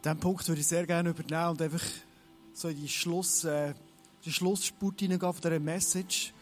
Diesen 0.03 0.19
Punkt 0.19 0.47
würde 0.47 0.61
ich 0.61 0.67
sehr 0.67 0.85
gerne 0.85 1.09
übernehmen 1.09 1.49
und 1.49 1.61
einfach 1.61 1.83
so 2.53 2.67
in 2.69 2.79
die, 2.79 2.87
Schluss, 2.87 3.43
äh, 3.43 3.73
die 4.23 4.31
Schlussspurt 4.31 4.99
hineingehen 4.99 5.33
von 5.33 5.41
dieser 5.41 5.59
Message. 5.59 6.33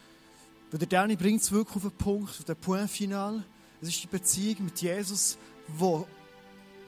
Weil 0.70 0.78
der 0.80 0.88
Danny 0.88 1.16
bringt 1.16 1.40
es 1.40 1.50
wirklich 1.50 1.76
auf 1.76 1.82
den 1.82 1.92
Punkt, 1.92 2.30
auf 2.30 2.44
den 2.44 2.56
Point 2.56 2.90
final. 2.90 3.42
Es 3.80 3.88
ist 3.88 4.02
die 4.02 4.06
Beziehung 4.06 4.64
mit 4.66 4.80
Jesus, 4.80 5.38
wo 5.68 6.06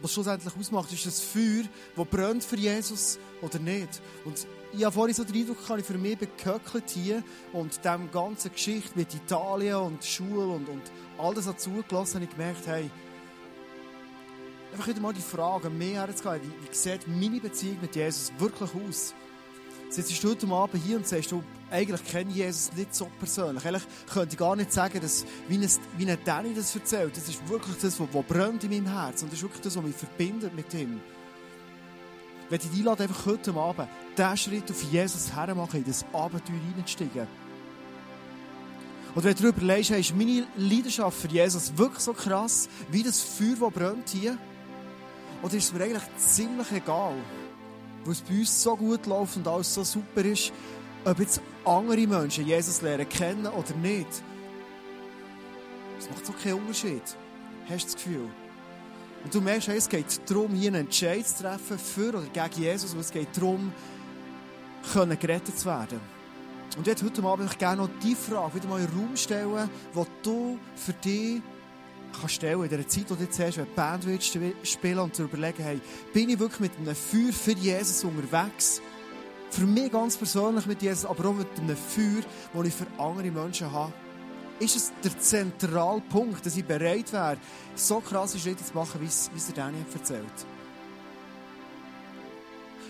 was 0.01 0.13
schlussendlich 0.13 0.55
ausmacht, 0.55 0.93
ist 0.93 1.07
das 1.07 1.21
Feuer, 1.21 1.65
das 1.97 2.07
brennt 2.09 2.45
für 2.45 2.57
Jesus 2.57 3.19
oder 3.41 3.59
nicht. 3.59 4.01
Und 4.25 4.47
ich 4.73 4.85
habe 4.85 4.93
vorhin 4.93 5.15
so 5.15 5.25
den 5.25 5.37
Eindruck, 5.37 5.59
ich 5.79 5.85
für 5.85 5.99
mich 5.99 6.19
beköckelt 6.19 6.91
hier 6.91 7.23
und 7.53 7.83
dem 7.85 8.11
ganzen 8.11 8.53
Geschichte 8.53 8.91
mit 8.95 9.15
Italien 9.15 9.77
und 9.77 10.05
Schule 10.05 10.47
und, 10.47 10.69
und 10.69 10.83
all 11.19 11.35
das 11.35 11.47
hat 11.47 11.61
zugelassen, 11.61 12.23
ich 12.23 12.31
gemerkt, 12.31 12.67
hey, 12.67 12.91
einfach 14.73 14.89
wieder 14.89 15.01
mal 15.01 15.13
die 15.13 15.21
Frage, 15.21 15.71
mehr 15.71 16.07
herzugehen, 16.07 16.43
wie, 16.43 16.69
wie 16.69 16.75
sieht 16.75 17.07
meine 17.09 17.41
Beziehung 17.41 17.79
mit 17.81 17.97
Jesus 17.97 18.33
wirklich 18.39 18.71
aus? 18.75 19.15
Sitzt 19.89 20.23
du 20.23 20.31
heute 20.31 20.49
Abend 20.49 20.83
hier 20.83 20.97
und 20.97 21.07
sagst, 21.07 21.31
du, 21.31 21.45
eigentlich 21.71 22.05
kenne 22.05 22.31
ich 22.31 22.37
Jesus 22.37 22.73
nicht 22.73 22.95
so 22.95 23.09
persönlich. 23.19 23.65
Eigentlich 23.65 23.85
könnte 24.13 24.33
ich 24.33 24.39
gar 24.39 24.57
nicht 24.57 24.73
sagen, 24.73 25.01
dass, 25.01 25.25
wie 25.49 25.57
ein, 25.57 25.71
wie 25.97 26.19
Danny 26.25 26.55
das 26.55 26.75
erzählt. 26.75 27.17
Das 27.17 27.29
ist 27.29 27.49
wirklich 27.49 27.77
das, 27.77 27.99
was, 28.01 28.09
was 28.13 28.25
brennt 28.25 28.65
in 28.65 28.71
meinem 28.71 28.87
Herz. 28.87 29.23
Und 29.23 29.31
das 29.31 29.39
ist 29.39 29.43
wirklich 29.43 29.63
das, 29.63 29.77
was 29.77 29.85
mich 29.85 29.95
verbindet 29.95 30.55
mit 30.55 30.75
ihm. 30.75 31.01
wenn 32.49 32.61
ich 32.61 32.71
dich 32.71 32.87
einfach 32.87 33.27
heute 33.27 33.55
Abend 33.55 33.89
diesen 34.17 34.37
Schritt 34.37 34.71
auf 34.71 34.83
Jesus 34.83 35.35
hermachen, 35.35 35.81
in 35.81 35.87
das 35.87 36.05
Abenteuer 36.13 36.57
hineinzusteigen. 36.69 37.27
Und 39.17 39.25
wenn 39.25 39.35
du 39.35 39.49
überlegst, 39.49 39.89
hey, 39.89 40.01
ist 40.01 40.15
meine 40.15 40.47
Leidenschaft 40.59 41.19
für 41.19 41.29
Jesus 41.29 41.75
wirklich 41.75 42.01
so 42.01 42.13
krass, 42.13 42.69
wie 42.91 43.03
das 43.03 43.23
Feuer, 43.23 43.57
das 43.59 43.73
brennt 43.73 44.11
hier? 44.11 44.37
Oder 45.43 45.55
ist 45.55 45.65
es 45.65 45.73
mir 45.73 45.85
eigentlich 45.85 46.17
ziemlich 46.19 46.71
egal, 46.71 47.15
weil 48.05 48.13
es 48.13 48.21
bei 48.21 48.35
uns 48.35 48.63
so 48.63 48.77
gut 48.77 49.07
läuft 49.07 49.39
und 49.39 49.49
alles 49.49 49.73
so 49.73 49.85
super 49.85 50.23
ist, 50.23 50.53
ob 51.07 51.19
jetzt 51.19 51.41
andere 51.65 52.07
Menschen 52.07 52.47
Jesus 52.47 52.83
lernen 52.83 53.09
kennen 53.09 53.47
oder 53.47 53.75
nicht? 53.77 54.23
Das 55.99 56.11
macht 56.11 56.27
so 56.27 56.35
keinen 56.35 56.61
Unterschied. 56.61 57.03
Hast 57.71 57.85
du 57.85 57.87
das 57.87 57.95
Gefühl? 57.95 58.29
Und 59.25 59.35
du 59.35 59.41
merkst, 59.41 59.69
es 59.69 59.89
geht 59.89 60.21
darum, 60.31 60.53
hier 60.53 60.69
einen 60.69 60.85
Entscheid 60.85 61.27
zu 61.27 61.43
treffen 61.43 61.79
für 61.79 62.11
oder 62.11 62.27
gegen 62.27 62.63
Jesus, 62.63 62.93
und 62.93 63.01
es 63.01 63.11
geht 63.11 63.35
darum, 63.35 63.73
gerettet 64.93 65.59
zu 65.59 65.65
werden. 65.65 66.16
Und 66.77 66.87
jetzt 66.87 67.03
heute 67.03 67.23
Abend 67.23 67.51
ich 67.51 67.59
gerne 67.59 67.83
noch 67.83 67.91
die 68.03 68.15
Frage 68.15 68.55
wieder 68.55 68.69
mal 68.69 68.81
in 68.81 68.87
den 68.87 68.99
Raum 68.99 69.17
stellen, 69.17 69.71
die 69.95 70.07
du 70.23 70.59
für 70.75 70.93
dich 70.93 71.41
kannst 72.19 72.35
stellen 72.35 72.63
in 72.63 72.69
der 72.69 72.89
Zeit, 72.89 73.05
wo 73.09 73.15
du 73.15 73.23
jetzt 73.23 73.39
hast, 73.39 73.59
wenn 73.59 73.65
die 73.65 73.75
Band 73.75 74.07
willst 74.07 74.39
spielen 74.63 74.99
und 74.99 75.15
zu 75.15 75.25
überlegen, 75.25 75.63
hey, 75.63 75.81
bin 76.13 76.29
ich 76.29 76.39
wirklich 76.39 76.61
mit 76.61 76.77
einem 76.79 76.95
Feuer 76.95 77.33
für 77.33 77.53
Jesus 77.53 78.05
unterwegs? 78.05 78.81
Für 79.51 79.67
mich 79.67 79.91
ganz 79.93 80.17
persönlich 80.17 80.67
mit 80.67 80.83
Jesus, 80.83 81.07
aber 81.07 81.29
auch 81.29 81.35
mit 81.35 81.49
einem 81.59 81.77
Feuer, 81.77 82.23
das 82.53 82.67
ich 82.67 82.75
für 82.75 82.87
andere 82.99 83.31
Menschen 83.31 83.71
habe. 83.71 83.93
Ist 84.59 84.77
es 84.77 84.93
der 85.05 85.19
zentrale 85.19 86.01
Punkt, 86.01 86.45
dass 86.45 86.57
ich 86.57 86.65
bereit 86.65 87.13
wäre, 87.13 87.37
so 87.75 88.01
krasse 88.01 88.39
Schritte 88.39 88.65
zu 88.65 88.75
machen, 88.75 89.01
wie 89.01 89.07
es 89.07 89.31
der 89.47 89.55
Daniel 89.55 89.85
erzählt? 89.93 90.47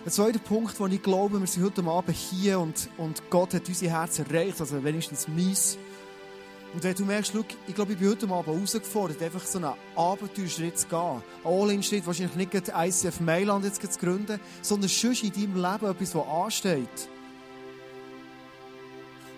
Ein 0.06 0.12
zweiter 0.12 0.38
Punkt, 0.38 0.78
wo 0.78 0.86
ich 0.86 1.02
glaube, 1.02 1.40
wir 1.40 1.48
sind 1.48 1.64
heute 1.64 1.82
Abend 1.82 2.14
hier 2.16 2.60
und, 2.60 2.88
und 2.96 3.28
Gott 3.28 3.54
hat 3.54 3.66
unsere 3.66 3.90
Herzen 3.90 4.24
erreicht, 4.24 4.60
also 4.60 4.84
wenigstens 4.84 5.26
meins. 5.26 5.78
Und 6.72 6.84
wenn 6.84 6.94
du 6.94 7.04
merkst, 7.04 7.32
schau, 7.34 7.44
ich 7.66 7.74
glaube, 7.74 7.94
ich 7.94 7.98
bin 7.98 8.10
heute 8.10 8.28
Abend 8.28 8.46
herausgefordert, 8.46 9.20
einfach 9.20 9.44
so 9.44 9.58
einen 9.58 9.72
Abenteuerschritt 9.96 10.78
zu 10.78 10.86
gehen. 10.86 11.22
All-in-Schritt, 11.42 12.06
wahrscheinlich 12.06 12.36
nicht 12.36 12.52
gerade 12.52 12.72
ICF 12.86 13.18
Mailand 13.18 13.64
jetzt 13.64 13.82
zu 13.82 13.98
gründen, 13.98 14.38
sondern 14.62 14.88
schon 14.88 15.10
in 15.10 15.32
deinem 15.32 15.56
Leben 15.56 15.90
etwas, 15.90 16.14
was 16.14 16.26
ansteht. 16.28 17.08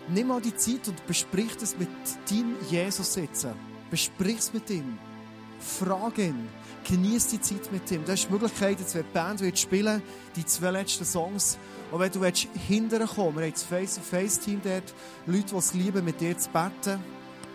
Nimm 0.09 0.27
mal 0.27 0.43
die 0.43 0.55
Zeit 0.55 0.87
und 0.87 1.07
besprich 1.07 1.57
das 1.59 1.79
mit 1.79 1.89
deinem 2.31 2.57
Jesus 2.69 3.14
sitzen. 3.14 3.53
Besprich 3.91 4.41
es 4.41 4.53
mit 4.53 4.69
ihm. 4.69 4.99
Frag 5.61 6.19
ihn. 6.19 6.47
Genieß 6.89 7.26
die 7.26 7.41
Zeit 7.41 7.70
mit 7.70 7.91
ihm. 7.91 8.03
Du 8.03 8.12
hast 8.12 8.28
die 8.28 8.32
Möglichkeit, 8.32 8.80
jetzt, 8.80 8.95
wenn 8.95 9.03
die 9.03 9.12
Band 9.12 9.41
wird 9.41 9.59
spielen 9.59 10.03
die 10.36 10.47
zwei 10.47 10.70
letzten 10.70 11.05
Songs. 11.05 11.59
Und 11.91 12.01
wenn 12.01 12.11
du 12.11 12.24
hinterher 12.66 13.07
kommen 13.07 13.36
wir 13.36 13.45
haben 13.45 13.53
das 13.53 13.62
Face-to-Face-Team 13.62 14.62
dort, 14.64 14.95
Leute, 15.26 15.49
die 15.51 15.57
es 15.57 15.74
lieben, 15.74 16.03
mit 16.03 16.18
dir 16.18 16.36
zu 16.39 16.49
beten. 16.49 16.99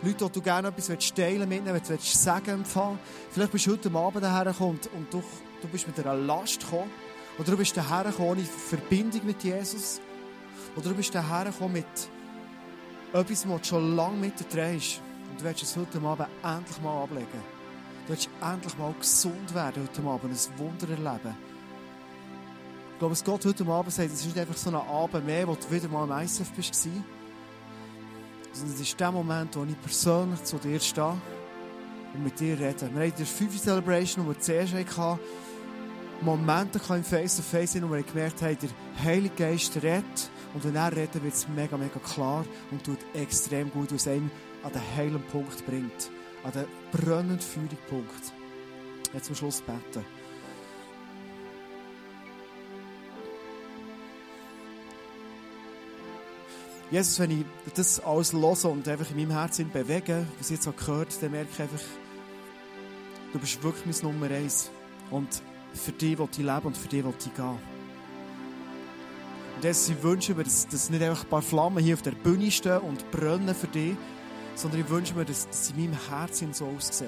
Leute, 0.04 0.26
die 0.26 0.32
du 0.32 0.42
gerne 0.42 0.68
etwas 0.68 1.14
teilen 1.16 1.50
mitnehmen 1.50 1.82
willst, 1.88 1.90
du 1.90 2.18
Sagen 2.18 2.50
empfangen 2.52 3.00
Vielleicht 3.32 3.52
bist 3.52 3.66
du 3.66 3.72
heute 3.72 3.92
Abend 3.92 4.24
hergekommen 4.24 4.80
und, 4.80 4.94
und 4.94 5.14
du, 5.14 5.24
du 5.62 5.68
bist 5.68 5.88
mit 5.88 6.00
einer 6.00 6.16
Last 6.16 6.60
gekommen. 6.60 6.92
Oder 7.40 7.52
du 7.52 7.58
bist 7.58 7.76
hergekommen 7.76 8.32
ohne 8.32 8.44
Verbindung 8.44 9.26
mit 9.26 9.44
Jesus. 9.44 10.00
Oder 10.76 10.90
du 10.90 10.96
bist 10.96 11.16
hergekommen 11.16 11.74
mit 11.74 11.86
etwas, 13.14 13.50
was 13.50 13.62
du 13.62 13.68
schon 13.68 13.96
lange 13.96 14.18
mit 14.18 14.40
dir 14.40 14.48
trägst. 14.48 15.02
Und 15.32 15.42
du 15.42 15.46
willst 15.46 15.64
es 15.64 15.76
heute 15.76 16.00
Abend 16.02 16.28
endlich 16.44 16.82
mal 16.82 17.02
ablegen. 17.04 17.53
Du 18.06 18.10
willst 18.10 18.30
endlich 18.42 18.78
mal 18.78 18.94
gesund 19.00 19.54
werden 19.54 19.84
heute 19.84 20.10
Abend, 20.10 20.34
ein 20.34 20.60
Wunder 20.60 20.90
erleben. 20.90 21.38
Ich 22.92 23.00
glaube, 23.00 23.14
was 23.14 23.24
Gott 23.24 23.46
heute 23.46 23.66
Abend 23.66 23.94
sagt, 23.94 24.12
es 24.12 24.20
ist 24.20 24.26
nicht 24.26 24.38
einfach 24.38 24.58
so 24.58 24.70
ein 24.70 24.76
Abend 24.76 25.26
mehr, 25.26 25.48
wo 25.48 25.56
du 25.56 25.72
wieder 25.72 25.88
mal 25.88 26.04
im 26.04 26.26
ISF 26.26 26.52
bist, 26.52 26.76
sondern 26.76 27.06
es 28.76 28.82
ist 28.82 29.00
der 29.00 29.10
Moment, 29.10 29.56
wo 29.56 29.64
ich 29.64 29.80
persönlich 29.82 30.44
zu 30.44 30.58
dir 30.58 30.82
stehe 30.82 31.16
und 32.14 32.24
mit 32.26 32.38
dir 32.42 32.60
rede. 32.60 32.94
Wir 32.94 33.08
hatten 33.08 33.16
die 33.18 33.26
5 33.26 33.62
Celebration, 33.62 34.26
die 34.26 34.32
wir 34.32 34.40
zuerst 34.40 34.98
hatten, 34.98 35.20
Momente 36.20 36.82
im 36.90 37.04
Face-to-Face, 37.06 37.82
wo 37.84 37.90
wir 37.90 38.04
gemerkt 38.04 38.42
haben, 38.42 38.58
der 38.62 38.70
Heilige 39.02 39.36
Geist 39.36 39.78
redet. 39.78 40.30
Und 40.54 40.66
wenn 40.66 40.76
er 40.76 40.92
redet, 40.92 41.24
wird 41.24 41.34
es 41.34 41.48
mega, 41.48 41.78
mega 41.78 42.00
klar 42.00 42.46
und 42.70 42.84
tut 42.84 43.00
extrem 43.14 43.72
gut, 43.72 43.94
was 43.94 44.10
einem 44.10 44.30
an 44.62 44.74
den 44.74 44.82
heilen 44.98 45.24
Punkt 45.32 45.66
bringt 45.66 46.10
an 46.44 46.52
den 46.52 46.66
brennenden 46.92 47.40
Führungspunkt. 47.40 48.34
Jetzt 49.14 49.26
zum 49.28 49.36
Schluss 49.36 49.62
beten. 49.62 50.06
Jesus, 56.92 57.20
wenn 57.20 57.32
ich 57.32 57.46
das 57.74 58.00
alles 58.02 58.34
höre 58.34 58.66
und 58.66 58.88
einfach 58.88 59.10
in 59.10 59.18
meinem 59.18 59.32
Herzen 59.32 59.72
bewege, 59.72 60.28
was 60.38 60.52
ich 60.52 60.58
jetzt 60.58 60.68
auch 60.68 60.76
gehört, 60.76 61.22
dann 61.22 61.32
merke 61.32 61.50
ich 61.52 61.60
einfach, 61.60 61.82
du 63.32 63.40
bist 63.40 63.64
wirklich 63.64 64.02
mein 64.04 64.12
Nummer 64.12 64.30
eins. 64.30 64.70
Und 65.10 65.42
für 65.74 65.92
dich 65.92 66.18
will 66.20 66.28
ich 66.32 66.38
leben 66.38 66.62
und 66.62 66.78
für 66.78 66.88
dich 66.88 67.04
will 67.04 67.14
ich 67.18 67.34
gehen. 67.34 67.58
Und 69.56 70.04
wünsche 70.04 70.32
ich 70.34 70.38
mir, 70.38 70.44
dass, 70.44 70.68
dass 70.68 70.90
nicht 70.90 71.02
einfach 71.02 71.24
ein 71.24 71.30
paar 71.30 71.42
Flammen 71.42 71.84
hier 71.84 71.96
auf 71.96 72.02
der 72.02 72.12
Bühne 72.12 72.52
stehen 72.52 72.80
und 72.80 73.10
brennen 73.10 73.56
für 73.56 73.68
dich, 73.68 73.96
sondern 74.56 74.82
ich 74.82 74.90
wünsche 74.90 75.14
mir, 75.16 75.26
dass, 75.26 75.48
dass 75.48 75.72
in 75.72 75.78
meinem 75.78 76.10
Herzen 76.10 76.54
so 76.54 76.68
aussieht. 76.68 77.08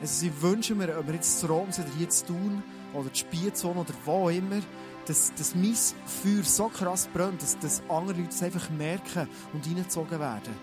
Also 0.00 0.26
ich 0.26 0.42
wünsche 0.42 0.74
mir, 0.74 0.96
ob 0.98 1.06
wir 1.06 1.14
jetzt 1.14 1.40
zu 1.40 1.46
Rom 1.46 1.72
sind, 1.72 1.88
oder 1.96 2.08
zu 2.08 2.26
tun, 2.26 2.62
oder 2.94 3.10
die 3.10 3.18
Spielzone, 3.18 3.80
oder 3.80 3.94
wo 4.04 4.28
immer, 4.28 4.60
dass, 5.06 5.32
dass 5.34 5.54
mein 5.54 5.74
Feuer 5.74 6.44
so 6.44 6.68
krass 6.68 7.08
brennt, 7.12 7.42
dass, 7.42 7.58
dass 7.58 7.82
andere 7.88 8.18
Leute 8.18 8.30
es 8.30 8.42
einfach 8.42 8.68
merken 8.70 9.28
und 9.52 9.66
reingezogen 9.66 10.20
werden 10.20 10.54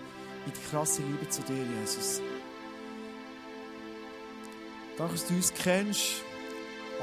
in 0.46 0.52
die 0.52 0.70
krasse 0.70 1.02
Liebe 1.02 1.28
zu 1.28 1.42
dir, 1.42 1.64
Jesus. 1.80 2.20
Danke, 4.96 5.14
dass 5.14 5.26
du 5.26 5.34
uns 5.34 5.52
kennst, 5.52 6.22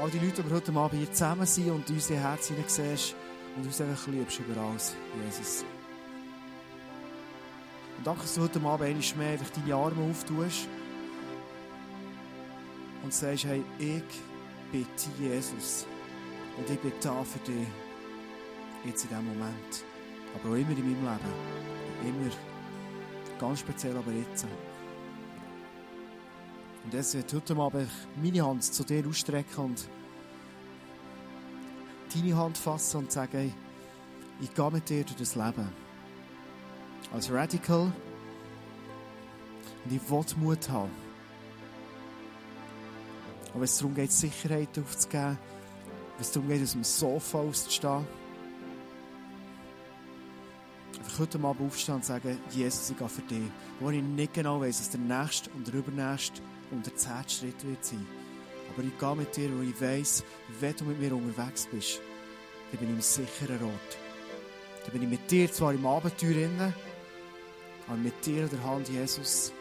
all 0.00 0.10
die 0.10 0.18
Leute, 0.18 0.42
die 0.42 0.52
heute 0.52 0.72
Abend 0.72 0.98
hier 0.98 1.12
zusammen 1.12 1.46
sind 1.46 1.70
und 1.70 1.88
unsere 1.88 2.18
Herzen 2.20 2.56
siehst 2.66 3.14
und 3.56 3.66
uns 3.66 3.80
einfach 3.80 4.08
liebst 4.08 4.40
über 4.40 4.60
alles, 4.60 4.94
Jesus. 5.24 5.64
Und 7.98 8.06
danke, 8.06 8.22
dass 8.22 8.34
du 8.34 8.42
heute 8.42 8.60
Abend 8.60 8.88
einmal 8.88 9.16
mehr 9.16 9.32
einfach 9.32 9.50
deine 9.50 9.74
Arme 9.74 10.10
auftust 10.10 10.68
und 13.02 13.12
sagst, 13.12 13.44
hey, 13.44 13.62
ich 13.78 14.02
bin 14.72 14.86
Jesus 15.18 15.86
und 16.56 16.68
ich 16.68 16.80
bin 16.80 16.92
da 17.00 17.22
für 17.22 17.38
dich. 17.40 17.66
Jetzt 18.84 19.04
in 19.04 19.08
diesem 19.10 19.26
Moment. 19.26 19.84
Aber 20.34 20.50
auch 20.50 20.56
immer 20.56 20.70
in 20.70 21.02
meinem 21.02 21.04
Leben. 21.04 22.18
Immer. 22.20 22.30
Ganz 23.38 23.60
speziell 23.60 23.96
aber 23.96 24.12
jetzt. 24.12 24.46
Und 26.84 26.92
jetzt 26.92 27.14
wird 27.14 27.32
heute 27.32 27.56
Abend 27.56 27.88
meine 28.22 28.46
Hand 28.46 28.62
zu 28.62 28.84
dir 28.84 29.06
ausstrecken 29.06 29.64
und 29.64 29.88
deine 32.14 32.36
Hand 32.36 32.58
fassen 32.58 32.98
und 32.98 33.12
sagen, 33.12 33.32
hey, 33.32 33.54
ich 34.40 34.52
gehe 34.52 34.70
mit 34.70 34.88
dir 34.88 35.04
durch 35.04 35.16
das 35.16 35.34
Leben 35.34 35.83
als 37.14 37.30
Radical. 37.30 37.92
Und 39.84 39.92
ich 39.92 40.10
will 40.10 40.24
Mut 40.38 40.68
haben. 40.68 40.90
Und 43.52 43.60
wenn 43.60 43.62
es 43.62 43.78
darum 43.78 43.94
geht, 43.94 44.10
Sicherheit 44.10 44.76
aufzugeben, 44.78 45.38
wenn 46.16 46.20
es 46.20 46.32
darum 46.32 46.48
geht, 46.48 46.62
aus 46.62 46.72
dem 46.72 46.84
Sofa 46.84 47.38
auszustehen, 47.38 48.04
einfach 50.98 51.18
heute 51.20 51.38
Abend 51.38 51.60
aufstehen 51.60 51.94
und 51.96 52.04
sagen, 52.04 52.38
Jesus, 52.50 52.90
ich 52.90 52.98
gehe 52.98 53.08
für 53.08 53.22
dich. 53.22 53.50
Wo 53.78 53.90
ich 53.90 54.02
nicht 54.02 54.34
genau 54.34 54.60
weiss, 54.60 54.80
was 54.80 54.90
der 54.90 55.00
nächste 55.00 55.50
und 55.50 55.66
der 55.68 55.74
übernächste 55.74 56.42
und 56.72 56.84
der 56.84 56.96
zehnte 56.96 57.30
Schritt 57.30 57.64
wird 57.64 57.84
sein. 57.84 58.04
Aber 58.72 58.82
ich 58.82 58.98
gehe 58.98 59.16
mit 59.16 59.36
dir, 59.36 59.56
wo 59.56 59.62
ich 59.62 59.80
weiss, 59.80 60.24
wenn 60.58 60.74
du 60.74 60.84
mit 60.84 61.00
mir 61.00 61.14
unterwegs 61.14 61.68
bist, 61.70 62.00
dann 62.72 62.80
bin 62.80 62.88
ich 62.88 62.94
im 62.96 63.00
sicheren 63.02 63.62
Ort. 63.62 63.98
Dann 64.84 64.92
bin 64.92 65.02
ich 65.02 65.08
mit 65.08 65.30
dir 65.30 65.52
zwar 65.52 65.72
im 65.74 65.86
Abenteuer 65.86 66.30
innen, 66.30 66.74
aber 67.86 67.96
mit 67.96 68.24
dir 68.24 68.44
in 68.44 68.50
der 68.50 68.64
Hand, 68.64 68.88
Jesus, 68.88 69.52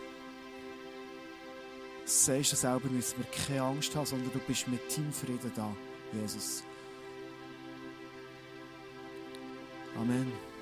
sagst 2.05 2.51
du 2.51 2.55
selber, 2.55 2.89
müssen 2.89 3.17
wir 3.17 3.25
keine 3.45 3.63
Angst 3.63 3.95
haben, 3.95 4.05
sondern 4.05 4.31
du 4.31 4.39
bist 4.39 4.67
mit 4.67 4.81
deinem 4.95 5.11
Frieden 5.11 5.51
da, 5.55 5.75
Jesus. 6.13 6.63
Amen. 9.99 10.52